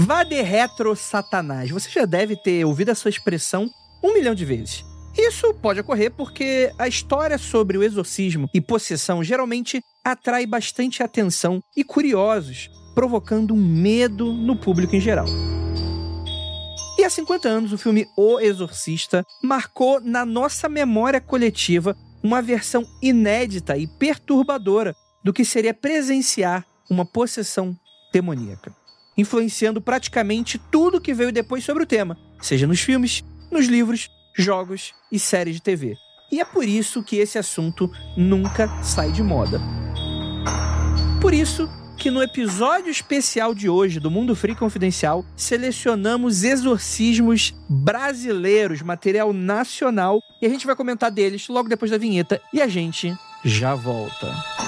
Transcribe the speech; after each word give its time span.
Vá 0.00 0.22
de 0.22 0.40
retro 0.42 0.94
satanás. 0.94 1.70
Você 1.70 1.90
já 1.90 2.04
deve 2.04 2.36
ter 2.36 2.64
ouvido 2.64 2.92
essa 2.92 3.08
expressão 3.08 3.68
um 4.00 4.14
milhão 4.14 4.32
de 4.32 4.44
vezes. 4.44 4.84
Isso 5.16 5.52
pode 5.54 5.80
ocorrer 5.80 6.12
porque 6.12 6.72
a 6.78 6.86
história 6.86 7.36
sobre 7.36 7.76
o 7.76 7.82
exorcismo 7.82 8.48
e 8.54 8.60
possessão 8.60 9.24
geralmente 9.24 9.82
atrai 10.04 10.46
bastante 10.46 11.02
atenção 11.02 11.60
e 11.76 11.82
curiosos, 11.82 12.70
provocando 12.94 13.52
um 13.52 13.56
medo 13.56 14.32
no 14.32 14.54
público 14.54 14.94
em 14.94 15.00
geral. 15.00 15.26
E 16.96 17.02
há 17.02 17.10
50 17.10 17.48
anos, 17.48 17.72
o 17.72 17.78
filme 17.78 18.06
O 18.16 18.38
Exorcista 18.38 19.24
marcou 19.42 20.00
na 20.00 20.24
nossa 20.24 20.68
memória 20.68 21.20
coletiva 21.20 21.96
uma 22.22 22.40
versão 22.40 22.86
inédita 23.02 23.76
e 23.76 23.88
perturbadora 23.88 24.94
do 25.24 25.32
que 25.32 25.44
seria 25.44 25.74
presenciar 25.74 26.64
uma 26.88 27.04
possessão 27.04 27.76
demoníaca, 28.12 28.72
influenciando 29.18 29.80
praticamente 29.80 30.58
tudo 30.70 31.00
que 31.00 31.12
veio 31.12 31.32
depois 31.32 31.64
sobre 31.64 31.82
o 31.82 31.86
tema, 31.86 32.16
seja 32.40 32.66
nos 32.66 32.80
filmes, 32.80 33.24
nos 33.50 33.66
livros, 33.66 34.08
jogos 34.34 34.94
e 35.10 35.18
séries 35.18 35.56
de 35.56 35.62
TV. 35.62 35.96
E 36.30 36.40
é 36.40 36.44
por 36.44 36.64
isso 36.64 37.02
que 37.02 37.16
esse 37.16 37.38
assunto 37.38 37.90
nunca 38.16 38.68
sai 38.82 39.10
de 39.10 39.22
moda. 39.22 39.60
Por 41.20 41.34
isso 41.34 41.68
que 41.98 42.10
no 42.12 42.22
episódio 42.22 42.90
especial 42.90 43.52
de 43.52 43.68
hoje 43.68 43.98
do 43.98 44.10
Mundo 44.10 44.36
Free 44.36 44.54
Confidencial, 44.54 45.24
selecionamos 45.34 46.44
exorcismos 46.44 47.52
brasileiros, 47.68 48.82
material 48.82 49.32
nacional, 49.32 50.20
e 50.40 50.46
a 50.46 50.48
gente 50.48 50.64
vai 50.64 50.76
comentar 50.76 51.10
deles 51.10 51.48
logo 51.48 51.68
depois 51.68 51.90
da 51.90 51.98
vinheta 51.98 52.40
e 52.52 52.62
a 52.62 52.68
gente 52.68 53.12
já 53.44 53.74
volta. 53.74 54.67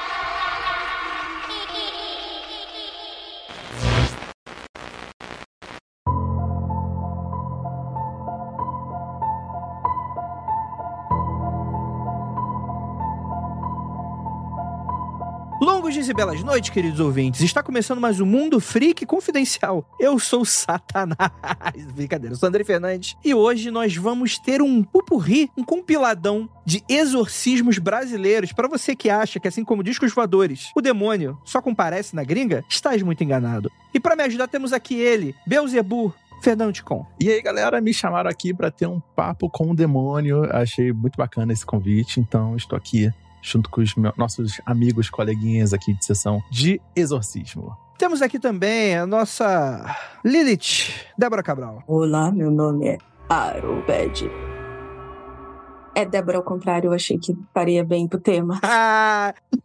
E 16.11 16.13
belas 16.13 16.43
noites, 16.43 16.69
queridos 16.69 16.99
ouvintes. 16.99 17.39
Está 17.39 17.63
começando 17.63 18.01
mais 18.01 18.19
um 18.19 18.25
Mundo 18.25 18.59
Freak 18.59 19.05
Confidencial. 19.05 19.85
Eu 19.97 20.19
sou 20.19 20.43
Satanás. 20.43 21.31
Brincadeira, 21.95 22.33
eu 22.33 22.37
sou 22.37 22.49
André 22.49 22.65
Fernandes. 22.65 23.15
E 23.23 23.33
hoje 23.33 23.71
nós 23.71 23.95
vamos 23.95 24.37
ter 24.37 24.61
um 24.61 24.83
pupurri, 24.83 25.49
um 25.57 25.63
compiladão 25.63 26.49
de 26.65 26.83
exorcismos 26.89 27.77
brasileiros. 27.77 28.51
Para 28.51 28.67
você 28.67 28.93
que 28.93 29.09
acha 29.09 29.39
que, 29.39 29.47
assim 29.47 29.63
como 29.63 29.81
discos 29.81 30.11
voadores, 30.11 30.69
o 30.75 30.81
demônio 30.81 31.39
só 31.45 31.61
comparece 31.61 32.13
na 32.13 32.25
gringa, 32.25 32.65
estás 32.67 33.01
muito 33.01 33.23
enganado. 33.23 33.71
E 33.93 33.99
para 33.99 34.13
me 34.13 34.23
ajudar, 34.23 34.49
temos 34.49 34.73
aqui 34.73 34.95
ele, 34.95 35.33
Beuzebu, 35.47 36.13
Fernando 36.41 36.73
Ticon. 36.73 37.05
E 37.21 37.29
aí, 37.29 37.41
galera, 37.41 37.79
me 37.79 37.93
chamaram 37.93 38.29
aqui 38.29 38.53
para 38.53 38.69
ter 38.69 38.85
um 38.85 38.99
papo 39.15 39.49
com 39.49 39.71
o 39.71 39.75
demônio. 39.75 40.43
Achei 40.53 40.91
muito 40.91 41.15
bacana 41.15 41.53
esse 41.53 41.65
convite, 41.65 42.19
então 42.19 42.57
estou 42.57 42.77
aqui 42.77 43.13
junto 43.41 43.69
com 43.69 43.81
os 43.81 43.95
meus, 43.95 44.15
nossos 44.17 44.61
amigos, 44.65 45.09
coleguinhas 45.09 45.73
aqui 45.73 45.93
de 45.93 46.05
sessão 46.05 46.41
de 46.51 46.79
exorcismo. 46.95 47.75
Temos 47.97 48.21
aqui 48.21 48.39
também 48.39 48.97
a 48.97 49.05
nossa 49.05 49.95
Lilith, 50.25 50.91
Débora 51.17 51.43
Cabral. 51.43 51.83
Olá, 51.85 52.31
meu 52.31 52.49
nome 52.49 52.87
é 52.87 52.97
Arobed. 53.29 54.29
É 55.93 56.05
Débora 56.05 56.37
ao 56.37 56.43
contrário, 56.43 56.87
eu 56.87 56.93
achei 56.93 57.19
que 57.19 57.37
faria 57.53 57.83
bem 57.83 58.07
pro 58.07 58.19
tema. 58.19 58.59
Ah, 58.63 59.33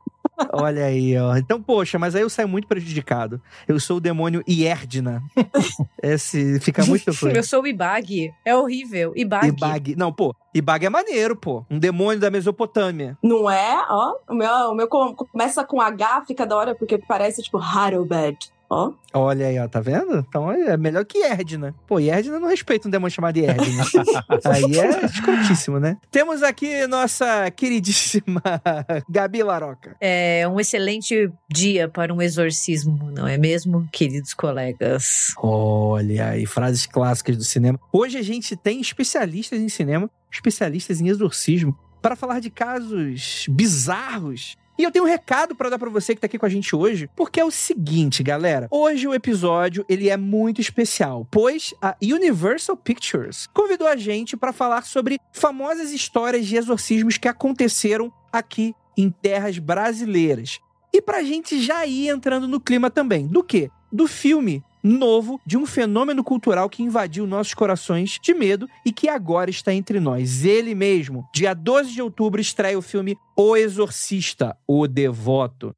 olha 0.52 0.84
aí, 0.86 1.16
ó. 1.18 1.36
Então, 1.36 1.60
poxa, 1.62 1.98
mas 1.98 2.14
aí 2.14 2.22
eu 2.22 2.30
saio 2.30 2.48
muito 2.48 2.66
prejudicado. 2.68 3.40
Eu 3.66 3.78
sou 3.80 3.96
o 3.96 4.00
demônio 4.00 4.42
Ierdna. 4.48 5.22
Esse 6.02 6.60
fica 6.60 6.84
muito 6.84 7.10
Eu 7.34 7.42
sou 7.42 7.62
o 7.62 7.66
Ibag. 7.66 8.32
É 8.44 8.54
horrível. 8.54 9.12
Ibag. 9.16 9.48
Ibag. 9.48 9.96
Não, 9.96 10.12
pô, 10.12 10.34
Ibag 10.54 10.86
é 10.86 10.90
maneiro, 10.90 11.36
pô. 11.36 11.64
Um 11.70 11.78
demônio 11.78 12.20
da 12.20 12.30
Mesopotâmia. 12.30 13.16
Não 13.22 13.50
é? 13.50 13.84
Ó, 13.88 14.14
o 14.28 14.34
meu, 14.34 14.50
o 14.70 14.74
meu 14.74 14.88
com- 14.88 15.14
começa 15.14 15.64
com 15.64 15.80
H, 15.80 16.24
fica 16.26 16.46
da 16.46 16.56
hora, 16.56 16.74
porque 16.74 16.98
parece 16.98 17.42
tipo 17.42 17.58
Harobed. 17.58 18.36
Ó, 18.68 18.92
Olha 19.18 19.46
aí, 19.46 19.58
ó, 19.58 19.66
tá 19.66 19.80
vendo? 19.80 20.18
Então 20.28 20.52
é 20.52 20.76
melhor 20.76 21.04
que 21.04 21.18
Erdna. 21.24 21.74
Pô, 21.86 21.98
Erdna 21.98 22.38
não 22.38 22.48
respeita 22.48 22.86
um 22.86 22.90
demônio 22.90 23.14
chamado 23.14 23.38
Erdna. 23.38 23.84
aí 24.44 24.78
é 24.78 25.06
escrotíssimo, 25.06 25.80
né? 25.80 25.96
Temos 26.10 26.42
aqui 26.42 26.86
nossa 26.86 27.50
queridíssima 27.50 28.42
Gabi 29.08 29.42
Laroca. 29.42 29.96
É 30.00 30.46
um 30.46 30.60
excelente 30.60 31.32
dia 31.50 31.88
para 31.88 32.12
um 32.12 32.20
exorcismo, 32.20 33.10
não 33.10 33.26
é 33.26 33.38
mesmo, 33.38 33.88
queridos 33.90 34.34
colegas? 34.34 35.32
Olha 35.38 36.30
aí, 36.30 36.44
frases 36.44 36.84
clássicas 36.84 37.38
do 37.38 37.44
cinema. 37.44 37.80
Hoje 37.90 38.18
a 38.18 38.22
gente 38.22 38.54
tem 38.54 38.80
especialistas 38.80 39.58
em 39.58 39.68
cinema, 39.70 40.10
especialistas 40.30 41.00
em 41.00 41.08
exorcismo, 41.08 41.74
para 42.02 42.14
falar 42.14 42.40
de 42.40 42.50
casos 42.50 43.46
bizarros. 43.48 44.56
E 44.78 44.82
eu 44.82 44.90
tenho 44.90 45.06
um 45.06 45.08
recado 45.08 45.56
para 45.56 45.70
dar 45.70 45.78
para 45.78 45.88
você 45.88 46.14
que 46.14 46.20
tá 46.20 46.26
aqui 46.26 46.38
com 46.38 46.44
a 46.44 46.50
gente 46.50 46.76
hoje, 46.76 47.08
porque 47.16 47.40
é 47.40 47.44
o 47.44 47.50
seguinte, 47.50 48.22
galera. 48.22 48.68
Hoje 48.70 49.08
o 49.08 49.14
episódio 49.14 49.86
ele 49.88 50.10
é 50.10 50.18
muito 50.18 50.60
especial, 50.60 51.26
pois 51.30 51.72
a 51.80 51.96
Universal 52.02 52.76
Pictures 52.76 53.46
convidou 53.54 53.88
a 53.88 53.96
gente 53.96 54.36
para 54.36 54.52
falar 54.52 54.84
sobre 54.84 55.18
famosas 55.32 55.92
histórias 55.92 56.46
de 56.46 56.56
exorcismos 56.56 57.16
que 57.16 57.26
aconteceram 57.26 58.12
aqui 58.30 58.74
em 58.98 59.08
terras 59.08 59.58
brasileiras. 59.58 60.60
E 60.92 61.00
pra 61.00 61.22
gente 61.22 61.58
já 61.58 61.86
ir 61.86 62.08
entrando 62.08 62.46
no 62.46 62.60
clima 62.60 62.90
também. 62.90 63.26
Do 63.26 63.42
quê? 63.42 63.70
Do 63.90 64.06
filme 64.06 64.62
novo 64.86 65.40
de 65.44 65.56
um 65.56 65.66
fenômeno 65.66 66.22
cultural 66.22 66.70
que 66.70 66.82
invadiu 66.82 67.26
nossos 67.26 67.54
corações 67.54 68.18
de 68.22 68.32
medo 68.32 68.68
e 68.84 68.92
que 68.92 69.08
agora 69.08 69.50
está 69.50 69.74
entre 69.74 69.98
nós. 69.98 70.44
Ele 70.44 70.74
mesmo. 70.74 71.28
Dia 71.34 71.52
12 71.54 71.92
de 71.92 72.00
outubro 72.00 72.40
estreia 72.40 72.78
o 72.78 72.82
filme 72.82 73.16
O 73.36 73.56
Exorcista, 73.56 74.56
O 74.66 74.86
Devoto. 74.86 75.74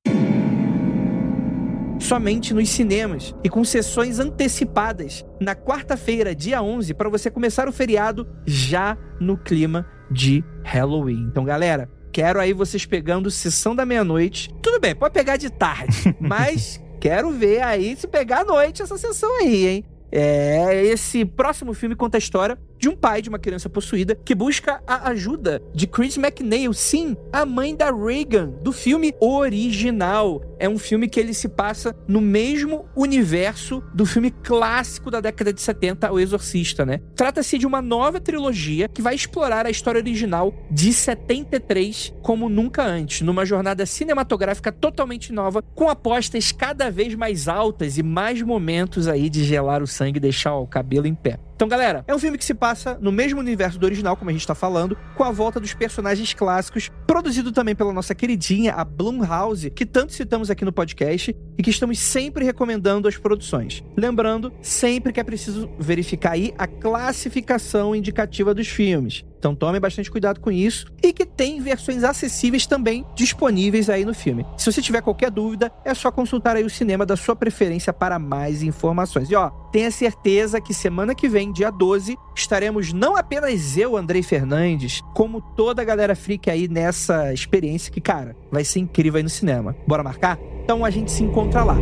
Somente 1.99 2.55
nos 2.55 2.69
cinemas 2.69 3.35
e 3.43 3.49
com 3.49 3.65
sessões 3.65 4.21
antecipadas 4.21 5.25
na 5.41 5.55
quarta-feira, 5.55 6.35
dia 6.35 6.63
11, 6.63 6.95
para 6.95 7.09
você 7.09 7.31
começar 7.31 7.67
o 7.67 7.73
feriado 7.73 8.29
já 8.47 8.97
no 9.19 9.37
clima 9.37 9.87
de 10.11 10.45
Halloween. 10.63 11.27
Então, 11.29 11.45
galera, 11.45 11.91
quero 12.13 12.41
aí 12.41 12.53
vocês 12.53 12.87
pegando 12.87 13.31
sessão 13.31 13.75
da 13.75 13.85
meia-noite. 13.85 14.49
Tudo 14.63 14.79
bem, 14.79 14.95
pode 14.95 15.13
pegar 15.13 15.37
de 15.37 15.51
tarde, 15.51 16.15
mas 16.21 16.81
quero 17.01 17.31
ver 17.31 17.63
aí 17.63 17.97
se 17.97 18.07
pegar 18.07 18.41
à 18.41 18.45
noite 18.45 18.83
essa 18.83 18.99
sessão 18.99 19.37
aí, 19.41 19.67
hein? 19.67 19.85
É, 20.11 20.85
esse 20.87 21.25
próximo 21.25 21.75
filme 21.75 21.95
conta 21.95 22.17
a 22.17 22.19
história 22.19 22.59
de 22.79 22.89
um 22.89 22.97
pai 22.97 23.21
de 23.21 23.29
uma 23.29 23.39
criança 23.39 23.69
possuída 23.69 24.15
que 24.15 24.35
busca 24.35 24.81
a 24.87 25.11
ajuda 25.11 25.61
de 25.75 25.87
Chris 25.87 26.17
McNeil, 26.17 26.73
sim, 26.73 27.17
a 27.33 27.45
mãe 27.45 27.75
da 27.75 27.91
Reagan, 27.91 28.51
do 28.63 28.73
filme 28.73 29.15
original. 29.21 30.43
É 30.59 30.69
um 30.69 30.79
filme 30.79 31.09
que 31.09 31.19
ele 31.21 31.35
se 31.35 31.49
passa 31.49 31.95
no 32.07 32.21
mesmo 32.21 32.87
universo 32.97 33.83
do 33.95 34.05
filme 34.05 34.31
clássico 34.31 35.11
da 35.11 35.21
década 35.21 35.53
de 35.53 35.61
70, 35.61 36.13
O 36.13 36.19
Exorcista, 36.19 36.85
né? 36.85 37.01
Trata-se 37.15 37.59
de 37.59 37.67
uma 37.67 37.81
nova 37.81 38.21
trilogia 38.21 38.89
que 38.89 39.03
vai 39.03 39.15
explorar 39.15 39.67
a 39.67 39.71
história 39.71 40.01
original 40.01 40.53
de 40.71 40.93
73 40.93 42.15
como 42.23 42.49
nunca 42.49 42.83
antes, 42.85 43.23
numa 43.23 43.47
jornada 43.47 43.87
cinematográfica 43.87 44.71
totalmente 44.71 45.33
nova, 45.33 45.63
com 45.63 45.89
apostas 45.89 46.53
cada 46.53 46.91
vez 46.91 47.15
mais 47.15 47.49
altas 47.49 47.99
e 47.99 48.03
mais 48.03 48.43
momentos 48.43 49.09
aí 49.09 49.31
de 49.31 49.45
gelar 49.45 49.83
o 49.83 49.87
sangue 49.87 50.19
e 50.19 50.21
deixar 50.21 50.57
o 50.57 50.67
cabelo 50.67 51.07
em 51.07 51.15
pé. 51.15 51.39
Então, 51.59 51.67
galera, 51.67 52.05
é 52.07 52.15
um 52.15 52.21
filme 52.21 52.39
que 52.39 52.45
se 52.45 52.55
passa 52.55 52.68
no 53.01 53.13
mesmo 53.13 53.41
universo 53.41 53.79
do 53.79 53.85
original, 53.85 54.17
como 54.17 54.31
a 54.31 54.33
gente 54.33 54.47
tá 54.47 54.55
falando, 54.55 54.97
com 55.17 55.25
a 55.25 55.31
volta 55.31 55.61
dos 55.61 55.75
personagens 55.75 56.35
clássicos, 56.35 56.91
produzido 57.07 57.53
também 57.53 57.75
pela 57.75 57.93
nossa 57.93 58.15
queridinha, 58.15 58.73
a 58.75 58.85
Blumhouse, 58.85 59.71
que 59.71 59.87
tanto 59.87 60.13
citamos 60.13 60.51
aqui 60.51 60.65
no 60.65 60.73
podcast 60.73 61.35
e 61.57 61.63
que 61.63 61.71
estamos 61.71 61.99
sempre 61.99 62.45
recomendando 62.45 63.09
as 63.09 63.17
produções. 63.17 63.83
Lembrando, 63.97 64.53
sempre 64.63 65.13
que 65.13 65.21
é 65.21 65.25
preciso 65.25 65.71
verificar 65.79 66.33
aí 66.33 66.55
a 66.59 66.67
classificação 66.67 67.95
indicativa 67.95 68.55
dos 68.55 68.69
filmes. 68.69 69.25
Então 69.39 69.55
tome 69.55 69.79
bastante 69.79 70.11
cuidado 70.11 70.41
com 70.41 70.51
isso 70.51 70.87
e 71.03 71.13
que 71.13 71.25
tem 71.25 71.61
versões 71.61 72.05
acessíveis 72.05 72.67
também 72.67 73.05
disponíveis 73.15 73.89
aí 73.89 74.05
no 74.05 74.15
filme. 74.15 74.45
Se 74.57 74.71
você 74.71 74.83
tiver 74.83 75.01
qualquer 75.01 75.31
dúvida, 75.31 75.73
é 75.85 75.95
só 75.95 76.11
consultar 76.11 76.57
aí 76.57 76.65
o 76.65 76.71
cinema 76.71 77.07
da 77.07 77.17
sua 77.17 77.37
preferência 77.37 77.93
para 77.93 78.19
mais 78.19 78.63
informações. 78.63 79.31
E 79.31 79.35
ó, 79.35 79.51
tenha 79.73 79.91
certeza 79.91 80.61
que 80.61 80.75
semana 80.75 81.15
que 81.15 81.29
vem, 81.29 81.53
dia 81.53 81.71
12, 81.71 82.17
estaremos 82.37 82.93
não 82.93 83.17
apenas 83.17 83.77
eu, 83.77 83.97
Andrei 83.97 84.23
Fernandes, 84.23 85.01
como 85.15 85.41
toda 85.41 85.83
a 85.83 85.85
galera 85.85 86.17
freak 86.17 86.51
aí 86.51 86.69
nessa 86.69 87.33
experiência 87.33 87.93
que, 87.93 88.01
cara, 88.01 88.37
vai 88.51 88.65
ser 88.65 88.81
incrível 88.81 89.19
aí 89.19 89.23
no 89.23 89.29
cinema. 89.29 89.77
Bora 89.87 90.03
marcar? 90.03 90.39
Então 90.65 90.85
a 90.85 90.91
gente 90.91 91.11
se 91.11 91.23
encontra 91.23 91.63
lá. 91.63 91.77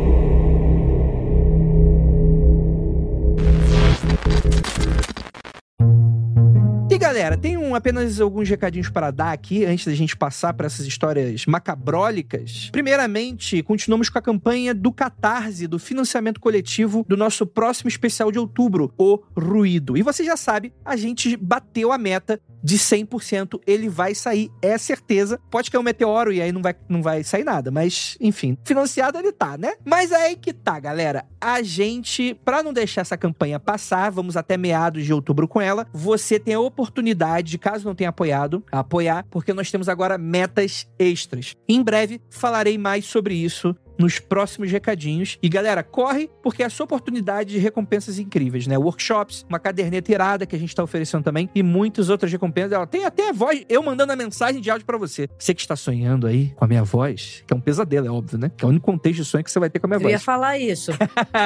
Galera, 7.07 7.37
tem 7.37 7.55
um, 7.55 7.73
apenas 7.73 8.19
alguns 8.19 8.49
recadinhos 8.49 8.89
para 8.89 9.11
dar 9.11 9.31
aqui 9.31 9.63
antes 9.63 9.85
da 9.85 9.93
gente 9.93 10.17
passar 10.17 10.53
para 10.53 10.67
essas 10.67 10.85
histórias 10.85 11.45
macabrólicas. 11.45 12.69
Primeiramente, 12.69 13.63
continuamos 13.63 14.09
com 14.09 14.19
a 14.19 14.21
campanha 14.21 14.73
do 14.73 14.91
Catarse, 14.91 15.67
do 15.67 15.79
financiamento 15.79 16.41
coletivo 16.41 17.05
do 17.07 17.15
nosso 17.15 17.45
próximo 17.45 17.87
especial 17.87 18.29
de 18.29 18.37
outubro, 18.37 18.93
O 18.97 19.19
Ruído. 19.37 19.95
E 19.95 20.03
você 20.03 20.21
já 20.21 20.35
sabe, 20.35 20.73
a 20.83 20.97
gente 20.97 21.37
bateu 21.37 21.93
a 21.93 21.97
meta 21.97 22.41
de 22.67 22.77
100%, 22.77 23.61
ele 23.65 23.87
vai 23.87 24.13
sair, 24.13 24.51
é 24.61 24.77
certeza. 24.77 25.39
Pode 25.49 25.71
cair 25.71 25.79
um 25.79 25.83
meteoro 25.83 26.33
e 26.33 26.41
aí 26.41 26.51
não 26.51 26.61
vai, 26.61 26.75
não 26.89 27.01
vai 27.01 27.23
sair 27.23 27.43
nada, 27.43 27.71
mas 27.71 28.17
enfim, 28.19 28.57
financiado 28.65 29.17
ele 29.17 29.31
tá, 29.31 29.57
né? 29.57 29.75
Mas 29.85 30.11
aí 30.11 30.35
que 30.35 30.51
tá, 30.51 30.79
galera. 30.79 31.25
A 31.39 31.61
gente, 31.61 32.33
para 32.43 32.61
não 32.61 32.73
deixar 32.73 33.01
essa 33.01 33.15
campanha 33.15 33.59
passar, 33.59 34.09
vamos 34.09 34.35
até 34.35 34.57
meados 34.57 35.05
de 35.05 35.13
outubro 35.13 35.47
com 35.47 35.61
ela. 35.61 35.87
Você 35.93 36.39
tem 36.39 36.55
a 36.55 36.59
oportunidade, 36.59 36.96
de 37.43 37.57
caso 37.57 37.85
não 37.85 37.95
tenha 37.95 38.09
apoiado, 38.09 38.63
apoiar, 38.71 39.25
porque 39.29 39.53
nós 39.53 39.71
temos 39.71 39.89
agora 39.89 40.17
metas 40.17 40.87
extras. 40.97 41.55
Em 41.67 41.81
breve 41.81 42.21
falarei 42.29 42.77
mais 42.77 43.05
sobre 43.05 43.35
isso 43.35 43.75
nos 43.97 44.19
próximos 44.19 44.71
recadinhos. 44.71 45.37
E 45.41 45.49
galera, 45.49 45.83
corre, 45.83 46.29
porque 46.41 46.63
é 46.63 46.65
a 46.65 46.69
sua 46.69 46.85
oportunidade 46.85 47.51
de 47.51 47.59
recompensas 47.59 48.19
incríveis, 48.19 48.67
né? 48.67 48.77
Workshops, 48.77 49.45
uma 49.49 49.59
caderneta 49.59 50.11
irada 50.11 50.45
que 50.45 50.55
a 50.55 50.59
gente 50.59 50.75
tá 50.75 50.83
oferecendo 50.83 51.23
também 51.23 51.49
e 51.53 51.63
muitas 51.63 52.09
outras 52.09 52.31
recompensas. 52.31 52.71
Ela 52.71 52.87
tem 52.87 53.05
até 53.05 53.29
a 53.29 53.33
voz, 53.33 53.63
eu 53.69 53.81
mandando 53.83 54.13
a 54.13 54.15
mensagem 54.15 54.61
de 54.61 54.69
áudio 54.69 54.85
para 54.85 54.97
você. 54.97 55.29
Você 55.37 55.53
que 55.53 55.61
está 55.61 55.75
sonhando 55.75 56.27
aí 56.27 56.49
com 56.55 56.65
a 56.65 56.67
minha 56.67 56.83
voz, 56.83 57.43
que 57.45 57.53
é 57.53 57.57
um 57.57 57.61
pesadelo, 57.61 58.07
é 58.07 58.11
óbvio, 58.11 58.37
né? 58.37 58.51
Que 58.55 58.63
é 58.63 58.67
o 58.67 58.69
único 58.69 58.85
contexto 58.85 59.17
de 59.17 59.25
sonho 59.25 59.43
que 59.43 59.51
você 59.51 59.59
vai 59.59 59.69
ter 59.69 59.79
com 59.79 59.87
a 59.87 59.89
minha 59.89 59.97
Eu 59.97 60.01
voz. 60.01 60.11
ia 60.13 60.19
falar 60.19 60.57
isso. 60.57 60.91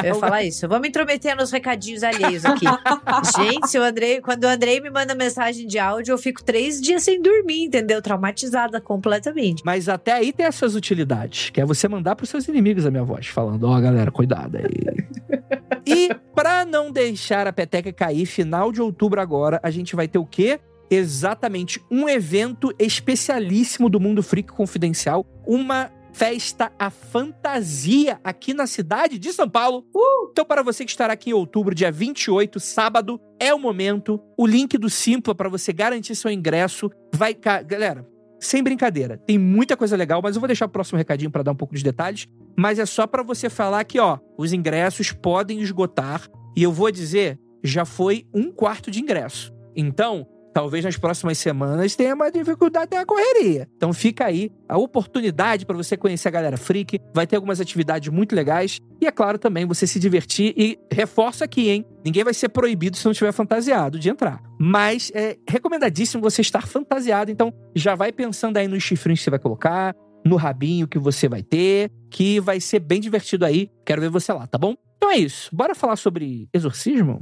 Eu 0.04 0.06
ia 0.06 0.16
falar 0.16 0.44
isso. 0.44 0.68
Vamos 0.68 0.88
intrometer 0.88 1.36
nos 1.36 1.52
recadinhos 1.52 2.04
alheios 2.04 2.46
aqui. 2.46 2.66
Gente, 3.38 3.78
o 3.78 3.84
Andrei, 3.84 4.22
quando 4.22 4.44
o 4.44 4.48
Andrei 4.48 4.80
me 4.80 4.90
manda 4.90 5.16
mensagem 5.16 5.66
de 5.68 5.80
áudio, 5.80 6.14
eu 6.14 6.18
fico 6.18 6.44
três 6.44 6.82
dias 6.82 7.04
sem 7.04 7.22
dormir, 7.22 7.66
entendeu? 7.66 8.02
Traumatizada 8.02 8.80
completamente. 8.82 9.64
Mas 9.66 9.88
até 9.90 10.14
aí 10.14 10.32
tem 10.34 10.46
as 10.46 10.56
suas 10.56 10.76
utilidades, 10.76 11.50
que 11.50 11.62
é 11.62 11.66
você 11.66 11.88
mandar 11.88 12.16
pros 12.16 12.30
seus 12.30 12.41
inimigos 12.48 12.86
a 12.86 12.92
minha 12.92 13.04
voz, 13.04 13.28
falando, 13.28 13.64
ó, 13.64 13.80
galera, 13.80 14.12
cuidado 14.12 14.58
aí. 14.58 15.42
e 15.86 16.10
pra 16.36 16.66
não 16.66 16.92
deixar 16.92 17.48
a 17.48 17.54
peteca 17.54 17.92
cair, 17.92 18.26
final 18.26 18.72
de 18.72 18.82
outubro 18.82 19.20
agora, 19.20 19.60
a 19.64 19.70
gente 19.70 19.96
vai 19.96 20.08
ter 20.08 20.20
o 20.20 20.26
quê? 20.26 20.60
Exatamente, 20.90 21.82
um 21.90 22.08
evento 22.10 22.74
especialíssimo 22.78 23.90
do 23.90 24.00
Mundo 24.00 24.22
Freak 24.22 24.52
Confidencial, 24.52 25.26
uma 25.48 25.90
festa 26.14 26.72
à 26.78 26.90
fantasia 26.90 28.20
aqui 28.24 28.54
na 28.54 28.68
cidade 28.68 29.18
de 29.18 29.32
São 29.32 29.50
Paulo. 29.50 29.86
Então, 30.32 30.46
para 30.46 30.64
você 30.64 30.84
que 30.84 30.92
estará 30.92 31.14
aqui 31.14 31.30
em 31.30 31.34
outubro, 31.34 31.74
dia 31.74 31.92
28, 31.92 32.60
sábado, 32.60 33.20
é 33.40 33.54
o 33.54 33.60
momento. 33.60 34.20
O 34.38 34.46
link 34.46 34.78
do 34.78 34.90
Simpla 34.90 35.34
para 35.34 35.50
você 35.50 35.72
garantir 35.72 36.16
seu 36.16 36.32
ingresso 36.32 36.92
vai. 37.14 37.34
Galera, 37.34 38.06
sem 38.42 38.64
brincadeira, 38.64 39.18
tem 39.20 39.38
muita 39.38 39.78
coisa 39.78 39.96
legal, 39.96 40.20
mas 40.22 40.36
eu 40.36 40.42
vou 40.42 40.48
deixar 40.48 40.66
o 40.66 40.70
próximo 40.70 40.98
recadinho 40.98 41.30
para 41.30 41.44
dar 41.44 41.52
um 41.52 41.56
pouco 41.56 41.76
de 41.76 41.84
detalhes. 41.84 42.28
Mas 42.58 42.80
é 42.80 42.86
só 42.88 43.06
para 43.06 43.22
você 43.22 43.50
falar 43.50 43.84
que, 43.84 44.00
ó, 44.00 44.18
os 44.36 44.52
ingressos 44.52 45.12
podem 45.12 45.62
esgotar. 45.62 46.28
E 46.58 46.64
eu 46.64 46.72
vou 46.72 46.92
dizer, 46.92 47.40
já 47.64 47.86
foi 47.86 48.26
um 48.34 48.52
quarto 48.52 48.90
de 48.90 49.00
ingresso. 49.00 49.54
Então, 49.76 50.28
talvez 50.54 50.84
nas 50.84 50.98
próximas 50.98 51.38
semanas 51.38 51.96
tenha 51.96 52.16
mais 52.16 52.32
dificuldade 52.32 52.96
na 52.96 53.06
correria. 53.06 53.68
Então 53.76 53.94
fica 53.94 54.26
aí 54.26 54.52
a 54.68 54.78
oportunidade 54.78 55.66
para 55.66 55.76
você 55.76 55.98
conhecer 55.98 56.28
a 56.28 56.32
galera 56.32 56.58
freak. 56.58 57.00
Vai 57.14 57.28
ter 57.28 57.36
algumas 57.36 57.60
atividades 57.60 58.10
muito 58.10 58.36
legais. 58.36 58.80
E 59.02 59.08
é 59.08 59.12
claro 59.12 59.38
também 59.38 59.66
você 59.66 59.88
se 59.88 60.00
divertir. 60.00 60.54
E 60.58 60.78
reforço 60.92 61.44
aqui, 61.44 61.70
hein? 61.70 61.86
Ninguém 62.04 62.24
vai 62.24 62.34
ser 62.34 62.50
proibido 62.50 62.98
se 62.98 63.06
não 63.06 63.14
tiver 63.14 63.32
fantasiado 63.32 64.00
de 64.00 64.10
entrar. 64.10 64.42
Mas 64.60 65.12
é 65.14 65.38
recomendadíssimo 65.48 66.22
você 66.22 66.42
estar 66.42 66.68
fantasiado. 66.68 67.32
Então 67.32 67.54
já 67.76 67.96
vai 67.96 68.12
pensando 68.12 68.58
aí 68.58 68.68
nos 68.68 68.84
chifrinhos 68.84 69.20
que 69.20 69.24
você 69.26 69.30
vai 69.30 69.40
colocar, 69.40 69.96
no 70.26 70.36
rabinho 70.36 70.88
que 70.88 71.00
você 71.00 71.28
vai 71.28 71.42
ter, 71.42 71.92
que 72.10 72.40
vai 72.40 72.60
ser 72.60 72.80
bem 72.80 73.00
divertido 73.00 73.46
aí. 73.46 73.70
Quero 73.86 74.02
ver 74.02 74.10
você 74.10 74.32
lá, 74.32 74.46
tá 74.48 74.58
bom? 74.58 74.76
Então 74.98 75.10
é 75.10 75.18
isso. 75.18 75.50
Bora 75.54 75.74
falar 75.74 75.96
sobre 75.96 76.48
exorcismo? 76.54 77.22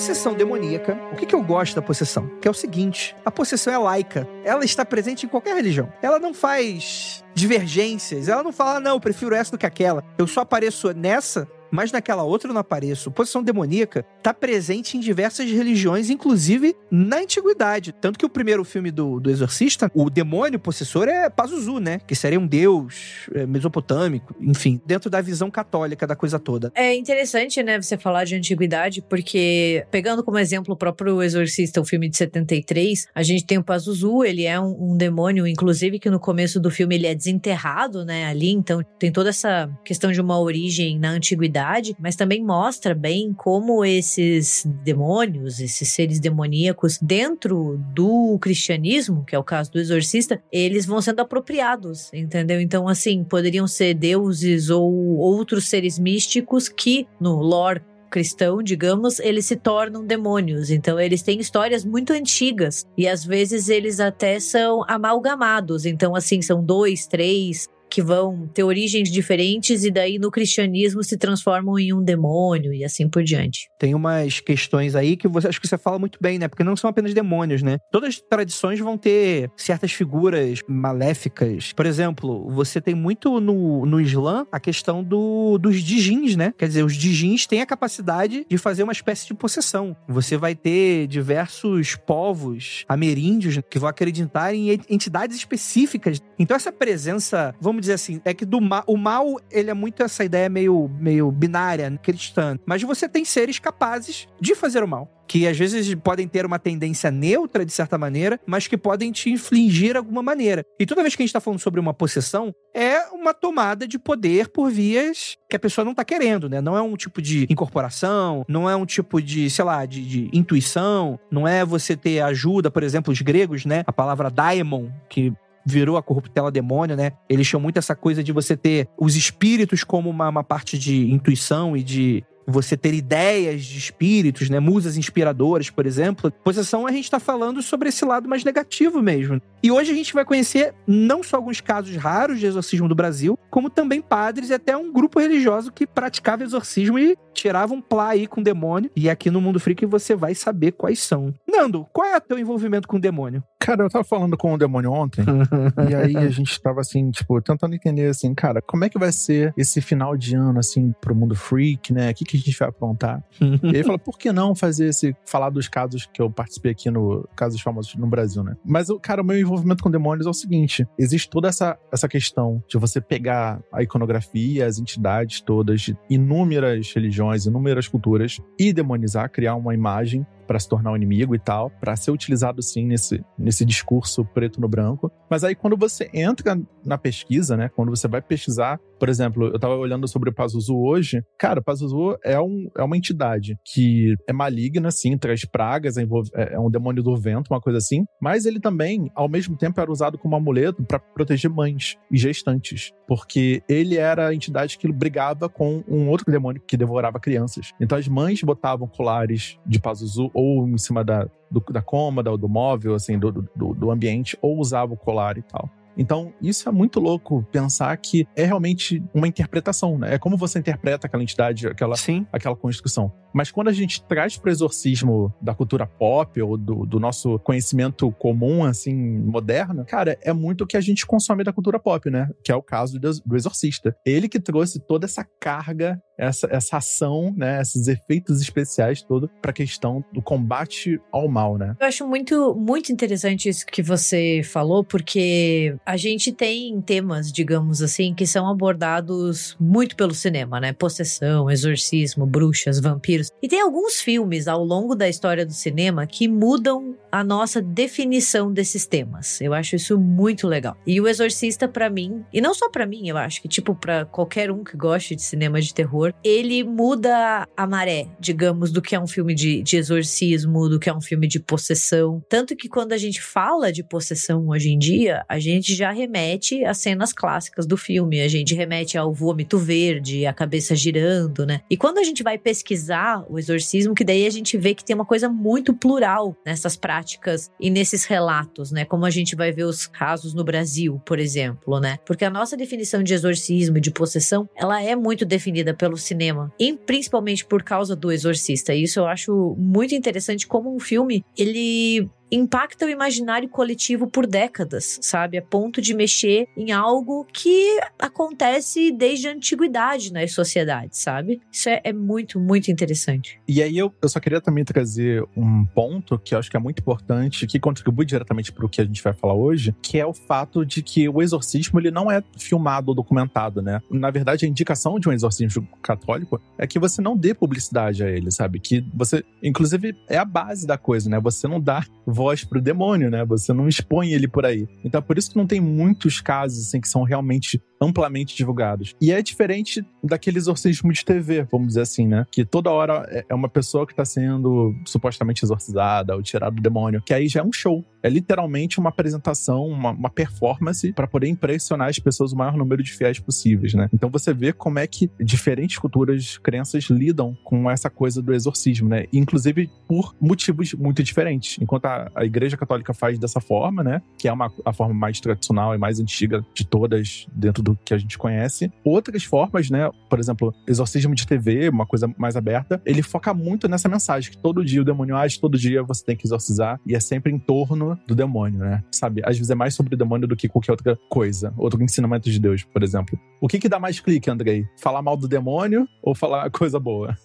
Possessão 0.00 0.32
demoníaca. 0.32 0.98
O 1.12 1.16
que, 1.16 1.26
que 1.26 1.34
eu 1.34 1.42
gosto 1.42 1.74
da 1.74 1.82
possessão? 1.82 2.26
Que 2.40 2.48
é 2.48 2.50
o 2.50 2.54
seguinte: 2.54 3.14
a 3.22 3.30
possessão 3.30 3.70
é 3.70 3.76
laica. 3.76 4.26
Ela 4.42 4.64
está 4.64 4.82
presente 4.82 5.26
em 5.26 5.28
qualquer 5.28 5.54
religião. 5.54 5.92
Ela 6.00 6.18
não 6.18 6.32
faz 6.32 7.22
divergências. 7.34 8.26
Ela 8.26 8.42
não 8.42 8.50
fala, 8.50 8.76
"Ah, 8.76 8.80
não, 8.80 8.92
eu 8.92 9.00
prefiro 9.00 9.34
essa 9.34 9.50
do 9.50 9.58
que 9.58 9.66
aquela. 9.66 10.02
Eu 10.16 10.26
só 10.26 10.40
apareço 10.40 10.90
nessa. 10.94 11.46
Mas 11.70 11.92
naquela 11.92 12.22
outra 12.22 12.50
eu 12.50 12.54
não 12.54 12.60
apareço. 12.60 13.10
Possessão 13.10 13.42
demoníaca 13.42 14.04
está 14.18 14.32
presente 14.34 14.96
em 14.96 15.00
diversas 15.00 15.50
religiões, 15.50 16.10
inclusive 16.10 16.76
na 16.90 17.18
antiguidade. 17.18 17.92
Tanto 17.92 18.18
que 18.18 18.26
o 18.26 18.28
primeiro 18.28 18.64
filme 18.64 18.90
do, 18.90 19.20
do 19.20 19.30
Exorcista, 19.30 19.90
o 19.94 20.10
demônio 20.10 20.58
possessor 20.58 21.08
é 21.08 21.28
Pazuzu, 21.30 21.78
né? 21.78 22.00
Que 22.06 22.14
seria 22.14 22.38
um 22.38 22.46
deus 22.46 23.28
é, 23.34 23.46
mesopotâmico, 23.46 24.34
enfim, 24.40 24.80
dentro 24.84 25.10
da 25.10 25.20
visão 25.20 25.50
católica 25.50 26.06
da 26.06 26.16
coisa 26.16 26.38
toda. 26.38 26.72
É 26.74 26.94
interessante, 26.94 27.62
né, 27.62 27.80
você 27.80 27.96
falar 27.96 28.24
de 28.24 28.34
antiguidade, 28.34 29.02
porque 29.02 29.84
pegando 29.90 30.22
como 30.24 30.38
exemplo 30.38 30.74
o 30.74 30.76
próprio 30.76 31.22
Exorcista, 31.22 31.80
o 31.80 31.84
filme 31.84 32.08
de 32.08 32.16
73, 32.16 33.06
a 33.14 33.22
gente 33.22 33.44
tem 33.44 33.58
o 33.58 33.64
Pazuzu, 33.64 34.24
ele 34.24 34.44
é 34.44 34.58
um, 34.60 34.92
um 34.92 34.96
demônio, 34.96 35.46
inclusive 35.46 35.98
que 35.98 36.10
no 36.10 36.18
começo 36.18 36.60
do 36.60 36.70
filme 36.70 36.94
ele 36.94 37.06
é 37.06 37.14
desenterrado, 37.14 38.04
né, 38.04 38.26
ali, 38.26 38.50
então 38.50 38.80
tem 38.98 39.12
toda 39.12 39.30
essa 39.30 39.70
questão 39.84 40.10
de 40.12 40.20
uma 40.20 40.38
origem 40.40 40.98
na 40.98 41.10
antiguidade, 41.10 41.59
mas 41.98 42.16
também 42.16 42.44
mostra 42.44 42.94
bem 42.94 43.32
como 43.32 43.84
esses 43.84 44.66
demônios, 44.84 45.60
esses 45.60 45.88
seres 45.90 46.20
demoníacos 46.20 46.98
dentro 47.00 47.80
do 47.94 48.38
cristianismo, 48.40 49.24
que 49.24 49.34
é 49.34 49.38
o 49.38 49.44
caso 49.44 49.72
do 49.72 49.78
Exorcista, 49.78 50.42
eles 50.52 50.86
vão 50.86 51.00
sendo 51.00 51.20
apropriados, 51.20 52.12
entendeu? 52.12 52.60
Então, 52.60 52.88
assim, 52.88 53.24
poderiam 53.24 53.66
ser 53.66 53.94
deuses 53.94 54.70
ou 54.70 54.92
outros 55.18 55.68
seres 55.68 55.98
místicos 55.98 56.68
que 56.68 57.06
no 57.20 57.36
lore 57.40 57.82
cristão, 58.10 58.62
digamos, 58.62 59.20
eles 59.20 59.46
se 59.46 59.56
tornam 59.56 60.04
demônios. 60.04 60.70
Então, 60.70 60.98
eles 60.98 61.22
têm 61.22 61.38
histórias 61.38 61.84
muito 61.84 62.12
antigas 62.12 62.84
e 62.98 63.08
às 63.08 63.24
vezes 63.24 63.68
eles 63.68 64.00
até 64.00 64.40
são 64.40 64.84
amalgamados. 64.88 65.86
Então, 65.86 66.14
assim, 66.14 66.42
são 66.42 66.62
dois, 66.62 67.06
três 67.06 67.68
que 67.90 68.00
vão 68.00 68.48
ter 68.54 68.62
origens 68.62 69.10
diferentes 69.10 69.84
e 69.84 69.90
daí 69.90 70.18
no 70.18 70.30
cristianismo 70.30 71.02
se 71.02 71.18
transformam 71.18 71.78
em 71.78 71.92
um 71.92 72.02
demônio 72.02 72.72
e 72.72 72.84
assim 72.84 73.08
por 73.08 73.22
diante. 73.22 73.68
Tem 73.78 73.94
umas 73.94 74.40
questões 74.40 74.94
aí 74.94 75.16
que 75.16 75.26
você 75.26 75.48
acho 75.48 75.60
que 75.60 75.66
você 75.66 75.76
fala 75.76 75.98
muito 75.98 76.18
bem, 76.20 76.38
né? 76.38 76.48
Porque 76.48 76.64
não 76.64 76.76
são 76.76 76.88
apenas 76.88 77.12
demônios, 77.12 77.62
né? 77.62 77.78
Todas 77.90 78.10
as 78.10 78.20
tradições 78.20 78.78
vão 78.78 78.96
ter 78.96 79.50
certas 79.56 79.92
figuras 79.92 80.60
maléficas. 80.68 81.72
Por 81.72 81.86
exemplo, 81.86 82.48
você 82.50 82.80
tem 82.80 82.94
muito 82.94 83.40
no, 83.40 83.84
no 83.84 84.00
Islã 84.00 84.46
a 84.52 84.60
questão 84.60 85.02
do, 85.02 85.58
dos 85.58 85.82
djinns, 85.82 86.36
né? 86.36 86.54
Quer 86.56 86.68
dizer, 86.68 86.84
os 86.84 86.96
djinns 86.96 87.46
têm 87.46 87.60
a 87.60 87.66
capacidade 87.66 88.46
de 88.48 88.58
fazer 88.58 88.82
uma 88.82 88.92
espécie 88.92 89.26
de 89.26 89.34
possessão. 89.34 89.96
Você 90.08 90.36
vai 90.36 90.54
ter 90.54 91.06
diversos 91.06 91.96
povos 91.96 92.84
ameríndios 92.88 93.58
que 93.68 93.78
vão 93.78 93.88
acreditar 93.88 94.54
em 94.54 94.80
entidades 94.88 95.36
específicas. 95.36 96.22
Então 96.38 96.56
essa 96.56 96.70
presença, 96.70 97.54
vamos 97.60 97.79
dizer 97.80 97.94
assim, 97.94 98.20
é 98.24 98.34
que 98.34 98.44
do 98.44 98.60
mal, 98.60 98.84
o 98.86 98.96
mal, 98.96 99.36
ele 99.50 99.70
é 99.70 99.74
muito 99.74 100.02
essa 100.02 100.24
ideia 100.24 100.48
meio, 100.48 100.90
meio 100.98 101.30
binária, 101.30 101.90
cristã. 102.02 102.58
Mas 102.66 102.82
você 102.82 103.08
tem 103.08 103.24
seres 103.24 103.58
capazes 103.58 104.28
de 104.40 104.54
fazer 104.54 104.82
o 104.82 104.88
mal 104.88 105.10
que 105.30 105.46
às 105.46 105.56
vezes 105.56 105.94
podem 105.94 106.26
ter 106.26 106.44
uma 106.44 106.58
tendência 106.58 107.08
neutra, 107.08 107.64
de 107.64 107.70
certa 107.70 107.96
maneira, 107.96 108.40
mas 108.44 108.66
que 108.66 108.76
podem 108.76 109.12
te 109.12 109.30
infligir 109.30 109.96
alguma 109.96 110.24
maneira. 110.24 110.64
E 110.76 110.84
toda 110.84 111.02
vez 111.02 111.14
que 111.14 111.22
a 111.22 111.24
gente 111.24 111.28
está 111.28 111.38
falando 111.38 111.60
sobre 111.60 111.78
uma 111.78 111.94
possessão, 111.94 112.52
é 112.74 112.98
uma 113.12 113.32
tomada 113.32 113.86
de 113.86 113.96
poder 113.96 114.48
por 114.48 114.72
vias 114.72 115.36
que 115.48 115.54
a 115.54 115.58
pessoa 115.58 115.84
não 115.84 115.92
está 115.92 116.04
querendo, 116.04 116.48
né? 116.48 116.60
Não 116.60 116.76
é 116.76 116.82
um 116.82 116.96
tipo 116.96 117.22
de 117.22 117.46
incorporação, 117.48 118.44
não 118.48 118.68
é 118.68 118.74
um 118.74 118.84
tipo 118.84 119.22
de, 119.22 119.48
sei 119.48 119.64
lá, 119.64 119.86
de, 119.86 120.04
de 120.04 120.30
intuição, 120.36 121.16
não 121.30 121.46
é 121.46 121.64
você 121.64 121.96
ter 121.96 122.20
ajuda, 122.22 122.68
por 122.68 122.82
exemplo, 122.82 123.12
os 123.12 123.22
gregos, 123.22 123.64
né? 123.64 123.84
A 123.86 123.92
palavra 123.92 124.32
daimon, 124.32 124.88
que 125.08 125.32
virou 125.64 125.96
a 125.96 126.02
corruptela 126.02 126.50
demônio, 126.50 126.96
né? 126.96 127.12
Eles 127.28 127.48
tinham 127.48 127.60
muito 127.60 127.78
essa 127.78 127.94
coisa 127.94 128.22
de 128.22 128.32
você 128.32 128.56
ter 128.56 128.88
os 128.98 129.16
espíritos 129.16 129.84
como 129.84 130.10
uma, 130.10 130.28
uma 130.28 130.44
parte 130.44 130.78
de 130.78 131.10
intuição 131.10 131.76
e 131.76 131.82
de 131.82 132.24
você 132.50 132.76
ter 132.76 132.92
ideias 132.94 133.64
de 133.64 133.78
espíritos, 133.78 134.50
né? 134.50 134.60
Musas 134.60 134.96
inspiradoras, 134.96 135.70
por 135.70 135.86
exemplo. 135.86 136.30
Possessão, 136.44 136.86
a 136.86 136.92
gente 136.92 137.04
está 137.04 137.20
falando 137.20 137.62
sobre 137.62 137.88
esse 137.88 138.04
lado 138.04 138.28
mais 138.28 138.44
negativo 138.44 139.00
mesmo. 139.00 139.40
E 139.62 139.70
hoje 139.70 139.92
a 139.92 139.94
gente 139.94 140.12
vai 140.12 140.24
conhecer 140.24 140.74
não 140.86 141.22
só 141.22 141.36
alguns 141.36 141.60
casos 141.60 141.96
raros 141.96 142.40
de 142.40 142.46
exorcismo 142.46 142.88
do 142.88 142.94
Brasil, 142.94 143.38
como 143.50 143.70
também 143.70 144.00
padres 144.00 144.50
e 144.50 144.54
até 144.54 144.76
um 144.76 144.92
grupo 144.92 145.20
religioso 145.20 145.72
que 145.72 145.86
praticava 145.86 146.42
exorcismo 146.42 146.98
e 146.98 147.16
tirava 147.32 147.72
um 147.74 147.80
plá 147.80 148.10
aí 148.10 148.26
com 148.26 148.40
o 148.40 148.44
demônio. 148.44 148.90
E 148.96 149.08
aqui 149.08 149.30
no 149.30 149.40
Mundo 149.40 149.60
Freak 149.60 149.84
você 149.86 150.14
vai 150.14 150.34
saber 150.34 150.72
quais 150.72 151.00
são. 151.00 151.34
Nando, 151.48 151.86
qual 151.92 152.06
é 152.06 152.16
o 152.16 152.20
teu 152.20 152.38
envolvimento 152.38 152.88
com 152.88 152.96
o 152.96 153.00
demônio? 153.00 153.42
Cara, 153.60 153.84
eu 153.84 153.90
tava 153.90 154.04
falando 154.04 154.36
com 154.38 154.54
o 154.54 154.58
demônio 154.58 154.90
ontem, 154.90 155.22
e 155.88 155.94
aí 155.94 156.16
a 156.16 156.30
gente 156.30 156.60
tava 156.60 156.80
assim, 156.80 157.10
tipo, 157.10 157.40
tentando 157.42 157.74
entender 157.74 158.06
assim, 158.06 158.34
cara, 158.34 158.62
como 158.62 158.84
é 158.84 158.88
que 158.88 158.98
vai 158.98 159.12
ser 159.12 159.52
esse 159.54 159.82
final 159.82 160.16
de 160.16 160.34
ano, 160.34 160.58
assim, 160.58 160.94
pro 160.98 161.14
mundo 161.14 161.36
freak, 161.36 161.92
né? 161.92 162.10
O 162.10 162.14
que, 162.14 162.24
que 162.24 162.36
a 162.38 162.40
gente 162.40 162.58
vai 162.58 162.68
aprontar? 162.70 163.22
e 163.62 163.76
aí 163.76 163.84
fala, 163.84 163.98
por 163.98 164.18
que 164.18 164.32
não 164.32 164.54
fazer 164.54 164.86
esse, 164.86 165.14
falar 165.26 165.50
dos 165.50 165.68
casos 165.68 166.08
que 166.12 166.22
eu 166.22 166.30
participei 166.30 166.72
aqui 166.72 166.90
no 166.90 167.28
Casos 167.36 167.60
Famosos 167.60 167.94
no 167.96 168.06
Brasil, 168.06 168.42
né? 168.42 168.56
Mas, 168.64 168.88
cara, 169.02 169.20
o 169.20 169.24
meu 169.24 169.38
envolvimento 169.38 169.82
com 169.82 169.90
demônios 169.90 170.26
é 170.26 170.30
o 170.30 170.34
seguinte: 170.34 170.86
existe 170.98 171.28
toda 171.28 171.48
essa, 171.48 171.78
essa 171.92 172.08
questão 172.08 172.62
de 172.66 172.78
você 172.78 173.00
pegar 173.00 173.60
a 173.72 173.82
iconografia, 173.82 174.66
as 174.66 174.78
entidades 174.78 175.40
todas 175.40 175.82
de 175.82 175.96
inúmeras 176.08 176.92
religiões, 176.94 177.44
inúmeras 177.44 177.86
culturas 177.86 178.40
e 178.58 178.72
demonizar, 178.72 179.30
criar 179.30 179.54
uma 179.54 179.74
imagem 179.74 180.26
para 180.50 180.58
se 180.58 180.68
tornar 180.68 180.90
um 180.90 180.96
inimigo 180.96 181.32
e 181.32 181.38
tal, 181.38 181.70
para 181.70 181.94
ser 181.94 182.10
utilizado 182.10 182.60
sim 182.60 182.84
nesse, 182.84 183.24
nesse 183.38 183.64
discurso 183.64 184.24
preto 184.24 184.60
no 184.60 184.68
branco. 184.68 185.08
Mas 185.30 185.44
aí 185.44 185.54
quando 185.54 185.76
você 185.76 186.10
entra 186.12 186.60
na 186.84 186.98
pesquisa, 186.98 187.56
né, 187.56 187.68
quando 187.68 187.90
você 187.90 188.08
vai 188.08 188.20
pesquisar, 188.20 188.80
por 189.00 189.08
exemplo, 189.08 189.46
eu 189.46 189.58
tava 189.58 189.74
olhando 189.74 190.06
sobre 190.06 190.28
o 190.28 190.34
Pazuzu 190.34 190.76
hoje, 190.76 191.24
cara, 191.38 191.60
o 191.60 191.64
Pazuzu 191.64 192.18
é, 192.22 192.38
um, 192.38 192.68
é 192.76 192.82
uma 192.82 192.98
entidade 192.98 193.58
que 193.64 194.14
é 194.28 194.32
maligna, 194.32 194.90
sim, 194.90 195.16
traz 195.16 195.46
pragas, 195.46 195.96
é, 195.96 196.02
é, 196.34 196.54
é 196.54 196.60
um 196.60 196.70
demônio 196.70 197.02
do 197.02 197.16
vento, 197.16 197.48
uma 197.50 197.60
coisa 197.60 197.78
assim, 197.78 198.04
mas 198.20 198.44
ele 198.44 198.60
também, 198.60 199.10
ao 199.14 199.26
mesmo 199.26 199.56
tempo, 199.56 199.80
era 199.80 199.90
usado 199.90 200.18
como 200.18 200.36
amuleto 200.36 200.84
para 200.84 200.98
proteger 200.98 201.50
mães 201.50 201.96
e 202.12 202.18
gestantes, 202.18 202.92
porque 203.08 203.62
ele 203.66 203.96
era 203.96 204.28
a 204.28 204.34
entidade 204.34 204.76
que 204.76 204.92
brigava 204.92 205.48
com 205.48 205.82
um 205.88 206.10
outro 206.10 206.30
demônio 206.30 206.60
que 206.66 206.76
devorava 206.76 207.18
crianças. 207.18 207.72
Então 207.80 207.96
as 207.96 208.06
mães 208.06 208.42
botavam 208.42 208.86
colares 208.86 209.58
de 209.66 209.80
Pazuzu 209.80 210.30
ou 210.34 210.68
em 210.68 210.76
cima 210.76 211.02
da, 211.02 211.26
do, 211.50 211.60
da 211.72 211.80
cômoda 211.80 212.30
ou 212.30 212.36
do 212.36 212.48
móvel, 212.48 212.94
assim, 212.94 213.18
do, 213.18 213.32
do, 213.32 213.74
do 213.74 213.90
ambiente, 213.90 214.36
ou 214.42 214.58
usava 214.58 214.92
o 214.92 214.96
colar 214.96 215.38
e 215.38 215.42
tal. 215.42 215.70
Então, 215.96 216.32
isso 216.40 216.68
é 216.68 216.72
muito 216.72 217.00
louco 217.00 217.46
pensar 217.50 217.96
que 217.96 218.26
é 218.36 218.44
realmente 218.44 219.02
uma 219.12 219.28
interpretação, 219.28 219.98
né? 219.98 220.14
É 220.14 220.18
como 220.18 220.36
você 220.36 220.58
interpreta 220.58 221.06
aquela 221.06 221.22
entidade, 221.22 221.66
aquela, 221.66 221.96
Sim. 221.96 222.26
aquela 222.32 222.56
construção. 222.56 223.12
Mas 223.32 223.50
quando 223.50 223.68
a 223.68 223.72
gente 223.72 224.02
traz 224.02 224.36
para 224.36 224.48
o 224.48 224.52
exorcismo 224.52 225.32
da 225.40 225.54
cultura 225.54 225.86
pop 225.86 226.40
ou 226.42 226.56
do, 226.56 226.84
do, 226.84 226.98
nosso 226.98 227.38
conhecimento 227.40 228.10
comum, 228.12 228.64
assim, 228.64 228.94
moderno, 228.94 229.84
cara, 229.84 230.18
é 230.22 230.32
muito 230.32 230.64
o 230.64 230.66
que 230.66 230.76
a 230.76 230.80
gente 230.80 231.06
consome 231.06 231.44
da 231.44 231.52
cultura 231.52 231.78
pop, 231.78 232.10
né? 232.10 232.28
Que 232.42 232.50
é 232.50 232.56
o 232.56 232.62
caso 232.62 232.98
do, 232.98 233.10
do 233.24 233.36
exorcista. 233.36 233.96
Ele 234.04 234.28
que 234.28 234.40
trouxe 234.40 234.80
toda 234.80 235.06
essa 235.06 235.24
carga, 235.38 236.00
essa, 236.18 236.48
essa 236.50 236.76
ação, 236.78 237.32
né? 237.36 237.60
Esses 237.60 237.86
efeitos 237.86 238.40
especiais 238.40 239.02
todo 239.02 239.30
para 239.40 239.50
a 239.50 239.54
questão 239.54 240.04
do 240.12 240.20
combate 240.20 241.00
ao 241.12 241.28
mal, 241.28 241.56
né? 241.56 241.76
Eu 241.80 241.86
acho 241.86 242.06
muito, 242.06 242.54
muito 242.54 242.92
interessante 242.92 243.48
isso 243.48 243.64
que 243.64 243.82
você 243.82 244.42
falou, 244.44 244.84
porque 244.84 245.76
a 245.84 245.96
gente 245.96 246.32
tem 246.32 246.80
temas, 246.80 247.32
digamos 247.32 247.82
assim, 247.82 248.14
que 248.14 248.26
são 248.26 248.48
abordados 248.48 249.56
muito 249.58 249.96
pelo 249.96 250.14
cinema, 250.14 250.60
né? 250.60 250.72
Possessão, 250.72 251.50
exorcismo, 251.50 252.26
bruxas, 252.26 252.80
vampiros. 252.80 253.30
E 253.42 253.48
tem 253.48 253.60
alguns 253.60 254.00
filmes 254.00 254.46
ao 254.46 254.64
longo 254.64 254.94
da 254.94 255.08
história 255.08 255.44
do 255.44 255.52
cinema 255.52 256.06
que 256.06 256.28
mudam 256.28 256.96
a 257.10 257.24
nossa 257.24 257.60
definição 257.60 258.52
desses 258.52 258.86
temas. 258.86 259.40
Eu 259.40 259.52
acho 259.52 259.76
isso 259.76 259.98
muito 259.98 260.46
legal. 260.46 260.76
E 260.86 261.00
o 261.00 261.08
Exorcista 261.08 261.66
para 261.66 261.90
mim, 261.90 262.24
e 262.32 262.40
não 262.40 262.54
só 262.54 262.68
para 262.70 262.86
mim, 262.86 263.08
eu 263.08 263.16
acho 263.16 263.42
que 263.42 263.48
tipo 263.48 263.74
para 263.74 264.04
qualquer 264.04 264.50
um 264.50 264.62
que 264.62 264.76
goste 264.76 265.16
de 265.16 265.22
cinema 265.22 265.60
de 265.60 265.74
terror, 265.74 266.12
ele 266.22 266.62
muda 266.62 267.48
a 267.56 267.66
maré, 267.66 268.06
digamos, 268.18 268.70
do 268.70 268.80
que 268.80 268.94
é 268.94 269.00
um 269.00 269.06
filme 269.06 269.34
de, 269.34 269.62
de 269.62 269.76
exorcismo, 269.76 270.68
do 270.68 270.78
que 270.78 270.88
é 270.88 270.94
um 270.94 271.00
filme 271.00 271.26
de 271.26 271.40
possessão. 271.40 272.22
Tanto 272.28 272.54
que 272.54 272.68
quando 272.68 272.92
a 272.92 272.98
gente 272.98 273.20
fala 273.20 273.72
de 273.72 273.82
possessão 273.82 274.48
hoje 274.48 274.70
em 274.70 274.78
dia, 274.78 275.24
a 275.28 275.38
gente 275.38 275.69
já 275.74 275.90
remete 275.90 276.64
às 276.64 276.78
cenas 276.78 277.12
clássicas 277.12 277.66
do 277.66 277.76
filme. 277.76 278.20
A 278.20 278.28
gente 278.28 278.54
remete 278.54 278.96
ao 278.96 279.12
vômito 279.12 279.58
verde, 279.58 280.26
a 280.26 280.32
cabeça 280.32 280.74
girando, 280.74 281.46
né? 281.46 281.60
E 281.70 281.76
quando 281.76 281.98
a 281.98 282.02
gente 282.02 282.22
vai 282.22 282.38
pesquisar 282.38 283.24
o 283.28 283.38
exorcismo, 283.38 283.94
que 283.94 284.04
daí 284.04 284.26
a 284.26 284.30
gente 284.30 284.56
vê 284.56 284.74
que 284.74 284.84
tem 284.84 284.94
uma 284.94 285.04
coisa 285.04 285.28
muito 285.28 285.74
plural 285.74 286.36
nessas 286.44 286.76
práticas 286.76 287.50
e 287.60 287.70
nesses 287.70 288.04
relatos, 288.04 288.70
né? 288.70 288.84
Como 288.84 289.04
a 289.04 289.10
gente 289.10 289.36
vai 289.36 289.52
ver 289.52 289.64
os 289.64 289.86
casos 289.86 290.34
no 290.34 290.44
Brasil, 290.44 291.00
por 291.04 291.18
exemplo, 291.18 291.80
né? 291.80 291.98
Porque 292.06 292.24
a 292.24 292.30
nossa 292.30 292.56
definição 292.56 293.02
de 293.02 293.14
exorcismo 293.14 293.78
e 293.78 293.80
de 293.80 293.90
possessão, 293.90 294.48
ela 294.56 294.82
é 294.82 294.96
muito 294.96 295.24
definida 295.24 295.74
pelo 295.74 295.96
cinema, 295.96 296.52
e 296.58 296.72
principalmente 296.72 297.44
por 297.44 297.62
causa 297.62 297.94
do 297.94 298.10
exorcista. 298.10 298.74
Isso 298.74 299.00
eu 299.00 299.06
acho 299.06 299.54
muito 299.58 299.94
interessante 299.94 300.46
como 300.46 300.74
um 300.74 300.78
filme, 300.78 301.24
ele 301.36 302.08
impacta 302.30 302.86
o 302.86 302.88
imaginário 302.88 303.48
coletivo 303.48 304.06
por 304.06 304.26
décadas, 304.26 304.98
sabe? 305.02 305.38
A 305.38 305.42
ponto 305.42 305.80
de 305.80 305.94
mexer 305.94 306.48
em 306.56 306.72
algo 306.72 307.26
que 307.32 307.78
acontece 307.98 308.90
desde 308.90 309.28
a 309.28 309.32
antiguidade 309.32 310.12
nas 310.12 310.32
sociedades, 310.32 310.98
sabe? 310.98 311.40
Isso 311.50 311.68
é, 311.68 311.80
é 311.84 311.92
muito, 311.92 312.38
muito 312.38 312.70
interessante. 312.70 313.40
E 313.48 313.62
aí 313.62 313.76
eu, 313.76 313.92
eu 314.00 314.08
só 314.08 314.20
queria 314.20 314.40
também 314.40 314.64
trazer 314.64 315.24
um 315.36 315.64
ponto 315.64 316.18
que 316.18 316.34
eu 316.34 316.38
acho 316.38 316.50
que 316.50 316.56
é 316.56 316.60
muito 316.60 316.80
importante, 316.80 317.46
que 317.46 317.58
contribui 317.58 318.04
diretamente 318.04 318.52
para 318.52 318.64
o 318.64 318.68
que 318.68 318.80
a 318.80 318.84
gente 318.84 319.02
vai 319.02 319.12
falar 319.12 319.34
hoje, 319.34 319.74
que 319.82 319.98
é 319.98 320.06
o 320.06 320.14
fato 320.14 320.64
de 320.64 320.82
que 320.82 321.08
o 321.08 321.22
exorcismo 321.22 321.78
ele 321.78 321.90
não 321.90 322.10
é 322.10 322.22
filmado 322.38 322.90
ou 322.90 322.94
documentado, 322.94 323.62
né? 323.62 323.80
Na 323.90 324.10
verdade, 324.10 324.44
a 324.44 324.48
indicação 324.48 324.98
de 324.98 325.08
um 325.08 325.12
exorcismo 325.12 325.66
católico 325.82 326.40
é 326.58 326.66
que 326.66 326.78
você 326.78 327.00
não 327.02 327.16
dê 327.16 327.34
publicidade 327.34 328.02
a 328.02 328.10
ele, 328.10 328.30
sabe? 328.30 328.60
Que 328.60 328.84
você, 328.94 329.24
inclusive, 329.42 329.96
é 330.08 330.16
a 330.16 330.24
base 330.24 330.66
da 330.66 330.78
coisa, 330.78 331.08
né? 331.08 331.18
Você 331.20 331.48
não 331.48 331.60
dá 331.60 331.84
voz 332.20 332.44
pro 332.44 332.60
demônio, 332.60 333.10
né? 333.10 333.24
Você 333.24 333.50
não 333.50 333.66
expõe 333.66 334.12
ele 334.12 334.28
por 334.28 334.44
aí. 334.44 334.68
Então 334.84 334.98
é 334.98 335.02
por 335.02 335.16
isso 335.16 335.30
que 335.30 335.38
não 335.38 335.46
tem 335.46 335.58
muitos 335.58 336.20
casos 336.20 336.66
assim 336.66 336.78
que 336.78 336.88
são 336.88 337.02
realmente 337.02 337.62
amplamente 337.80 338.36
divulgados. 338.36 338.94
E 339.00 339.10
é 339.10 339.22
diferente 339.22 339.84
daquele 340.04 340.38
exorcismo 340.38 340.92
de 340.92 341.04
TV, 341.04 341.46
vamos 341.50 341.68
dizer 341.68 341.82
assim, 341.82 342.06
né? 342.06 342.26
Que 342.30 342.44
toda 342.44 342.70
hora 342.70 343.06
é, 343.08 343.24
é 343.28 343.34
uma 343.34 343.48
pessoa 343.48 343.86
que 343.86 343.94
tá 343.94 344.04
sendo 344.04 344.74
supostamente 344.84 345.44
exorcizada 345.44 346.14
ou 346.14 346.22
tirada 346.22 346.54
do 346.54 346.62
demônio, 346.62 347.02
que 347.02 347.14
aí 347.14 347.26
já 347.26 347.40
é 347.40 347.42
um 347.42 347.52
show. 347.52 347.84
É 348.02 348.08
literalmente 348.08 348.78
uma 348.78 348.88
apresentação, 348.88 349.66
uma, 349.66 349.90
uma 349.90 350.10
performance 350.10 350.92
para 350.92 351.06
poder 351.06 351.28
impressionar 351.28 351.88
as 351.88 351.98
pessoas 351.98 352.32
o 352.32 352.36
maior 352.36 352.56
número 352.56 352.82
de 352.82 352.92
fiéis 352.92 353.18
possíveis, 353.18 353.74
né? 353.74 353.88
Então 353.92 354.10
você 354.10 354.32
vê 354.32 354.52
como 354.52 354.78
é 354.78 354.86
que 354.86 355.10
diferentes 355.20 355.78
culturas, 355.78 356.38
crenças 356.38 356.84
lidam 356.84 357.36
com 357.44 357.70
essa 357.70 357.90
coisa 357.90 358.22
do 358.22 358.32
exorcismo, 358.32 358.88
né? 358.88 359.04
Inclusive 359.12 359.70
por 359.86 360.14
motivos 360.20 360.72
muito 360.74 361.02
diferentes. 361.02 361.58
Enquanto 361.60 361.86
a, 361.86 362.10
a 362.14 362.24
Igreja 362.24 362.56
Católica 362.56 362.94
faz 362.94 363.18
dessa 363.18 363.40
forma, 363.40 363.82
né? 363.82 364.02
Que 364.18 364.28
é 364.28 364.32
uma, 364.32 364.50
a 364.64 364.72
forma 364.72 364.94
mais 364.94 365.20
tradicional 365.20 365.74
e 365.74 365.78
mais 365.78 366.00
antiga 366.00 366.44
de 366.54 366.66
todas 366.66 367.26
dentro 367.34 367.62
do 367.62 367.69
que 367.84 367.94
a 367.94 367.98
gente 367.98 368.18
conhece. 368.18 368.72
Outras 368.84 369.24
formas, 369.24 369.70
né? 369.70 369.90
Por 370.08 370.18
exemplo, 370.18 370.54
exorcismo 370.66 371.14
de 371.14 371.26
TV, 371.26 371.68
uma 371.68 371.86
coisa 371.86 372.12
mais 372.16 372.36
aberta, 372.36 372.80
ele 372.84 373.02
foca 373.02 373.32
muito 373.34 373.68
nessa 373.68 373.88
mensagem 373.88 374.30
que 374.30 374.38
todo 374.38 374.64
dia 374.64 374.82
o 374.82 374.84
demônio 374.84 375.16
age, 375.16 375.40
todo 375.40 375.58
dia 375.58 375.82
você 375.82 376.04
tem 376.04 376.16
que 376.16 376.26
exorcizar 376.26 376.80
e 376.86 376.94
é 376.94 377.00
sempre 377.00 377.32
em 377.32 377.38
torno 377.38 377.98
do 378.06 378.14
demônio, 378.14 378.60
né? 378.60 378.82
Sabe? 378.90 379.22
Às 379.24 379.36
vezes 379.36 379.50
é 379.50 379.54
mais 379.54 379.74
sobre 379.74 379.94
o 379.94 379.98
demônio 379.98 380.26
do 380.26 380.36
que 380.36 380.48
qualquer 380.48 380.72
outra 380.72 380.98
coisa, 381.08 381.52
outro 381.56 381.82
ensinamento 381.82 382.30
de 382.30 382.38
Deus, 382.38 382.64
por 382.64 382.82
exemplo. 382.82 383.18
O 383.40 383.48
que 383.48 383.58
que 383.58 383.68
dá 383.68 383.78
mais 383.78 384.00
clique, 384.00 384.30
Andrei? 384.30 384.66
Falar 384.78 385.02
mal 385.02 385.16
do 385.16 385.26
demônio 385.26 385.88
ou 386.02 386.14
falar 386.14 386.50
coisa 386.52 386.78
boa? 386.78 387.16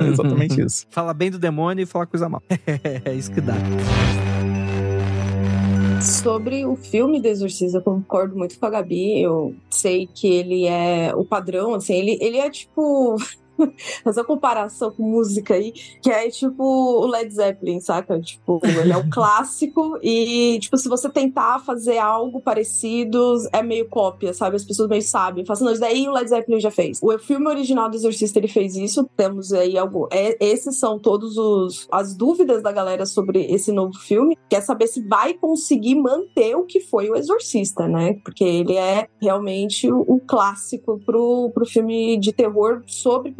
é 0.00 0.08
exatamente 0.08 0.60
isso. 0.62 0.86
Falar 0.90 1.14
bem 1.14 1.30
do 1.30 1.38
demônio 1.38 1.82
e 1.82 1.86
falar 1.86 2.06
coisa 2.06 2.28
mal. 2.28 2.42
é 3.04 3.14
isso 3.14 3.32
que 3.32 3.40
dá. 3.40 3.54
Sobre 6.06 6.64
o 6.64 6.76
filme 6.76 7.20
do 7.20 7.26
Exorcista, 7.26 7.78
eu 7.78 7.82
concordo 7.82 8.36
muito 8.36 8.58
com 8.58 8.66
a 8.66 8.70
Gabi. 8.70 9.20
Eu 9.20 9.54
sei 9.68 10.06
que 10.06 10.28
ele 10.28 10.64
é 10.66 11.12
o 11.14 11.24
padrão, 11.24 11.74
assim, 11.74 11.94
ele, 11.94 12.16
ele 12.20 12.38
é 12.38 12.48
tipo. 12.48 13.16
essa 14.04 14.24
comparação 14.24 14.90
com 14.90 15.02
música 15.02 15.54
aí, 15.54 15.72
que 15.72 16.10
é 16.10 16.28
tipo 16.30 16.62
o 16.62 17.06
Led 17.06 17.32
Zeppelin, 17.32 17.80
saca? 17.80 18.20
Tipo, 18.20 18.60
ele 18.62 18.92
é 18.92 18.96
o 18.96 19.08
clássico 19.10 19.98
e, 20.02 20.58
tipo, 20.60 20.76
se 20.76 20.88
você 20.88 21.08
tentar 21.08 21.60
fazer 21.60 21.98
algo 21.98 22.40
parecido, 22.40 23.36
é 23.52 23.62
meio 23.62 23.88
cópia, 23.88 24.32
sabe? 24.32 24.56
As 24.56 24.64
pessoas 24.64 24.88
meio 24.88 25.02
sabem. 25.02 25.44
Fazendo 25.44 25.70
isso 25.70 25.80
daí 25.80 26.08
o 26.08 26.12
Led 26.12 26.28
Zeppelin 26.28 26.60
já 26.60 26.70
fez. 26.70 27.00
O 27.02 27.16
filme 27.18 27.48
original 27.48 27.88
do 27.88 27.96
Exorcista, 27.96 28.38
ele 28.38 28.48
fez 28.48 28.76
isso. 28.76 29.08
Temos 29.16 29.52
aí 29.52 29.76
algo. 29.78 30.08
É, 30.12 30.36
esses 30.44 30.78
são 30.78 30.98
todos 30.98 31.36
os 31.36 31.86
as 31.90 32.14
dúvidas 32.14 32.62
da 32.62 32.72
galera 32.72 33.06
sobre 33.06 33.46
esse 33.46 33.72
novo 33.72 33.98
filme. 33.98 34.36
Quer 34.48 34.60
saber 34.60 34.86
se 34.86 35.00
vai 35.06 35.34
conseguir 35.34 35.94
manter 35.94 36.54
o 36.56 36.64
que 36.64 36.80
foi 36.80 37.10
o 37.10 37.16
Exorcista, 37.16 37.88
né? 37.88 38.14
Porque 38.24 38.44
ele 38.44 38.76
é 38.76 39.08
realmente 39.20 39.90
o, 39.90 40.00
o 40.00 40.20
clássico 40.20 41.00
pro, 41.04 41.50
pro 41.54 41.66
filme 41.66 42.18
de 42.18 42.32
terror 42.32 42.82
sobre 42.86 43.32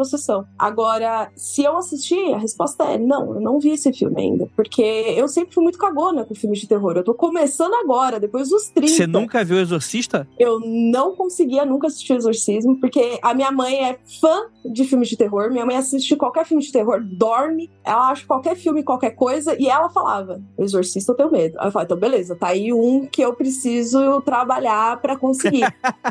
Agora, 0.59 1.31
se 1.37 1.63
eu 1.63 1.77
assisti, 1.77 2.33
a 2.33 2.39
resposta 2.39 2.85
é 2.85 2.99
não, 2.99 3.35
eu 3.35 3.41
não 3.41 3.59
vi 3.59 3.71
esse 3.71 3.93
filme 3.93 4.21
ainda. 4.21 4.49
Porque 4.55 4.83
eu 4.83 5.29
sempre 5.29 5.55
fui 5.55 5.63
muito 5.63 5.79
cagona 5.79 6.25
com 6.25 6.35
filmes 6.35 6.61
de 6.61 6.67
terror. 6.67 6.97
Eu 6.97 7.05
tô 7.05 7.15
começando 7.15 7.75
agora, 7.75 8.21
depois 8.21 8.49
dos 8.49 8.69
30. 8.69 8.93
Você 8.93 9.07
nunca 9.07 9.45
viu 9.45 9.59
Exorcista? 9.59 10.29
Eu 10.39 10.61
não 10.61 11.15
conseguia 11.15 11.65
nunca 11.65 11.87
assistir 11.87 12.15
Exorcismo, 12.15 12.79
porque 12.81 13.19
a 13.23 13.35
minha 13.35 13.51
mãe 13.51 13.85
é 13.85 13.99
fã 14.21 14.47
de 14.65 14.85
filmes 14.85 15.09
de 15.09 15.17
terror. 15.17 15.51
Minha 15.51 15.67
mãe 15.67 15.77
assiste 15.77 16.17
qualquer 16.17 16.45
filme 16.47 16.63
de 16.63 16.73
terror, 16.73 17.03
dorme, 17.05 17.71
ela 17.85 18.11
acha 18.11 18.27
qualquer 18.27 18.57
filme, 18.57 18.83
qualquer 18.83 19.11
coisa, 19.11 19.57
e 19.59 19.69
ela 19.69 19.89
falava: 19.89 20.41
Exorcista, 20.59 21.13
eu 21.13 21.17
tenho 21.17 21.31
medo. 21.31 21.57
Aí 21.59 21.69
eu 21.69 21.73
falei: 21.73 21.85
então 21.85 21.99
beleza, 21.99 22.37
tá 22.37 22.49
aí 22.49 22.73
um 22.73 23.07
que 23.07 23.23
eu 23.23 23.35
preciso 23.35 24.21
trabalhar 24.23 25.01
para 25.01 25.17
conseguir. 25.17 25.67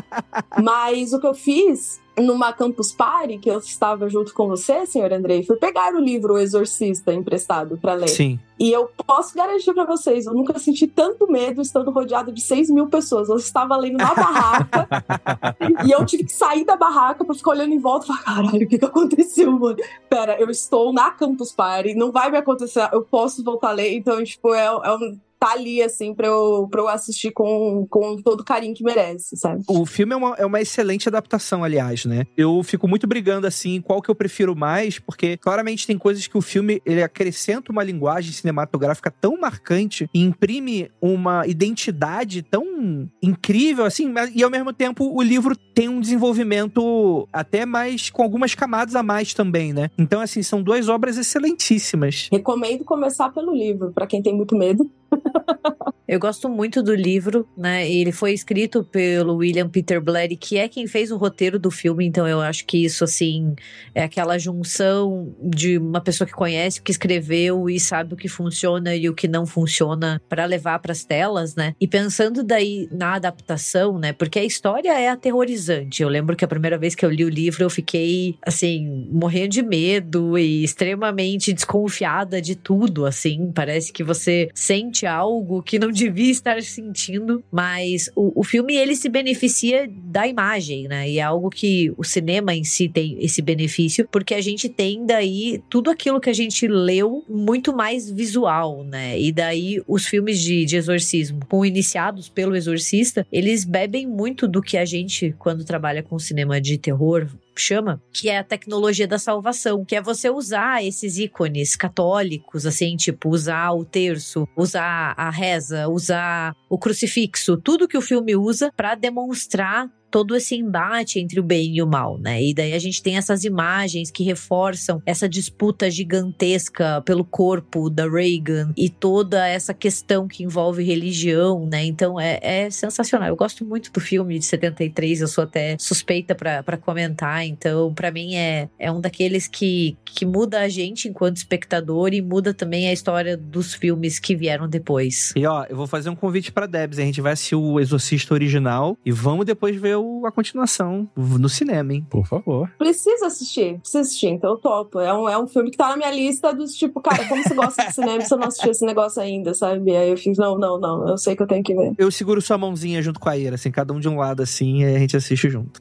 Mas 0.62 1.12
o 1.12 1.20
que 1.20 1.26
eu 1.26 1.34
fiz 1.34 2.00
numa 2.18 2.52
campus 2.52 2.92
party, 2.92 3.38
que 3.38 3.50
eu 3.50 3.58
estava 3.58 4.08
junto 4.08 4.32
com 4.32 4.48
você, 4.48 4.86
senhor 4.86 5.12
Andrei, 5.12 5.42
fui 5.42 5.56
pegar 5.56 5.94
o 5.94 6.00
livro 6.00 6.34
O 6.34 6.38
Exorcista 6.38 7.12
emprestado 7.12 7.76
para 7.76 7.94
ler. 7.94 8.08
Sim. 8.08 8.40
E 8.58 8.72
eu 8.72 8.88
posso 9.06 9.34
garantir 9.34 9.74
para 9.74 9.84
vocês, 9.84 10.24
eu 10.24 10.32
nunca 10.32 10.58
senti 10.58 10.86
tanto 10.86 11.30
medo 11.30 11.60
estando 11.60 11.90
rodeado 11.90 12.32
de 12.32 12.40
6 12.40 12.70
mil 12.70 12.86
pessoas. 12.86 13.28
Eu 13.28 13.36
estava 13.36 13.76
lendo 13.76 13.98
na 13.98 14.14
barraca 14.14 14.88
e 15.84 15.90
eu 15.90 16.04
tive 16.06 16.24
que 16.24 16.32
sair 16.32 16.64
da 16.64 16.74
barraca 16.74 17.22
para 17.22 17.34
ficar 17.34 17.50
olhando 17.50 17.74
em 17.74 17.78
volta 17.78 18.06
e 18.06 18.08
falar: 18.08 18.22
caralho, 18.22 18.64
o 18.64 18.68
que, 18.68 18.78
que 18.78 18.84
aconteceu, 18.84 19.52
mano? 19.52 19.76
Pera, 20.08 20.40
eu 20.40 20.48
estou 20.48 20.90
na 20.92 21.10
Campus 21.10 21.52
Party, 21.52 21.94
não 21.94 22.10
vai 22.10 22.30
me 22.30 22.38
acontecer, 22.38 22.88
eu 22.92 23.02
posso 23.02 23.44
voltar 23.44 23.70
a 23.70 23.72
ler. 23.72 23.94
Então, 23.94 24.24
tipo, 24.24 24.54
é, 24.54 24.64
é 24.64 24.92
um 24.94 25.18
tá 25.38 25.52
ali, 25.52 25.82
assim, 25.82 26.14
pra 26.14 26.26
eu, 26.26 26.68
pra 26.70 26.80
eu 26.80 26.88
assistir 26.88 27.30
com, 27.30 27.86
com 27.88 28.16
todo 28.16 28.40
o 28.40 28.44
carinho 28.44 28.74
que 28.74 28.84
merece, 28.84 29.36
sabe? 29.36 29.62
O 29.68 29.84
filme 29.84 30.12
é 30.12 30.16
uma, 30.16 30.34
é 30.36 30.46
uma 30.46 30.60
excelente 30.60 31.08
adaptação, 31.08 31.62
aliás, 31.62 32.04
né? 32.04 32.26
Eu 32.36 32.62
fico 32.62 32.88
muito 32.88 33.06
brigando, 33.06 33.46
assim, 33.46 33.80
qual 33.80 34.00
que 34.00 34.10
eu 34.10 34.14
prefiro 34.14 34.56
mais, 34.56 34.98
porque 34.98 35.36
claramente 35.36 35.86
tem 35.86 35.98
coisas 35.98 36.26
que 36.26 36.36
o 36.36 36.42
filme, 36.42 36.80
ele 36.84 37.02
acrescenta 37.02 37.72
uma 37.72 37.84
linguagem 37.84 38.32
cinematográfica 38.32 39.10
tão 39.10 39.38
marcante 39.38 40.08
e 40.12 40.20
imprime 40.20 40.90
uma 41.00 41.46
identidade 41.46 42.42
tão 42.42 42.75
incrível, 43.22 43.84
assim, 43.84 44.12
e 44.34 44.42
ao 44.42 44.50
mesmo 44.50 44.72
tempo 44.72 45.04
o 45.04 45.22
livro 45.22 45.56
tem 45.74 45.88
um 45.88 46.00
desenvolvimento 46.00 47.28
até 47.32 47.66
mais, 47.66 48.10
com 48.10 48.22
algumas 48.22 48.54
camadas 48.54 48.94
a 48.94 49.02
mais 49.02 49.34
também, 49.34 49.72
né? 49.72 49.90
Então, 49.98 50.20
assim, 50.20 50.42
são 50.42 50.62
duas 50.62 50.88
obras 50.88 51.16
excelentíssimas. 51.16 52.28
Recomendo 52.32 52.84
começar 52.84 53.30
pelo 53.30 53.54
livro, 53.54 53.92
para 53.92 54.06
quem 54.06 54.22
tem 54.22 54.34
muito 54.34 54.56
medo. 54.56 54.90
Eu 56.08 56.20
gosto 56.20 56.48
muito 56.48 56.84
do 56.84 56.94
livro, 56.94 57.48
né? 57.56 57.90
Ele 57.90 58.12
foi 58.12 58.32
escrito 58.32 58.84
pelo 58.84 59.38
William 59.38 59.68
Peter 59.68 60.00
Blatty, 60.00 60.36
que 60.36 60.56
é 60.56 60.68
quem 60.68 60.86
fez 60.86 61.10
o 61.10 61.16
roteiro 61.16 61.58
do 61.58 61.68
filme, 61.68 62.06
então 62.06 62.28
eu 62.28 62.40
acho 62.40 62.64
que 62.64 62.84
isso, 62.84 63.02
assim, 63.02 63.56
é 63.92 64.04
aquela 64.04 64.38
junção 64.38 65.34
de 65.42 65.78
uma 65.78 66.00
pessoa 66.00 66.26
que 66.26 66.32
conhece, 66.32 66.80
que 66.80 66.92
escreveu 66.92 67.68
e 67.68 67.80
sabe 67.80 68.14
o 68.14 68.16
que 68.16 68.28
funciona 68.28 68.94
e 68.94 69.08
o 69.08 69.14
que 69.14 69.26
não 69.26 69.44
funciona 69.44 70.22
para 70.28 70.44
levar 70.44 70.78
para 70.78 70.92
as 70.92 71.04
telas, 71.04 71.56
né? 71.56 71.74
E 71.80 71.88
pensando 71.88 72.44
daí 72.44 72.65
na 72.90 73.14
adaptação, 73.14 73.98
né? 73.98 74.12
Porque 74.12 74.38
a 74.38 74.44
história 74.44 74.98
é 74.98 75.08
aterrorizante. 75.08 76.02
Eu 76.02 76.08
lembro 76.08 76.36
que 76.36 76.44
a 76.44 76.48
primeira 76.48 76.78
vez 76.78 76.94
que 76.94 77.04
eu 77.04 77.10
li 77.10 77.24
o 77.24 77.28
livro, 77.28 77.62
eu 77.62 77.70
fiquei, 77.70 78.36
assim, 78.42 79.08
morrendo 79.10 79.50
de 79.50 79.62
medo 79.62 80.38
e 80.38 80.64
extremamente 80.64 81.52
desconfiada 81.52 82.40
de 82.40 82.56
tudo, 82.56 83.06
assim. 83.06 83.50
Parece 83.54 83.92
que 83.92 84.02
você 84.02 84.48
sente 84.54 85.06
algo 85.06 85.62
que 85.62 85.78
não 85.78 85.90
devia 85.92 86.30
estar 86.30 86.62
sentindo, 86.62 87.42
mas 87.50 88.10
o, 88.14 88.40
o 88.40 88.44
filme 88.44 88.74
ele 88.74 88.96
se 88.96 89.08
beneficia 89.08 89.88
da 89.88 90.26
imagem, 90.26 90.88
né? 90.88 91.08
E 91.08 91.18
é 91.18 91.22
algo 91.22 91.50
que 91.50 91.92
o 91.96 92.04
cinema 92.04 92.54
em 92.54 92.64
si 92.64 92.88
tem 92.88 93.16
esse 93.20 93.40
benefício, 93.42 94.08
porque 94.10 94.34
a 94.34 94.40
gente 94.40 94.68
tem 94.68 95.04
daí 95.04 95.62
tudo 95.68 95.90
aquilo 95.90 96.20
que 96.20 96.30
a 96.30 96.34
gente 96.34 96.66
leu 96.66 97.24
muito 97.28 97.74
mais 97.74 98.10
visual, 98.10 98.82
né? 98.84 99.18
E 99.20 99.32
daí 99.32 99.82
os 99.86 100.06
filmes 100.06 100.40
de, 100.40 100.64
de 100.64 100.76
exorcismo, 100.76 101.40
com 101.48 101.64
iniciados 101.64 102.28
pelo 102.28 102.55
exorcista, 102.56 103.26
eles 103.30 103.64
bebem 103.64 104.06
muito 104.06 104.48
do 104.48 104.62
que 104.62 104.76
a 104.76 104.84
gente, 104.84 105.34
quando 105.38 105.64
trabalha 105.64 106.02
com 106.02 106.18
cinema 106.18 106.60
de 106.60 106.78
terror, 106.78 107.28
chama, 107.62 108.02
que 108.12 108.28
é 108.28 108.38
a 108.38 108.44
tecnologia 108.44 109.06
da 109.06 109.18
salvação, 109.18 109.84
que 109.84 109.96
é 109.96 110.02
você 110.02 110.30
usar 110.30 110.84
esses 110.84 111.18
ícones 111.18 111.76
católicos, 111.76 112.66
assim, 112.66 112.96
tipo, 112.96 113.30
usar 113.30 113.72
o 113.72 113.84
terço, 113.84 114.48
usar 114.56 115.14
a 115.16 115.30
reza, 115.30 115.88
usar 115.88 116.54
o 116.68 116.78
crucifixo, 116.78 117.56
tudo 117.56 117.88
que 117.88 117.98
o 117.98 118.02
filme 118.02 118.36
usa 118.36 118.72
para 118.76 118.94
demonstrar 118.94 119.90
todo 120.10 120.34
esse 120.34 120.56
embate 120.56 121.18
entre 121.18 121.38
o 121.38 121.42
bem 121.42 121.76
e 121.76 121.82
o 121.82 121.86
mal, 121.86 122.18
né? 122.18 122.42
E 122.42 122.54
daí 122.54 122.72
a 122.72 122.78
gente 122.78 123.02
tem 123.02 123.16
essas 123.16 123.44
imagens 123.44 124.10
que 124.10 124.22
reforçam 124.24 125.02
essa 125.04 125.28
disputa 125.28 125.90
gigantesca 125.90 127.02
pelo 127.04 127.24
corpo 127.24 127.90
da 127.90 128.08
Reagan 128.08 128.72
e 128.76 128.88
toda 128.88 129.46
essa 129.46 129.74
questão 129.74 130.26
que 130.26 130.42
envolve 130.42 130.82
religião, 130.82 131.66
né? 131.66 131.84
Então 131.84 132.20
é, 132.20 132.38
é 132.42 132.70
sensacional. 132.70 133.28
Eu 133.28 133.36
gosto 133.36 133.64
muito 133.64 133.92
do 133.92 134.00
filme 134.00 134.38
de 134.38 134.44
73, 134.44 135.20
eu 135.20 135.28
sou 135.28 135.44
até 135.44 135.76
suspeita 135.78 136.34
para 136.34 136.76
comentar, 136.78 137.45
então 137.46 137.92
para 137.94 138.10
mim 138.10 138.34
é, 138.34 138.68
é 138.78 138.90
um 138.90 139.00
daqueles 139.00 139.46
que, 139.46 139.96
que 140.04 140.24
muda 140.24 140.60
a 140.60 140.68
gente 140.68 141.08
enquanto 141.08 141.36
espectador 141.36 142.12
e 142.12 142.20
muda 142.20 142.52
também 142.52 142.88
a 142.88 142.92
história 142.92 143.36
dos 143.36 143.74
filmes 143.74 144.18
que 144.18 144.34
vieram 144.34 144.68
depois. 144.68 145.32
E 145.36 145.46
ó, 145.46 145.64
eu 145.64 145.76
vou 145.76 145.86
fazer 145.86 146.10
um 146.10 146.16
convite 146.16 146.52
para 146.52 146.66
Debs, 146.66 146.98
a 146.98 147.02
gente 147.02 147.20
vai 147.20 147.32
assistir 147.32 147.54
o 147.54 147.80
Exorcista 147.80 148.34
original 148.34 148.96
e 149.04 149.12
vamos 149.12 149.46
depois 149.46 149.76
ver 149.76 149.96
o, 149.96 150.26
a 150.26 150.32
continuação 150.32 151.08
no 151.16 151.48
cinema, 151.48 151.92
hein? 151.92 152.06
Por 152.08 152.26
favor. 152.26 152.70
Precisa 152.78 153.26
assistir, 153.26 153.78
precisa 153.78 154.00
assistir, 154.00 154.28
então 154.28 154.50
eu 154.50 154.56
topo. 154.56 155.00
É 155.00 155.12
um, 155.12 155.28
é 155.28 155.38
um 155.38 155.46
filme 155.46 155.70
que 155.70 155.76
tá 155.76 155.88
na 155.88 155.96
minha 155.96 156.10
lista 156.10 156.52
dos 156.54 156.74
tipo, 156.74 157.00
cara, 157.00 157.24
como 157.26 157.42
você 157.42 157.54
gosta 157.54 157.86
de 157.86 157.94
cinema 157.94 158.20
se 158.20 158.28
você 158.28 158.36
não 158.36 158.48
assistiu 158.48 158.70
esse 158.70 158.86
negócio 158.86 159.22
ainda, 159.22 159.54
sabe? 159.54 159.96
Aí 159.96 160.10
eu 160.10 160.16
fiz, 160.16 160.38
não, 160.38 160.58
não, 160.58 160.78
não, 160.78 161.08
eu 161.08 161.18
sei 161.18 161.36
que 161.36 161.42
eu 161.42 161.46
tenho 161.46 161.62
que 161.62 161.74
ver. 161.74 161.92
Eu 161.98 162.10
seguro 162.10 162.40
sua 162.40 162.58
mãozinha 162.58 163.00
junto 163.02 163.20
com 163.20 163.28
a 163.28 163.36
Ira, 163.36 163.54
assim, 163.54 163.70
cada 163.70 163.92
um 163.92 164.00
de 164.00 164.08
um 164.08 164.16
lado, 164.16 164.42
assim, 164.42 164.82
e 164.82 164.84
a 164.84 164.98
gente 164.98 165.16
assiste 165.16 165.48
junto. 165.48 165.80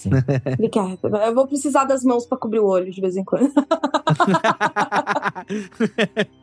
Ricardo, 0.58 0.99
eu 1.02 1.34
vou 1.34 1.46
precisar 1.46 1.84
das 1.84 2.04
mãos 2.04 2.26
pra 2.26 2.36
cobrir 2.38 2.60
o 2.60 2.66
olho 2.66 2.90
de 2.90 3.00
vez 3.00 3.16
em 3.16 3.24
quando. 3.24 3.52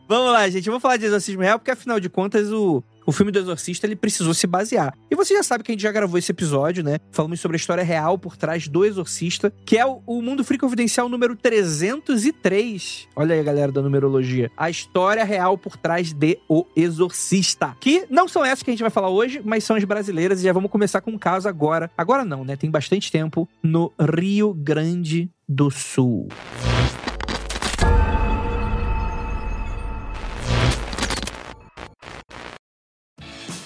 Vamos 0.07 0.31
lá, 0.31 0.49
gente. 0.49 0.65
Vamos 0.65 0.81
falar 0.81 0.97
de 0.97 1.05
exorcismo 1.05 1.41
real, 1.41 1.59
porque 1.59 1.71
afinal 1.71 1.99
de 1.99 2.09
contas, 2.09 2.51
o, 2.51 2.83
o 3.07 3.11
filme 3.13 3.31
do 3.31 3.39
Exorcista 3.39 3.87
ele 3.87 3.95
precisou 3.95 4.33
se 4.33 4.45
basear. 4.45 4.93
E 5.09 5.15
você 5.15 5.33
já 5.33 5.41
sabe 5.41 5.63
que 5.63 5.71
a 5.71 5.73
gente 5.73 5.81
já 5.81 5.91
gravou 5.93 6.19
esse 6.19 6.29
episódio, 6.29 6.83
né? 6.83 6.99
Falamos 7.09 7.39
sobre 7.39 7.55
a 7.55 7.59
história 7.59 7.83
real 7.83 8.17
por 8.17 8.35
trás 8.35 8.67
do 8.67 8.83
Exorcista, 8.83 9.51
que 9.65 9.77
é 9.77 9.85
o, 9.85 10.01
o 10.05 10.21
Mundo 10.21 10.43
Free 10.43 10.57
Confidencial 10.57 11.07
número 11.07 11.33
303. 11.33 13.07
Olha 13.15 13.33
aí, 13.33 13.41
galera 13.41 13.71
da 13.71 13.81
numerologia. 13.81 14.51
A 14.57 14.69
história 14.69 15.23
real 15.23 15.57
por 15.57 15.77
trás 15.77 16.11
de 16.11 16.37
O 16.49 16.65
Exorcista. 16.75 17.77
Que 17.79 18.05
não 18.09 18.27
são 18.27 18.43
essas 18.43 18.61
que 18.61 18.69
a 18.69 18.73
gente 18.73 18.81
vai 18.81 18.89
falar 18.89 19.09
hoje, 19.09 19.41
mas 19.43 19.63
são 19.63 19.77
as 19.77 19.83
brasileiras. 19.85 20.41
E 20.41 20.43
já 20.43 20.51
vamos 20.51 20.69
começar 20.69 20.99
com 20.99 21.11
um 21.11 21.17
caso 21.17 21.47
agora. 21.47 21.89
Agora 21.97 22.25
não, 22.25 22.43
né? 22.43 22.57
Tem 22.57 22.69
bastante 22.69 23.09
tempo 23.09 23.47
no 23.63 23.93
Rio 23.97 24.53
Grande 24.53 25.31
do 25.47 25.71
Sul. 25.71 26.27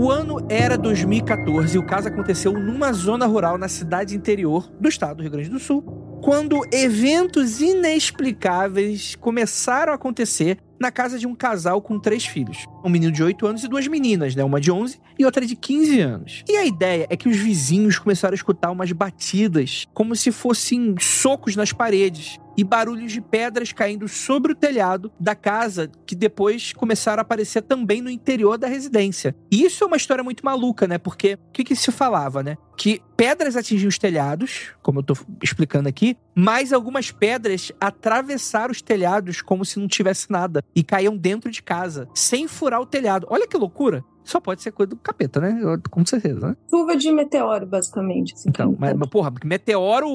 O 0.00 0.12
ano 0.12 0.36
era 0.48 0.78
2014 0.78 1.74
e 1.74 1.78
o 1.80 1.82
caso 1.82 2.06
aconteceu 2.06 2.52
numa 2.52 2.92
zona 2.92 3.26
rural 3.26 3.58
na 3.58 3.66
cidade 3.66 4.14
interior 4.14 4.70
do 4.78 4.88
estado 4.88 5.16
do 5.16 5.22
Rio 5.22 5.32
Grande 5.32 5.48
do 5.48 5.58
Sul, 5.58 5.82
quando 6.22 6.64
eventos 6.72 7.60
inexplicáveis 7.60 9.16
começaram 9.16 9.92
a 9.92 9.96
acontecer 9.96 10.58
na 10.78 10.92
casa 10.92 11.18
de 11.18 11.26
um 11.26 11.34
casal 11.34 11.82
com 11.82 11.98
três 11.98 12.24
filhos. 12.24 12.64
Um 12.84 12.88
menino 12.88 13.10
de 13.10 13.24
8 13.24 13.44
anos 13.44 13.64
e 13.64 13.68
duas 13.68 13.88
meninas, 13.88 14.36
né? 14.36 14.44
Uma 14.44 14.60
de 14.60 14.70
11 14.70 15.00
e 15.18 15.24
outra 15.24 15.44
de 15.44 15.56
15 15.56 15.98
anos. 15.98 16.44
E 16.48 16.56
a 16.56 16.64
ideia 16.64 17.08
é 17.10 17.16
que 17.16 17.28
os 17.28 17.36
vizinhos 17.36 17.98
começaram 17.98 18.34
a 18.34 18.36
escutar 18.36 18.70
umas 18.70 18.92
batidas, 18.92 19.84
como 19.92 20.14
se 20.14 20.30
fossem 20.30 20.94
socos 21.00 21.56
nas 21.56 21.72
paredes 21.72 22.38
e 22.58 22.64
barulhos 22.64 23.12
de 23.12 23.20
pedras 23.20 23.72
caindo 23.72 24.08
sobre 24.08 24.50
o 24.50 24.54
telhado 24.56 25.12
da 25.20 25.36
casa, 25.36 25.88
que 26.04 26.16
depois 26.16 26.72
começaram 26.72 27.20
a 27.20 27.22
aparecer 27.22 27.62
também 27.62 28.02
no 28.02 28.10
interior 28.10 28.58
da 28.58 28.66
residência. 28.66 29.32
E 29.48 29.62
isso 29.62 29.84
é 29.84 29.86
uma 29.86 29.96
história 29.96 30.24
muito 30.24 30.44
maluca, 30.44 30.88
né? 30.88 30.98
Porque 30.98 31.34
o 31.34 31.52
que, 31.52 31.62
que 31.62 31.76
se 31.76 31.92
falava, 31.92 32.42
né? 32.42 32.58
Que 32.76 33.00
pedras 33.16 33.54
atingiam 33.54 33.88
os 33.88 33.96
telhados, 33.96 34.72
como 34.82 34.98
eu 34.98 35.02
tô 35.04 35.14
explicando 35.40 35.88
aqui, 35.88 36.16
mas 36.34 36.72
algumas 36.72 37.12
pedras 37.12 37.70
atravessaram 37.80 38.72
os 38.72 38.82
telhados 38.82 39.40
como 39.40 39.64
se 39.64 39.78
não 39.78 39.86
tivesse 39.86 40.28
nada 40.28 40.64
e 40.74 40.82
caíam 40.82 41.16
dentro 41.16 41.52
de 41.52 41.62
casa, 41.62 42.08
sem 42.12 42.48
furar 42.48 42.80
o 42.80 42.86
telhado. 42.86 43.24
Olha 43.30 43.46
que 43.46 43.56
loucura! 43.56 44.04
Só 44.24 44.40
pode 44.40 44.60
ser 44.60 44.72
coisa 44.72 44.90
do 44.90 44.96
capeta, 44.96 45.40
né? 45.40 45.58
Com 45.90 46.04
certeza, 46.04 46.48
né? 46.48 46.56
Chuva 46.68 46.94
de 46.94 47.10
meteoro, 47.10 47.64
basicamente. 47.64 48.34
Assim, 48.34 48.50
então, 48.50 48.76
mas, 48.78 48.92
mas, 48.92 49.08
porra, 49.08 49.32
meteoro 49.42 50.10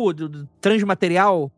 transmaterial 0.61 1.51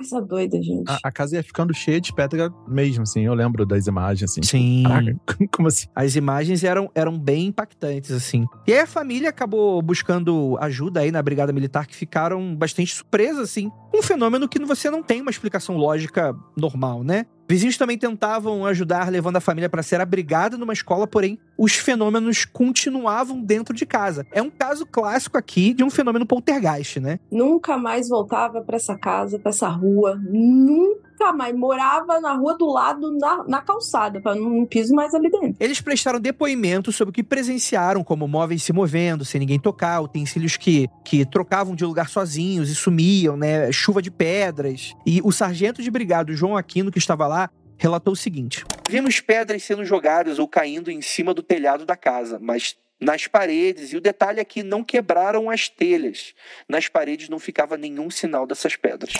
Coisa 0.00 0.18
doida, 0.22 0.62
gente. 0.62 0.90
A, 0.90 0.98
a, 1.04 1.12
casa 1.12 1.36
ia 1.36 1.42
ficando 1.42 1.74
cheia 1.74 2.00
de 2.00 2.10
pedra 2.10 2.50
mesmo, 2.66 3.02
assim. 3.02 3.26
Eu 3.26 3.34
lembro 3.34 3.66
das 3.66 3.86
imagens, 3.86 4.30
assim. 4.30 4.42
Sim. 4.42 4.82
Caraca, 4.86 5.36
como 5.52 5.68
assim? 5.68 5.88
As 5.94 6.16
imagens 6.16 6.64
eram, 6.64 6.90
eram 6.94 7.18
bem 7.18 7.48
impactantes, 7.48 8.10
assim. 8.10 8.46
E 8.66 8.72
aí 8.72 8.80
a 8.80 8.86
família 8.86 9.28
acabou 9.28 9.82
buscando 9.82 10.56
ajuda 10.58 11.00
aí 11.00 11.12
na 11.12 11.22
Brigada 11.22 11.52
Militar, 11.52 11.86
que 11.86 11.94
ficaram 11.94 12.56
bastante 12.56 12.94
surpresas, 12.94 13.40
assim. 13.40 13.70
Um 13.94 14.02
fenômeno 14.02 14.48
que 14.48 14.58
você 14.60 14.88
não 14.88 15.02
tem 15.02 15.20
uma 15.20 15.30
explicação 15.30 15.76
lógica 15.76 16.34
normal, 16.56 17.04
né? 17.04 17.26
Vizinhos 17.46 17.76
também 17.76 17.98
tentavam 17.98 18.64
ajudar, 18.64 19.10
levando 19.10 19.36
a 19.36 19.40
família 19.40 19.68
para 19.68 19.82
ser 19.82 20.00
abrigada 20.00 20.56
numa 20.56 20.72
escola, 20.72 21.04
porém, 21.04 21.36
os 21.60 21.74
fenômenos 21.74 22.46
continuavam 22.46 23.38
dentro 23.38 23.74
de 23.74 23.84
casa. 23.84 24.26
É 24.32 24.40
um 24.40 24.48
caso 24.48 24.86
clássico 24.86 25.36
aqui 25.36 25.74
de 25.74 25.84
um 25.84 25.90
fenômeno 25.90 26.24
poltergeist, 26.24 26.98
né? 26.98 27.20
Nunca 27.30 27.76
mais 27.76 28.08
voltava 28.08 28.62
para 28.62 28.76
essa 28.76 28.96
casa, 28.96 29.38
para 29.38 29.50
essa 29.50 29.68
rua. 29.68 30.18
Nunca 30.22 31.34
mais. 31.34 31.54
Morava 31.54 32.18
na 32.18 32.32
rua 32.32 32.56
do 32.56 32.64
lado, 32.64 33.12
na, 33.18 33.44
na 33.44 33.60
calçada, 33.60 34.22
para 34.22 34.34
não 34.34 34.64
piso 34.64 34.94
mais 34.94 35.14
ali 35.14 35.30
dentro. 35.30 35.56
Eles 35.60 35.82
prestaram 35.82 36.18
depoimento 36.18 36.90
sobre 36.90 37.10
o 37.10 37.12
que 37.12 37.22
presenciaram, 37.22 38.02
como 38.02 38.26
móveis 38.26 38.62
se 38.62 38.72
movendo, 38.72 39.22
sem 39.22 39.38
ninguém 39.38 39.60
tocar, 39.60 40.00
utensílios 40.00 40.56
que, 40.56 40.88
que 41.04 41.26
trocavam 41.26 41.74
de 41.74 41.84
lugar 41.84 42.08
sozinhos 42.08 42.70
e 42.70 42.74
sumiam, 42.74 43.36
né? 43.36 43.70
Chuva 43.70 44.00
de 44.00 44.10
pedras. 44.10 44.94
E 45.04 45.20
o 45.22 45.30
sargento 45.30 45.82
de 45.82 45.90
brigado, 45.90 46.32
João 46.32 46.56
Aquino, 46.56 46.90
que 46.90 46.98
estava 46.98 47.26
lá, 47.26 47.50
relatou 47.80 48.12
o 48.12 48.16
seguinte: 48.16 48.64
Vimos 48.88 49.20
pedras 49.20 49.62
sendo 49.64 49.84
jogadas 49.84 50.38
ou 50.38 50.46
caindo 50.46 50.90
em 50.90 51.00
cima 51.00 51.32
do 51.34 51.42
telhado 51.42 51.86
da 51.86 51.96
casa, 51.96 52.38
mas 52.40 52.76
nas 53.00 53.26
paredes, 53.26 53.92
e 53.92 53.96
o 53.96 54.00
detalhe 54.00 54.38
é 54.40 54.44
que 54.44 54.62
não 54.62 54.84
quebraram 54.84 55.48
as 55.48 55.70
telhas. 55.70 56.34
Nas 56.68 56.86
paredes 56.86 57.30
não 57.30 57.38
ficava 57.38 57.78
nenhum 57.78 58.10
sinal 58.10 58.46
dessas 58.46 58.76
pedras. 58.76 59.14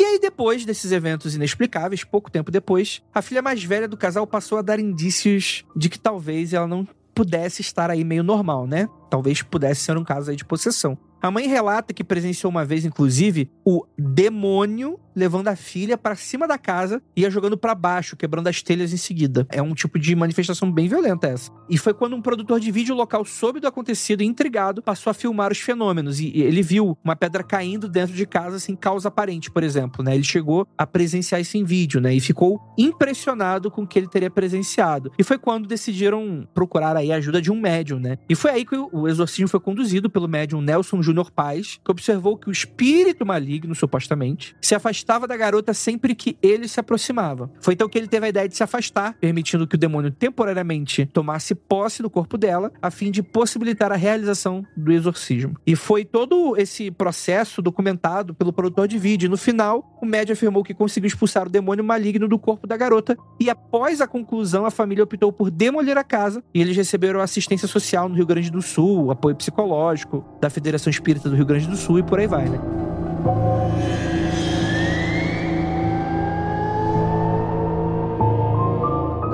E 0.00 0.04
aí, 0.04 0.18
depois 0.18 0.64
desses 0.64 0.90
eventos 0.90 1.34
inexplicáveis, 1.34 2.02
pouco 2.02 2.30
tempo 2.30 2.50
depois, 2.50 3.02
a 3.14 3.20
filha 3.20 3.42
mais 3.42 3.62
velha 3.62 3.86
do 3.86 3.98
casal 3.98 4.26
passou 4.26 4.56
a 4.56 4.62
dar 4.62 4.80
indícios 4.80 5.62
de 5.76 5.90
que 5.90 5.98
talvez 5.98 6.54
ela 6.54 6.66
não 6.66 6.88
pudesse 7.14 7.60
estar 7.60 7.90
aí 7.90 8.02
meio 8.02 8.22
normal, 8.22 8.66
né? 8.66 8.88
Talvez 9.10 9.42
pudesse 9.42 9.82
ser 9.82 9.96
um 9.98 10.04
caso 10.04 10.30
aí 10.30 10.36
de 10.36 10.44
possessão. 10.44 10.96
A 11.20 11.30
mãe 11.30 11.46
relata 11.46 11.92
que 11.92 12.02
presenciou 12.02 12.50
uma 12.50 12.64
vez, 12.64 12.84
inclusive, 12.84 13.50
o 13.64 13.86
demônio 13.96 14.98
levando 15.14 15.48
a 15.48 15.56
filha 15.56 15.96
para 15.96 16.16
cima 16.16 16.46
da 16.46 16.58
casa 16.58 17.02
e 17.16 17.22
ia 17.22 17.30
jogando 17.30 17.56
para 17.56 17.74
baixo, 17.74 18.16
quebrando 18.16 18.48
as 18.48 18.62
telhas 18.62 18.92
em 18.92 18.96
seguida. 18.96 19.46
É 19.50 19.62
um 19.62 19.74
tipo 19.74 19.98
de 19.98 20.14
manifestação 20.14 20.70
bem 20.70 20.88
violenta 20.88 21.28
essa. 21.28 21.50
E 21.68 21.78
foi 21.78 21.94
quando 21.94 22.16
um 22.16 22.22
produtor 22.22 22.60
de 22.60 22.70
vídeo 22.70 22.94
local 22.94 23.24
soube 23.24 23.60
do 23.60 23.66
acontecido 23.66 24.22
e 24.22 24.26
intrigado 24.26 24.82
passou 24.82 25.10
a 25.10 25.14
filmar 25.14 25.52
os 25.52 25.58
fenômenos 25.58 26.20
e 26.20 26.32
ele 26.40 26.62
viu 26.62 26.96
uma 27.02 27.16
pedra 27.16 27.42
caindo 27.42 27.88
dentro 27.88 28.14
de 28.14 28.26
casa 28.26 28.58
sem 28.58 28.74
causa 28.74 29.08
aparente, 29.08 29.50
por 29.50 29.62
exemplo, 29.62 30.04
né? 30.04 30.14
Ele 30.14 30.24
chegou 30.24 30.66
a 30.76 30.86
presenciar 30.86 31.40
isso 31.40 31.56
em 31.56 31.64
vídeo, 31.64 32.00
né? 32.00 32.14
E 32.14 32.20
ficou 32.20 32.60
impressionado 32.78 33.70
com 33.70 33.82
o 33.82 33.86
que 33.86 33.98
ele 33.98 34.08
teria 34.08 34.30
presenciado. 34.30 35.12
E 35.18 35.24
foi 35.24 35.38
quando 35.38 35.68
decidiram 35.68 36.46
procurar 36.54 36.96
aí 36.96 37.12
a 37.12 37.16
ajuda 37.16 37.40
de 37.40 37.50
um 37.50 37.60
médium, 37.60 37.98
né? 37.98 38.18
E 38.28 38.34
foi 38.34 38.50
aí 38.50 38.64
que 38.64 38.76
o 38.76 39.08
exorcismo 39.08 39.48
foi 39.48 39.60
conduzido 39.60 40.10
pelo 40.10 40.28
médium 40.28 40.60
Nelson 40.60 41.02
Júnior 41.02 41.30
Paz, 41.30 41.80
que 41.84 41.90
observou 41.90 42.36
que 42.36 42.48
o 42.48 42.52
espírito 42.52 43.24
maligno, 43.24 43.74
supostamente, 43.74 44.54
se 44.60 44.74
afastava 45.02 45.26
da 45.26 45.36
garota 45.36 45.74
sempre 45.74 46.14
que 46.14 46.36
ele 46.40 46.68
se 46.68 46.78
aproximava. 46.78 47.50
Foi 47.60 47.74
então 47.74 47.88
que 47.88 47.98
ele 47.98 48.06
teve 48.06 48.26
a 48.26 48.28
ideia 48.28 48.48
de 48.48 48.56
se 48.56 48.62
afastar, 48.62 49.14
permitindo 49.20 49.66
que 49.66 49.74
o 49.74 49.78
demônio 49.78 50.12
temporariamente 50.12 51.06
tomasse 51.06 51.54
posse 51.54 52.02
do 52.02 52.08
corpo 52.08 52.38
dela, 52.38 52.72
a 52.80 52.90
fim 52.90 53.10
de 53.10 53.22
possibilitar 53.22 53.90
a 53.90 53.96
realização 53.96 54.64
do 54.76 54.92
exorcismo. 54.92 55.56
E 55.66 55.74
foi 55.74 56.04
todo 56.04 56.56
esse 56.56 56.90
processo 56.90 57.60
documentado 57.60 58.32
pelo 58.32 58.52
produtor 58.52 58.86
de 58.86 58.96
vídeo. 58.96 59.26
E 59.26 59.28
no 59.28 59.36
final, 59.36 59.98
o 60.00 60.06
médium 60.06 60.34
afirmou 60.34 60.62
que 60.62 60.72
conseguiu 60.72 61.08
expulsar 61.08 61.46
o 61.46 61.50
demônio 61.50 61.82
maligno 61.82 62.28
do 62.28 62.38
corpo 62.38 62.66
da 62.66 62.76
garota. 62.76 63.16
E 63.40 63.50
após 63.50 64.00
a 64.00 64.06
conclusão, 64.06 64.64
a 64.64 64.70
família 64.70 65.02
optou 65.02 65.32
por 65.32 65.50
demolir 65.50 65.98
a 65.98 66.04
casa 66.04 66.44
e 66.54 66.60
eles 66.60 66.76
receberam 66.76 67.20
assistência 67.20 67.66
social 67.66 68.08
no 68.08 68.14
Rio 68.14 68.26
Grande 68.26 68.50
do 68.50 68.62
Sul, 68.62 69.10
apoio 69.10 69.34
psicológico 69.34 70.24
da 70.40 70.48
Federação 70.48 70.90
Espírita 70.90 71.28
do 71.28 71.34
Rio 71.34 71.46
Grande 71.46 71.66
do 71.66 71.76
Sul 71.76 71.98
e 71.98 72.02
por 72.02 72.20
aí 72.20 72.26
vai, 72.28 72.48
né? 72.48 73.61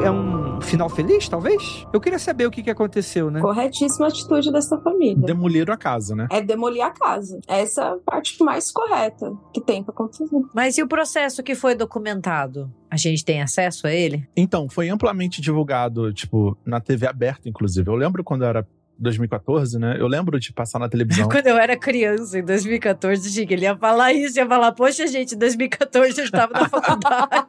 É 0.00 0.11
um 0.11 0.61
final 0.61 0.88
feliz, 0.88 1.28
talvez? 1.28 1.87
Eu 1.92 2.00
queria 2.00 2.18
saber 2.18 2.46
o 2.46 2.50
que, 2.50 2.62
que 2.62 2.70
aconteceu, 2.70 3.30
né? 3.30 3.40
Corretíssima 3.40 4.06
atitude 4.06 4.52
dessa 4.52 4.78
família. 4.78 5.26
Demoliram 5.26 5.74
a 5.74 5.76
casa, 5.76 6.14
né? 6.14 6.28
É 6.30 6.40
demolir 6.40 6.82
a 6.82 6.90
casa. 6.90 7.40
Essa 7.48 7.82
é 7.82 7.88
a 7.88 7.96
parte 7.96 8.42
mais 8.42 8.70
correta 8.70 9.32
que 9.52 9.61
tem 9.61 9.82
pra 9.82 9.92
acontecer. 9.92 10.24
Mas 10.54 10.78
e 10.78 10.82
o 10.82 10.88
processo 10.88 11.42
que 11.42 11.54
foi 11.54 11.74
documentado? 11.74 12.72
A 12.90 12.96
gente 12.96 13.24
tem 13.24 13.42
acesso 13.42 13.87
a 13.87 13.92
ele? 13.92 14.26
Então, 14.37 14.68
foi 14.68 14.88
amplamente 14.88 15.40
divulgado, 15.40 16.12
tipo, 16.12 16.56
na 16.64 16.80
TV 16.80 17.06
aberta, 17.06 17.48
inclusive. 17.48 17.88
Eu 17.88 17.94
lembro 17.94 18.22
quando 18.22 18.42
eu 18.42 18.48
era 18.48 18.66
2014, 18.98 19.78
né? 19.78 19.96
Eu 19.98 20.06
lembro 20.06 20.38
de 20.38 20.52
passar 20.52 20.78
na 20.78 20.88
televisão. 20.88 21.28
Quando 21.30 21.46
eu 21.46 21.56
era 21.56 21.76
criança, 21.76 22.38
em 22.38 22.44
2014, 22.44 23.30
Chico, 23.30 23.52
ele 23.52 23.62
ia 23.62 23.76
falar 23.76 24.12
isso, 24.12 24.38
ia 24.38 24.46
falar, 24.46 24.72
poxa, 24.72 25.06
gente, 25.06 25.34
em 25.34 25.38
2014 25.38 26.18
eu 26.18 26.24
estava 26.24 26.52
na 26.52 26.68
faculdade. 26.68 27.46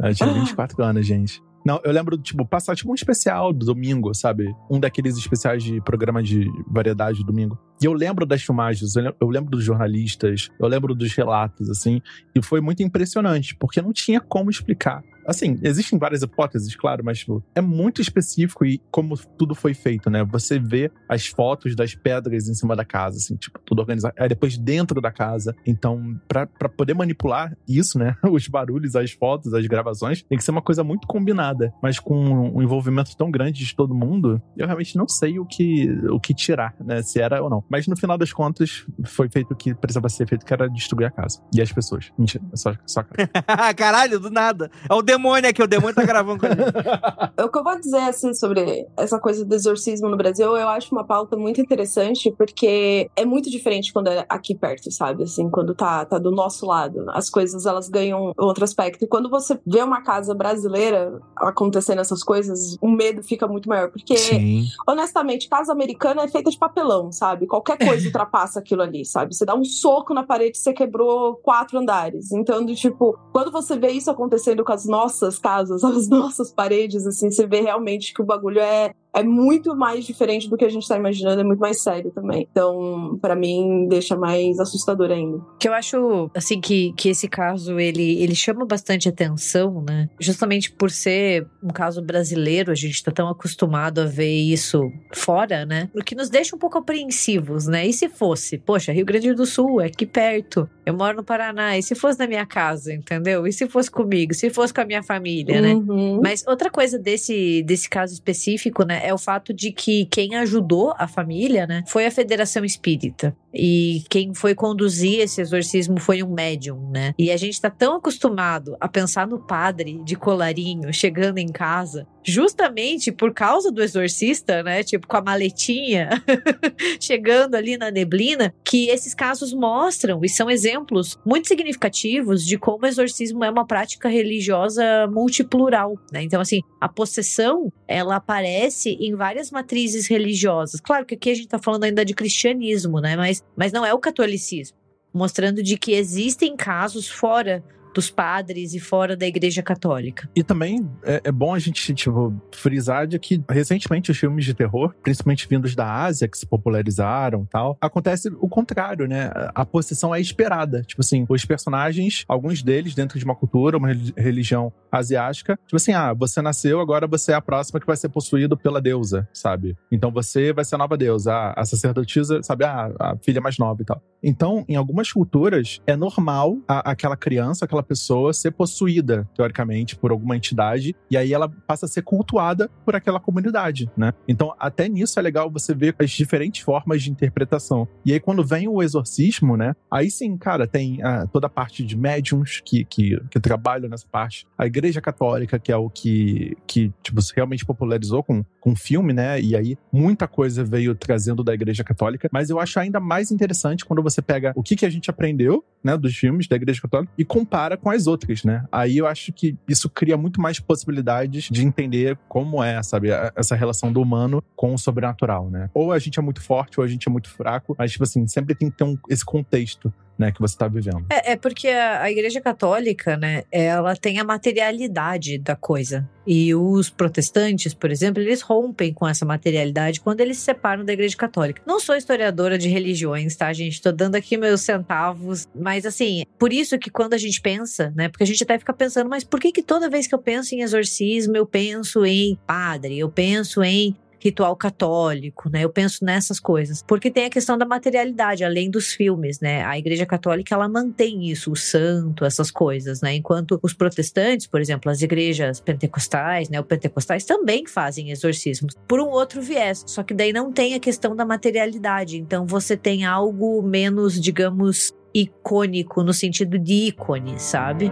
eu 0.00 0.14
tinha 0.14 0.32
24 0.32 0.82
anos, 0.82 1.06
gente. 1.06 1.42
Não, 1.66 1.80
eu 1.82 1.90
lembro, 1.90 2.16
tipo, 2.16 2.46
passar 2.46 2.76
tipo 2.76 2.92
um 2.92 2.94
especial 2.94 3.52
do 3.52 3.66
domingo, 3.66 4.14
sabe? 4.14 4.54
Um 4.70 4.78
daqueles 4.78 5.16
especiais 5.16 5.64
de 5.64 5.80
programa 5.80 6.22
de 6.22 6.48
variedade 6.70 7.18
do 7.18 7.24
domingo. 7.24 7.58
E 7.82 7.86
eu 7.86 7.92
lembro 7.92 8.24
das 8.24 8.40
filmagens, 8.40 8.94
eu 8.94 9.28
lembro 9.28 9.50
dos 9.50 9.64
jornalistas, 9.64 10.48
eu 10.60 10.68
lembro 10.68 10.94
dos 10.94 11.12
relatos, 11.12 11.68
assim. 11.68 12.00
E 12.36 12.40
foi 12.40 12.60
muito 12.60 12.84
impressionante, 12.84 13.56
porque 13.56 13.82
não 13.82 13.92
tinha 13.92 14.20
como 14.20 14.48
explicar 14.48 15.02
Assim, 15.26 15.58
existem 15.62 15.98
várias 15.98 16.22
hipóteses, 16.22 16.74
claro, 16.76 17.04
mas 17.04 17.18
tipo, 17.18 17.42
é 17.54 17.60
muito 17.60 18.00
específico 18.00 18.64
e 18.64 18.78
como 18.90 19.16
tudo 19.16 19.54
foi 19.54 19.74
feito, 19.74 20.08
né? 20.10 20.24
Você 20.24 20.58
vê 20.58 20.90
as 21.08 21.26
fotos 21.26 21.74
das 21.74 21.94
pedras 21.94 22.48
em 22.48 22.54
cima 22.54 22.76
da 22.76 22.84
casa, 22.84 23.16
assim, 23.18 23.36
tipo, 23.36 23.58
tudo 23.64 23.80
organizado. 23.80 24.14
Aí 24.18 24.28
depois 24.28 24.56
dentro 24.56 25.00
da 25.00 25.10
casa. 25.10 25.54
Então, 25.66 26.18
pra 26.28 26.46
poder 26.68 26.94
manipular 26.94 27.56
isso, 27.68 27.98
né? 27.98 28.16
Os 28.30 28.48
barulhos, 28.48 28.96
as 28.96 29.12
fotos, 29.12 29.54
as 29.54 29.66
gravações, 29.66 30.22
tem 30.22 30.36
que 30.36 30.44
ser 30.44 30.50
uma 30.50 30.62
coisa 30.62 30.84
muito 30.84 31.06
combinada. 31.06 31.72
Mas 31.82 31.98
com 31.98 32.14
um 32.16 32.62
envolvimento 32.62 33.16
tão 33.16 33.30
grande 33.30 33.64
de 33.64 33.74
todo 33.74 33.94
mundo, 33.94 34.40
eu 34.56 34.66
realmente 34.66 34.96
não 34.96 35.08
sei 35.08 35.38
o 35.38 35.46
que, 35.46 35.88
o 36.10 36.20
que 36.20 36.34
tirar, 36.34 36.74
né? 36.80 37.02
Se 37.02 37.20
era 37.20 37.42
ou 37.42 37.48
não. 37.48 37.64
Mas 37.68 37.86
no 37.86 37.96
final 37.96 38.18
das 38.18 38.32
contas, 38.32 38.84
foi 39.04 39.28
feito 39.28 39.52
o 39.52 39.56
que 39.56 39.74
precisava 39.74 40.08
ser 40.08 40.28
feito, 40.28 40.44
que 40.44 40.52
era 40.52 40.68
destruir 40.68 41.06
a 41.06 41.10
casa. 41.10 41.40
E 41.54 41.60
as 41.60 41.72
pessoas. 41.72 42.12
Mentira, 42.18 42.44
é 42.52 42.56
só, 42.56 42.74
só 42.86 43.00
a 43.00 43.04
casa. 43.04 43.74
Caralho, 43.76 44.20
do 44.20 44.30
nada. 44.30 44.70
É 44.88 44.94
o 44.94 45.02
demônio 45.16 45.50
aqui, 45.50 45.62
o 45.62 45.66
demônio 45.66 45.94
tá 45.94 46.04
gravando 46.04 46.40
com 46.40 46.46
a 46.46 46.50
gente. 46.50 46.62
O 47.42 47.48
que 47.48 47.58
eu 47.58 47.64
vou 47.64 47.78
dizer, 47.78 48.00
assim, 48.00 48.32
sobre 48.34 48.86
essa 48.96 49.20
coisa 49.20 49.44
do 49.44 49.54
exorcismo 49.54 50.08
no 50.08 50.16
Brasil, 50.16 50.56
eu 50.56 50.68
acho 50.68 50.92
uma 50.92 51.04
pauta 51.04 51.36
muito 51.36 51.60
interessante, 51.60 52.32
porque 52.36 53.10
é 53.14 53.24
muito 53.24 53.50
diferente 53.50 53.92
quando 53.92 54.08
é 54.08 54.24
aqui 54.28 54.54
perto, 54.54 54.90
sabe? 54.90 55.24
Assim, 55.24 55.48
quando 55.50 55.74
tá, 55.74 56.04
tá 56.04 56.18
do 56.18 56.30
nosso 56.30 56.66
lado. 56.66 57.04
As 57.10 57.28
coisas, 57.28 57.66
elas 57.66 57.88
ganham 57.88 58.32
outro 58.38 58.64
aspecto. 58.64 59.04
E 59.04 59.08
quando 59.08 59.28
você 59.28 59.58
vê 59.66 59.82
uma 59.82 60.02
casa 60.02 60.34
brasileira 60.34 61.20
acontecendo 61.36 62.00
essas 62.00 62.22
coisas, 62.24 62.76
o 62.80 62.88
medo 62.88 63.22
fica 63.22 63.46
muito 63.46 63.68
maior. 63.68 63.90
Porque, 63.90 64.16
Sim. 64.16 64.64
honestamente, 64.86 65.48
casa 65.48 65.72
americana 65.72 66.22
é 66.22 66.28
feita 66.28 66.50
de 66.50 66.58
papelão, 66.58 67.12
sabe? 67.12 67.46
Qualquer 67.46 67.76
coisa 67.86 68.06
ultrapassa 68.06 68.58
aquilo 68.58 68.82
ali, 68.82 69.04
sabe? 69.04 69.34
Você 69.34 69.44
dá 69.44 69.54
um 69.54 69.64
soco 69.64 70.14
na 70.14 70.24
parede, 70.24 70.58
você 70.58 70.72
quebrou 70.72 71.36
quatro 71.36 71.78
andares. 71.78 72.32
Então, 72.32 72.64
do 72.64 72.74
tipo, 72.74 73.16
quando 73.32 73.52
você 73.52 73.78
vê 73.78 73.90
isso 73.90 74.10
acontecendo 74.10 74.64
com 74.64 74.72
as 74.72 74.86
nossas 75.06 75.38
casas, 75.38 75.82
as 75.84 76.08
nossas 76.08 76.50
paredes, 76.50 77.06
assim, 77.06 77.30
você 77.30 77.46
vê 77.46 77.60
realmente 77.60 78.12
que 78.12 78.20
o 78.20 78.24
bagulho 78.24 78.60
é, 78.60 78.92
é 79.14 79.22
muito 79.22 79.74
mais 79.76 80.04
diferente 80.04 80.48
do 80.48 80.56
que 80.56 80.64
a 80.64 80.68
gente 80.68 80.86
tá 80.86 80.96
imaginando, 80.96 81.40
é 81.40 81.44
muito 81.44 81.60
mais 81.60 81.82
sério 81.82 82.10
também. 82.10 82.46
Então, 82.50 83.18
pra 83.20 83.36
mim, 83.36 83.86
deixa 83.88 84.16
mais 84.16 84.58
assustador 84.58 85.10
ainda. 85.10 85.38
Que 85.58 85.68
eu 85.68 85.74
acho, 85.74 86.30
assim, 86.34 86.60
que, 86.60 86.92
que 86.94 87.08
esse 87.08 87.28
caso, 87.28 87.78
ele, 87.78 88.22
ele 88.22 88.34
chama 88.34 88.66
bastante 88.66 89.08
atenção, 89.08 89.82
né? 89.86 90.08
Justamente 90.20 90.72
por 90.72 90.90
ser 90.90 91.46
um 91.62 91.68
caso 91.68 92.02
brasileiro, 92.02 92.72
a 92.72 92.74
gente 92.74 93.02
tá 93.02 93.12
tão 93.12 93.28
acostumado 93.28 94.00
a 94.00 94.04
ver 94.04 94.32
isso 94.32 94.80
fora, 95.14 95.64
né? 95.64 95.88
O 95.94 96.02
que 96.02 96.14
nos 96.14 96.28
deixa 96.28 96.54
um 96.54 96.58
pouco 96.58 96.78
apreensivos, 96.78 97.66
né? 97.66 97.86
E 97.86 97.92
se 97.92 98.08
fosse? 98.08 98.58
Poxa, 98.58 98.92
Rio 98.92 99.06
Grande 99.06 99.32
do 99.32 99.46
Sul, 99.46 99.80
é 99.80 99.86
aqui 99.86 100.04
perto. 100.04 100.68
Eu 100.86 100.94
moro 100.94 101.16
no 101.16 101.24
Paraná. 101.24 101.76
E 101.76 101.82
se 101.82 101.96
fosse 101.96 102.16
na 102.16 102.28
minha 102.28 102.46
casa, 102.46 102.94
entendeu? 102.94 103.44
E 103.44 103.52
se 103.52 103.68
fosse 103.68 103.90
comigo? 103.90 104.32
Se 104.32 104.48
fosse 104.48 104.72
com 104.72 104.80
a 104.80 104.84
minha 104.84 105.02
família, 105.02 105.60
né? 105.60 105.74
Uhum. 105.74 106.20
Mas 106.22 106.44
outra 106.46 106.70
coisa 106.70 106.96
desse, 106.96 107.64
desse 107.64 107.90
caso 107.90 108.14
específico, 108.14 108.84
né, 108.84 109.00
é 109.02 109.12
o 109.12 109.18
fato 109.18 109.52
de 109.52 109.72
que 109.72 110.06
quem 110.06 110.36
ajudou 110.36 110.94
a 110.96 111.08
família, 111.08 111.66
né, 111.66 111.82
foi 111.88 112.06
a 112.06 112.10
Federação 112.10 112.64
Espírita. 112.64 113.36
E 113.56 114.04
quem 114.08 114.34
foi 114.34 114.54
conduzir 114.54 115.20
esse 115.20 115.40
exorcismo 115.40 115.98
foi 115.98 116.22
um 116.22 116.32
médium, 116.32 116.90
né? 116.90 117.14
E 117.18 117.30
a 117.30 117.36
gente 117.36 117.60
tá 117.60 117.70
tão 117.70 117.96
acostumado 117.96 118.76
a 118.80 118.88
pensar 118.88 119.26
no 119.26 119.38
padre 119.38 120.00
de 120.04 120.14
colarinho 120.14 120.92
chegando 120.92 121.38
em 121.38 121.48
casa, 121.48 122.06
justamente 122.22 123.10
por 123.10 123.32
causa 123.32 123.70
do 123.72 123.82
exorcista, 123.82 124.62
né? 124.62 124.82
Tipo, 124.82 125.06
com 125.06 125.16
a 125.16 125.22
maletinha 125.22 126.10
chegando 127.00 127.54
ali 127.54 127.76
na 127.76 127.90
neblina, 127.90 128.52
que 128.64 128.88
esses 128.88 129.14
casos 129.14 129.52
mostram 129.54 130.20
e 130.22 130.28
são 130.28 130.50
exemplos 130.50 131.18
muito 131.24 131.48
significativos 131.48 132.44
de 132.44 132.58
como 132.58 132.84
o 132.84 132.86
exorcismo 132.86 133.44
é 133.44 133.50
uma 133.50 133.66
prática 133.66 134.08
religiosa 134.08 135.06
multiplural, 135.10 135.94
né? 136.12 136.22
Então, 136.22 136.40
assim, 136.40 136.60
a 136.80 136.88
possessão, 136.88 137.72
ela 137.88 138.16
aparece 138.16 138.90
em 139.00 139.14
várias 139.14 139.50
matrizes 139.50 140.06
religiosas. 140.06 140.80
Claro 140.80 141.06
que 141.06 141.14
aqui 141.14 141.30
a 141.30 141.34
gente 141.34 141.48
tá 141.48 141.58
falando 141.58 141.84
ainda 141.84 142.04
de 142.04 142.14
cristianismo, 142.14 143.00
né? 143.00 143.16
Mas, 143.16 143.44
mas 143.56 143.72
não 143.72 143.84
é 143.84 143.94
o 143.94 143.98
catolicismo. 143.98 144.76
Mostrando 145.12 145.62
de 145.62 145.78
que 145.78 145.92
existem 145.92 146.56
casos 146.56 147.08
fora 147.08 147.64
dos 147.96 148.10
padres 148.10 148.74
e 148.74 148.78
fora 148.78 149.16
da 149.16 149.26
igreja 149.26 149.62
católica. 149.62 150.28
E 150.36 150.42
também 150.44 150.86
é, 151.02 151.22
é 151.24 151.32
bom 151.32 151.54
a 151.54 151.58
gente, 151.58 151.94
tipo, 151.94 152.34
frisar 152.54 153.06
de 153.06 153.18
que 153.18 153.42
recentemente 153.48 154.10
os 154.10 154.18
filmes 154.18 154.44
de 154.44 154.52
terror, 154.52 154.94
principalmente 155.02 155.48
vindos 155.48 155.74
da 155.74 155.90
Ásia, 156.04 156.28
que 156.28 156.36
se 156.36 156.44
popularizaram 156.46 157.46
tal, 157.50 157.78
acontece 157.80 158.28
o 158.38 158.48
contrário, 158.48 159.06
né? 159.08 159.30
A 159.54 159.64
possessão 159.64 160.14
é 160.14 160.20
esperada. 160.20 160.82
Tipo 160.82 161.00
assim, 161.00 161.24
os 161.26 161.44
personagens, 161.46 162.24
alguns 162.28 162.62
deles 162.62 162.94
dentro 162.94 163.18
de 163.18 163.24
uma 163.24 163.34
cultura, 163.34 163.78
uma 163.78 163.88
reli- 163.88 164.12
religião 164.14 164.70
asiática, 164.92 165.58
tipo 165.66 165.76
assim, 165.76 165.92
ah, 165.94 166.12
você 166.12 166.42
nasceu, 166.42 166.80
agora 166.80 167.06
você 167.06 167.32
é 167.32 167.34
a 167.34 167.40
próxima 167.40 167.80
que 167.80 167.86
vai 167.86 167.96
ser 167.96 168.10
possuído 168.10 168.56
pela 168.58 168.80
deusa, 168.80 169.26
sabe? 169.32 169.74
Então 169.90 170.10
você 170.10 170.52
vai 170.52 170.64
ser 170.66 170.74
a 170.74 170.78
nova 170.78 170.96
deusa. 170.98 171.32
Ah, 171.32 171.54
a 171.56 171.64
sacerdotisa, 171.64 172.42
sabe? 172.42 172.64
Ah, 172.64 172.92
a 173.00 173.16
filha 173.22 173.40
mais 173.40 173.56
nova 173.58 173.80
e 173.80 173.84
tal. 173.84 174.02
Então, 174.22 174.64
em 174.68 174.76
algumas 174.76 175.10
culturas, 175.12 175.80
é 175.86 175.96
normal 175.96 176.58
a- 176.68 176.90
aquela 176.90 177.16
criança, 177.16 177.64
aquela 177.64 177.82
pessoa 177.86 178.32
ser 178.32 178.50
possuída, 178.50 179.28
teoricamente, 179.34 179.96
por 179.96 180.10
alguma 180.10 180.36
entidade, 180.36 180.94
e 181.10 181.16
aí 181.16 181.32
ela 181.32 181.48
passa 181.48 181.86
a 181.86 181.88
ser 181.88 182.02
cultuada 182.02 182.70
por 182.84 182.94
aquela 182.94 183.20
comunidade, 183.20 183.90
né? 183.96 184.12
Então, 184.28 184.54
até 184.58 184.88
nisso 184.88 185.18
é 185.18 185.22
legal 185.22 185.50
você 185.50 185.74
ver 185.74 185.94
as 185.98 186.10
diferentes 186.10 186.62
formas 186.62 187.02
de 187.02 187.10
interpretação. 187.10 187.88
E 188.04 188.12
aí, 188.12 188.20
quando 188.20 188.44
vem 188.44 188.68
o 188.68 188.82
exorcismo, 188.82 189.56
né? 189.56 189.74
Aí 189.90 190.10
sim, 190.10 190.36
cara, 190.36 190.66
tem 190.66 191.02
ah, 191.02 191.26
toda 191.26 191.46
a 191.46 191.50
parte 191.50 191.84
de 191.84 191.96
médiums 191.96 192.60
que, 192.64 192.84
que, 192.84 193.20
que 193.30 193.40
trabalham 193.40 193.88
nessa 193.88 194.06
parte. 194.06 194.46
A 194.58 194.66
Igreja 194.66 195.00
Católica, 195.00 195.58
que 195.58 195.72
é 195.72 195.76
o 195.76 195.88
que, 195.88 196.56
que 196.66 196.92
tipo, 197.02 197.20
realmente 197.34 197.64
popularizou 197.64 198.22
com, 198.22 198.44
com 198.60 198.74
filme, 198.74 199.12
né? 199.12 199.40
E 199.40 199.56
aí, 199.56 199.76
muita 199.92 200.26
coisa 200.26 200.64
veio 200.64 200.94
trazendo 200.94 201.42
da 201.44 201.54
Igreja 201.54 201.84
Católica. 201.84 202.28
Mas 202.32 202.50
eu 202.50 202.58
acho 202.58 202.78
ainda 202.78 203.00
mais 203.00 203.30
interessante 203.30 203.84
quando 203.84 204.02
você 204.02 204.20
pega 204.20 204.52
o 204.56 204.62
que, 204.62 204.76
que 204.76 204.86
a 204.86 204.90
gente 204.90 205.10
aprendeu, 205.10 205.64
né? 205.82 205.96
Dos 205.96 206.16
filmes 206.16 206.48
da 206.48 206.56
Igreja 206.56 206.80
Católica 206.80 207.12
e 207.16 207.24
compara 207.24 207.75
com 207.76 207.90
as 207.90 208.06
outras, 208.06 208.42
né? 208.44 208.64
Aí 208.72 208.96
eu 208.98 209.06
acho 209.06 209.32
que 209.32 209.56
isso 209.68 209.88
cria 209.88 210.16
muito 210.16 210.40
mais 210.40 210.58
possibilidades 210.60 211.44
de 211.50 211.64
entender 211.64 212.18
como 212.28 212.62
é, 212.62 212.82
sabe? 212.82 213.08
Essa 213.34 213.54
relação 213.54 213.92
do 213.92 214.00
humano 214.00 214.42
com 214.54 214.74
o 214.74 214.78
sobrenatural, 214.78 215.50
né? 215.50 215.70
Ou 215.74 215.92
a 215.92 215.98
gente 215.98 216.18
é 216.18 216.22
muito 216.22 216.40
forte 216.42 216.78
ou 216.80 216.84
a 216.84 216.88
gente 216.88 217.08
é 217.08 217.10
muito 217.10 217.28
fraco. 217.28 217.74
Mas, 217.78 217.92
tipo 217.92 218.04
assim, 218.04 218.26
sempre 218.26 218.54
tem 218.54 218.70
que 218.70 218.76
ter 218.76 218.84
um- 218.84 218.98
esse 219.08 219.24
contexto, 219.24 219.92
né? 220.18 220.32
Que 220.32 220.40
você 220.40 220.56
tá 220.56 220.68
vivendo. 220.68 221.04
É, 221.10 221.32
é 221.32 221.36
porque 221.36 221.68
a, 221.68 222.02
a 222.02 222.10
Igreja 222.10 222.40
Católica, 222.40 223.16
né, 223.16 223.44
ela 223.50 223.94
tem 223.96 224.18
a 224.18 224.24
materialidade 224.24 225.38
da 225.38 225.56
coisa. 225.56 226.08
E 226.26 226.52
os 226.54 226.90
protestantes, 226.90 227.72
por 227.72 227.90
exemplo, 227.90 228.20
eles 228.20 228.40
rompem 228.40 228.92
com 228.92 229.06
essa 229.06 229.24
materialidade 229.24 230.00
quando 230.00 230.20
eles 230.20 230.38
se 230.38 230.44
separam 230.44 230.84
da 230.84 230.92
Igreja 230.92 231.16
Católica. 231.16 231.62
Não 231.64 231.78
sou 231.78 231.94
historiadora 231.94 232.58
de 232.58 232.68
religiões, 232.68 233.36
tá, 233.36 233.52
gente? 233.52 233.80
Tô 233.80 233.92
dando 233.92 234.16
aqui 234.16 234.36
meus 234.36 234.62
centavos. 234.62 235.46
Mas, 235.54 235.86
assim, 235.86 236.24
por 236.36 236.52
isso 236.52 236.78
que 236.78 236.90
quando 236.90 237.14
a 237.14 237.18
gente 237.18 237.40
pensa, 237.40 237.92
né, 237.94 238.08
porque 238.08 238.24
a 238.24 238.26
gente 238.26 238.42
até 238.42 238.58
fica 238.58 238.72
pensando, 238.72 239.08
mas 239.08 239.22
por 239.22 239.38
que 239.38 239.52
que 239.52 239.62
toda 239.62 239.88
vez 239.88 240.08
que 240.08 240.14
eu 240.14 240.18
penso 240.18 240.54
em 240.54 240.62
exorcismo, 240.62 241.36
eu 241.36 241.46
penso 241.46 242.04
em 242.04 242.36
padre, 242.44 242.98
eu 242.98 243.08
penso 243.08 243.62
em 243.62 243.96
ritual 244.26 244.56
católico, 244.56 245.48
né? 245.48 245.64
Eu 245.64 245.70
penso 245.70 246.04
nessas 246.04 246.40
coisas. 246.40 246.82
Porque 246.82 247.10
tem 247.10 247.26
a 247.26 247.30
questão 247.30 247.56
da 247.56 247.64
materialidade, 247.64 248.44
além 248.44 248.70
dos 248.70 248.92
filmes, 248.92 249.40
né? 249.40 249.64
A 249.64 249.78
Igreja 249.78 250.04
Católica, 250.04 250.54
ela 250.54 250.68
mantém 250.68 251.30
isso, 251.30 251.52
o 251.52 251.56
santo, 251.56 252.24
essas 252.24 252.50
coisas, 252.50 253.00
né? 253.00 253.14
Enquanto 253.14 253.58
os 253.62 253.72
protestantes, 253.72 254.46
por 254.46 254.60
exemplo, 254.60 254.90
as 254.90 255.00
igrejas 255.00 255.60
pentecostais, 255.60 256.48
né? 256.48 256.60
Os 256.60 256.66
pentecostais 256.66 257.24
também 257.24 257.66
fazem 257.66 258.10
exorcismos 258.10 258.74
por 258.88 259.00
um 259.00 259.08
outro 259.08 259.40
viés. 259.40 259.84
Só 259.86 260.02
que 260.02 260.14
daí 260.14 260.32
não 260.32 260.52
tem 260.52 260.74
a 260.74 260.80
questão 260.80 261.14
da 261.14 261.24
materialidade. 261.24 262.18
Então 262.18 262.46
você 262.46 262.76
tem 262.76 263.04
algo 263.04 263.62
menos, 263.62 264.20
digamos, 264.20 264.92
icônico 265.14 266.02
no 266.02 266.12
sentido 266.12 266.58
de 266.58 266.88
ícone, 266.88 267.38
sabe? 267.38 267.90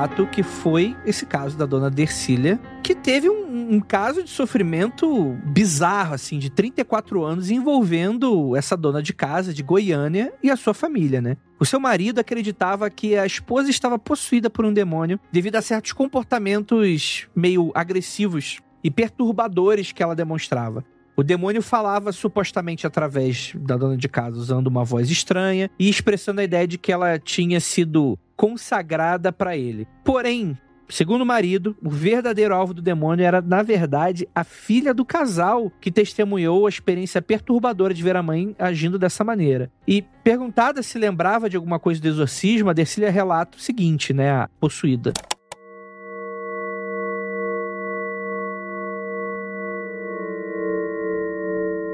Relato 0.00 0.26
que 0.26 0.42
foi 0.42 0.96
esse 1.04 1.26
caso 1.26 1.58
da 1.58 1.66
dona 1.66 1.90
Dercília, 1.90 2.58
que 2.82 2.94
teve 2.94 3.28
um, 3.28 3.74
um 3.74 3.80
caso 3.80 4.22
de 4.22 4.30
sofrimento 4.30 5.36
bizarro, 5.44 6.14
assim, 6.14 6.38
de 6.38 6.48
34 6.48 7.22
anos, 7.22 7.50
envolvendo 7.50 8.56
essa 8.56 8.78
dona 8.78 9.02
de 9.02 9.12
casa 9.12 9.52
de 9.52 9.62
Goiânia 9.62 10.32
e 10.42 10.50
a 10.50 10.56
sua 10.56 10.72
família, 10.72 11.20
né? 11.20 11.36
O 11.58 11.66
seu 11.66 11.78
marido 11.78 12.18
acreditava 12.18 12.88
que 12.88 13.14
a 13.14 13.26
esposa 13.26 13.68
estava 13.68 13.98
possuída 13.98 14.48
por 14.48 14.64
um 14.64 14.72
demônio 14.72 15.20
devido 15.30 15.56
a 15.56 15.62
certos 15.62 15.92
comportamentos 15.92 17.28
meio 17.36 17.70
agressivos 17.74 18.60
e 18.82 18.90
perturbadores 18.90 19.92
que 19.92 20.02
ela 20.02 20.16
demonstrava. 20.16 20.82
O 21.20 21.22
demônio 21.22 21.60
falava 21.60 22.12
supostamente 22.12 22.86
através 22.86 23.52
da 23.54 23.76
dona 23.76 23.94
de 23.94 24.08
casa, 24.08 24.38
usando 24.38 24.68
uma 24.68 24.84
voz 24.84 25.10
estranha 25.10 25.70
e 25.78 25.86
expressando 25.86 26.40
a 26.40 26.44
ideia 26.44 26.66
de 26.66 26.78
que 26.78 26.90
ela 26.90 27.18
tinha 27.18 27.60
sido 27.60 28.18
consagrada 28.34 29.30
para 29.30 29.54
ele. 29.54 29.86
Porém, 30.02 30.56
Segundo 30.88 31.20
o 31.20 31.26
marido, 31.26 31.76
o 31.80 31.88
verdadeiro 31.88 32.52
alvo 32.52 32.74
do 32.74 32.82
demônio 32.82 33.24
era, 33.24 33.40
na 33.40 33.62
verdade, 33.62 34.28
a 34.34 34.42
filha 34.42 34.92
do 34.92 35.04
casal 35.04 35.70
que 35.80 35.88
testemunhou 35.88 36.66
a 36.66 36.68
experiência 36.68 37.22
perturbadora 37.22 37.94
de 37.94 38.02
ver 38.02 38.16
a 38.16 38.22
mãe 38.24 38.56
agindo 38.58 38.98
dessa 38.98 39.22
maneira. 39.22 39.70
E 39.86 40.02
perguntada 40.24 40.82
se 40.82 40.98
lembrava 40.98 41.48
de 41.48 41.56
alguma 41.56 41.78
coisa 41.78 42.00
do 42.00 42.08
exorcismo, 42.08 42.70
a 42.70 42.72
Dercília 42.72 43.08
relata 43.08 43.56
o 43.56 43.60
seguinte, 43.60 44.12
né, 44.12 44.32
a 44.32 44.48
possuída. 44.58 45.12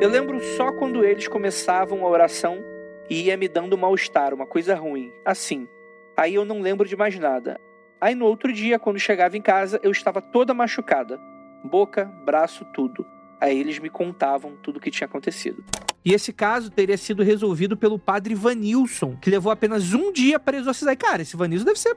Eu 0.06 0.12
lembro 0.12 0.40
só 0.40 0.70
quando 0.70 1.04
eles 1.04 1.26
começavam 1.26 2.06
a 2.06 2.08
oração 2.08 2.62
e 3.10 3.24
ia 3.24 3.36
me 3.36 3.48
dando 3.48 3.76
mal-estar, 3.76 4.32
uma 4.32 4.46
coisa 4.46 4.72
ruim, 4.72 5.12
assim. 5.24 5.66
Aí 6.16 6.36
eu 6.36 6.44
não 6.44 6.60
lembro 6.60 6.86
de 6.86 6.94
mais 6.94 7.18
nada. 7.18 7.60
Aí 8.00 8.14
no 8.14 8.24
outro 8.24 8.52
dia, 8.52 8.78
quando 8.78 9.00
chegava 9.00 9.36
em 9.36 9.42
casa, 9.42 9.80
eu 9.82 9.90
estava 9.90 10.22
toda 10.22 10.54
machucada. 10.54 11.20
Boca, 11.64 12.04
braço, 12.24 12.64
tudo. 12.66 13.04
Aí 13.40 13.58
eles 13.58 13.78
me 13.78 13.90
contavam 13.90 14.54
tudo 14.62 14.76
o 14.76 14.80
que 14.80 14.90
tinha 14.90 15.06
acontecido. 15.06 15.62
E 16.06 16.14
esse 16.14 16.32
caso 16.32 16.70
teria 16.70 16.96
sido 16.96 17.24
resolvido 17.24 17.76
pelo 17.76 17.98
padre 17.98 18.32
Vanilson, 18.32 19.16
que 19.16 19.28
levou 19.28 19.50
apenas 19.50 19.92
um 19.92 20.12
dia 20.12 20.38
para 20.38 20.56
exorcizar. 20.56 20.94
E, 20.94 20.96
cara, 20.96 21.22
esse 21.22 21.36
Vanilson 21.36 21.64
deve 21.64 21.80
ser 21.80 21.96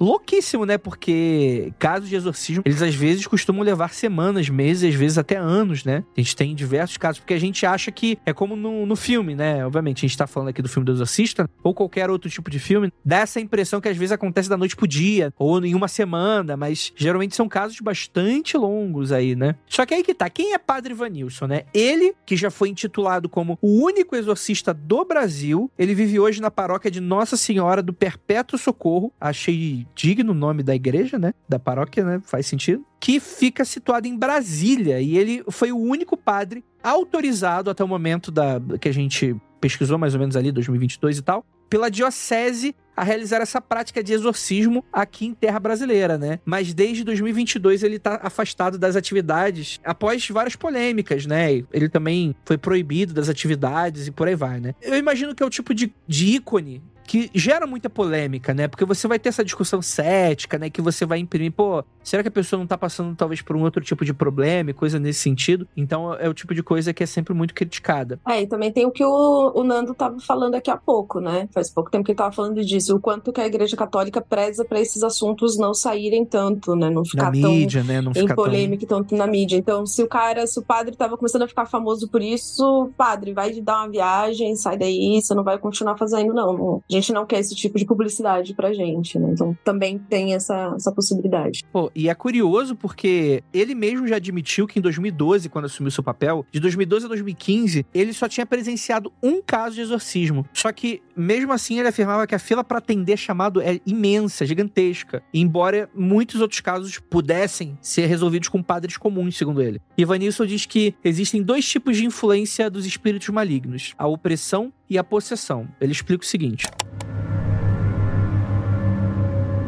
louquíssimo, 0.00 0.64
né? 0.64 0.78
Porque 0.78 1.70
casos 1.78 2.08
de 2.08 2.16
exorcismo, 2.16 2.62
eles 2.64 2.80
às 2.80 2.94
vezes 2.94 3.26
costumam 3.26 3.62
levar 3.62 3.92
semanas, 3.92 4.48
meses, 4.48 4.88
às 4.88 4.98
vezes 4.98 5.18
até 5.18 5.36
anos, 5.36 5.84
né? 5.84 6.02
A 6.16 6.20
gente 6.22 6.34
tem 6.34 6.54
diversos 6.54 6.96
casos, 6.96 7.20
porque 7.20 7.34
a 7.34 7.38
gente 7.38 7.66
acha 7.66 7.92
que 7.92 8.16
é 8.24 8.32
como 8.32 8.56
no, 8.56 8.86
no 8.86 8.96
filme, 8.96 9.34
né? 9.34 9.62
Obviamente, 9.66 10.06
a 10.06 10.08
gente 10.08 10.16
tá 10.16 10.26
falando 10.26 10.48
aqui 10.48 10.62
do 10.62 10.68
filme 10.68 10.86
do 10.86 10.92
Exorcista, 10.92 11.46
ou 11.62 11.74
qualquer 11.74 12.08
outro 12.08 12.30
tipo 12.30 12.50
de 12.50 12.58
filme, 12.58 12.90
dá 13.04 13.18
essa 13.18 13.38
impressão 13.40 13.78
que 13.78 13.90
às 13.90 13.96
vezes 13.98 14.12
acontece 14.12 14.48
da 14.48 14.56
noite 14.56 14.74
pro 14.74 14.88
dia, 14.88 15.34
ou 15.38 15.62
em 15.62 15.74
uma 15.74 15.86
semana, 15.86 16.56
mas 16.56 16.94
geralmente 16.96 17.36
são 17.36 17.46
casos 17.46 17.78
bastante 17.80 18.56
longos 18.56 19.12
aí, 19.12 19.36
né? 19.36 19.54
Só 19.66 19.84
que 19.84 19.92
aí 19.92 20.02
que 20.02 20.14
tá, 20.14 20.30
quem 20.30 20.54
é 20.54 20.58
Padre 20.58 20.79
Vanilson, 20.94 21.46
né? 21.46 21.62
Ele, 21.72 22.14
que 22.24 22.36
já 22.36 22.50
foi 22.50 22.68
intitulado 22.68 23.28
como 23.28 23.58
o 23.60 23.84
único 23.84 24.16
exorcista 24.16 24.72
do 24.72 25.04
Brasil, 25.04 25.70
ele 25.78 25.94
vive 25.94 26.18
hoje 26.18 26.40
na 26.40 26.50
paróquia 26.50 26.90
de 26.90 27.00
Nossa 27.00 27.36
Senhora 27.36 27.82
do 27.82 27.92
Perpétuo 27.92 28.58
Socorro, 28.58 29.12
achei 29.20 29.86
digno 29.94 30.32
o 30.32 30.34
nome 30.34 30.62
da 30.62 30.74
igreja, 30.74 31.18
né? 31.18 31.34
Da 31.48 31.58
paróquia, 31.58 32.04
né? 32.04 32.20
Faz 32.24 32.46
sentido. 32.46 32.84
Que 32.98 33.20
fica 33.20 33.64
situado 33.64 34.06
em 34.06 34.16
Brasília. 34.16 35.00
E 35.00 35.16
ele 35.16 35.42
foi 35.50 35.72
o 35.72 35.78
único 35.78 36.16
padre 36.16 36.64
autorizado 36.82 37.70
até 37.70 37.84
o 37.84 37.88
momento 37.88 38.30
da 38.30 38.60
que 38.80 38.88
a 38.88 38.92
gente 38.92 39.36
pesquisou, 39.60 39.98
mais 39.98 40.14
ou 40.14 40.20
menos 40.20 40.36
ali, 40.36 40.50
2022 40.50 41.18
e 41.18 41.22
tal, 41.22 41.44
pela 41.70 41.88
diocese 41.88 42.74
a 42.96 43.02
realizar 43.02 43.38
essa 43.38 43.62
prática 43.62 44.02
de 44.04 44.12
exorcismo 44.12 44.84
aqui 44.92 45.24
em 45.24 45.32
terra 45.32 45.58
brasileira, 45.58 46.18
né? 46.18 46.38
Mas 46.44 46.74
desde 46.74 47.02
2022 47.02 47.82
ele 47.82 47.98
tá 47.98 48.20
afastado 48.22 48.76
das 48.76 48.94
atividades 48.94 49.80
após 49.82 50.28
várias 50.28 50.54
polêmicas, 50.54 51.24
né? 51.24 51.62
Ele 51.72 51.88
também 51.88 52.34
foi 52.44 52.58
proibido 52.58 53.14
das 53.14 53.30
atividades 53.30 54.08
e 54.08 54.10
por 54.10 54.28
aí 54.28 54.34
vai, 54.34 54.60
né? 54.60 54.74
Eu 54.82 54.98
imagino 54.98 55.34
que 55.34 55.42
é 55.42 55.46
o 55.46 55.50
tipo 55.50 55.72
de, 55.72 55.90
de 56.06 56.36
ícone 56.36 56.82
que 57.06 57.30
gera 57.34 57.66
muita 57.66 57.90
polêmica, 57.90 58.54
né? 58.54 58.68
Porque 58.68 58.84
você 58.84 59.08
vai 59.08 59.18
ter 59.18 59.30
essa 59.30 59.44
discussão 59.44 59.82
cética, 59.82 60.58
né? 60.58 60.70
Que 60.70 60.80
você 60.80 61.04
vai 61.04 61.18
imprimir, 61.18 61.52
pô, 61.52 61.84
será 62.02 62.22
que 62.22 62.28
a 62.28 62.32
pessoa 62.32 62.58
não 62.58 62.66
tá 62.66 62.78
passando 62.78 63.14
talvez 63.16 63.42
por 63.42 63.56
um 63.56 63.62
outro 63.62 63.82
tipo 63.82 64.04
de 64.04 64.14
problema 64.14 64.70
e 64.70 64.72
coisa 64.74 64.98
nesse 64.98 65.20
sentido? 65.20 65.66
Então 65.76 66.14
é 66.14 66.28
o 66.28 66.34
tipo 66.34 66.54
de 66.54 66.62
coisa 66.62 66.94
que 66.94 67.02
é 67.02 67.06
sempre 67.06 67.34
muito 67.34 67.52
criticada. 67.52 68.20
É, 68.28 68.42
e 68.42 68.46
também 68.46 68.72
tem 68.72 68.86
o 68.86 68.90
que 68.90 69.04
o, 69.04 69.52
o 69.54 69.64
Nando 69.64 69.94
tava 69.94 70.20
falando 70.20 70.54
aqui 70.54 70.70
há 70.70 70.76
pouco, 70.76 71.20
né? 71.20 71.48
Faz 71.52 71.70
pouco 71.70 71.90
tempo 71.90 72.04
que 72.04 72.12
ele 72.12 72.18
tava 72.18 72.32
falando 72.32 72.64
disso, 72.64 72.96
o 72.96 73.00
quanto 73.00 73.32
que 73.32 73.40
a 73.40 73.46
Igreja 73.46 73.76
Católica 73.76 74.20
preza 74.20 74.64
para 74.64 74.80
esses 74.80 75.02
assuntos 75.02 75.58
não 75.58 75.74
saírem 75.74 76.24
tanto, 76.24 76.76
né? 76.76 76.90
Não 76.90 77.04
ficar 77.04 77.32
na 77.32 77.40
tão 77.40 77.50
mídia, 77.50 77.82
né? 77.82 78.00
Não 78.00 78.12
em 78.12 78.20
ficar 78.20 78.34
polêmica 78.34 78.86
tão... 78.86 78.98
tanto 78.98 79.16
na 79.16 79.26
mídia. 79.26 79.56
Então, 79.56 79.84
se 79.84 80.02
o 80.02 80.08
cara, 80.08 80.46
se 80.46 80.58
o 80.58 80.62
padre 80.62 80.96
tava 80.96 81.16
começando 81.16 81.42
a 81.42 81.48
ficar 81.48 81.66
famoso 81.66 82.08
por 82.08 82.22
isso, 82.22 82.90
padre, 82.96 83.32
vai 83.32 83.52
dar 83.60 83.78
uma 83.78 83.88
viagem, 83.88 84.54
sai 84.56 84.78
daí, 84.78 85.20
você 85.20 85.34
não 85.34 85.42
vai 85.42 85.58
continuar 85.58 85.96
fazendo, 85.96 86.32
não. 86.32 86.52
não. 86.52 86.82
A 86.90 86.94
gente 86.94 87.12
não 87.12 87.24
quer 87.24 87.38
esse 87.38 87.54
tipo 87.54 87.78
de 87.78 87.84
publicidade 87.84 88.52
pra 88.52 88.72
gente, 88.72 89.18
né? 89.18 89.30
Então 89.32 89.56
também 89.64 89.98
tem 89.98 90.34
essa, 90.34 90.72
essa 90.74 90.90
possibilidade. 90.92 91.64
Pô, 91.72 91.90
e 91.94 92.08
é 92.08 92.14
curioso 92.14 92.74
porque 92.74 93.44
ele 93.52 93.74
mesmo 93.74 94.08
já 94.08 94.16
admitiu 94.16 94.66
que 94.66 94.78
em 94.78 94.82
2012, 94.82 95.48
quando 95.48 95.66
assumiu 95.66 95.90
seu 95.90 96.02
papel, 96.02 96.44
de 96.50 96.58
2012 96.58 97.04
a 97.06 97.08
2015, 97.08 97.86
ele 97.94 98.12
só 98.12 98.28
tinha 98.28 98.44
presenciado 98.44 99.12
um 99.22 99.40
caso 99.40 99.76
de 99.76 99.82
exorcismo. 99.82 100.44
Só 100.52 100.72
que, 100.72 101.00
mesmo 101.16 101.52
assim, 101.52 101.78
ele 101.78 101.88
afirmava 101.88 102.26
que 102.26 102.34
a 102.34 102.38
fila 102.38 102.64
para 102.64 102.78
atender 102.78 103.16
chamado 103.16 103.60
é 103.60 103.80
imensa, 103.86 104.44
gigantesca. 104.44 105.22
Embora 105.32 105.88
muitos 105.94 106.40
outros 106.40 106.60
casos 106.60 106.98
pudessem 106.98 107.78
ser 107.80 108.06
resolvidos 108.06 108.48
com 108.48 108.62
padres 108.62 108.96
comuns, 108.96 109.36
segundo 109.36 109.62
ele. 109.62 109.80
Ivanilson 109.96 110.46
diz 110.46 110.66
que 110.66 110.94
existem 111.04 111.42
dois 111.42 111.68
tipos 111.68 111.96
de 111.96 112.04
influência 112.04 112.68
dos 112.68 112.84
espíritos 112.84 113.28
malignos: 113.28 113.94
a 113.96 114.06
opressão 114.06 114.72
e 114.90 114.98
a 114.98 115.04
possessão. 115.04 115.68
Ele 115.80 115.92
explica 115.92 116.24
o 116.24 116.26
seguinte. 116.26 116.66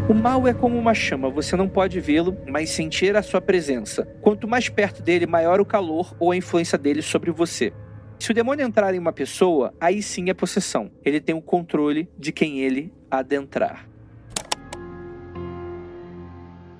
O 0.09 0.15
mal 0.15 0.47
é 0.49 0.53
como 0.53 0.77
uma 0.77 0.93
chama, 0.93 1.31
você 1.31 1.57
não 1.57 1.69
pode 1.69 2.01
vê-lo, 2.01 2.37
mas 2.47 2.71
sentir 2.71 3.17
a 3.17 3.23
sua 3.23 3.41
presença. 3.41 4.05
Quanto 4.21 4.49
mais 4.49 4.69
perto 4.69 5.01
dele, 5.01 5.27
maior 5.27 5.61
o 5.61 5.65
calor 5.65 6.15
ou 6.19 6.33
a 6.33 6.37
influência 6.37 6.77
dele 6.77 7.01
sobre 7.01 7.31
você. 7.31 7.73
Se 8.19 8.31
o 8.31 8.35
demônio 8.35 8.67
entrar 8.67 8.95
em 8.95 8.99
uma 8.99 9.13
pessoa, 9.13 9.73
aí 9.81 10.03
sim 10.03 10.29
é 10.29 10.35
possessão. 10.35 10.91
Ele 11.05 11.21
tem 11.21 11.35
o 11.35 11.41
controle 11.41 12.09
de 12.19 12.33
quem 12.33 12.61
ele 12.61 12.93
adentrar. 13.11 13.92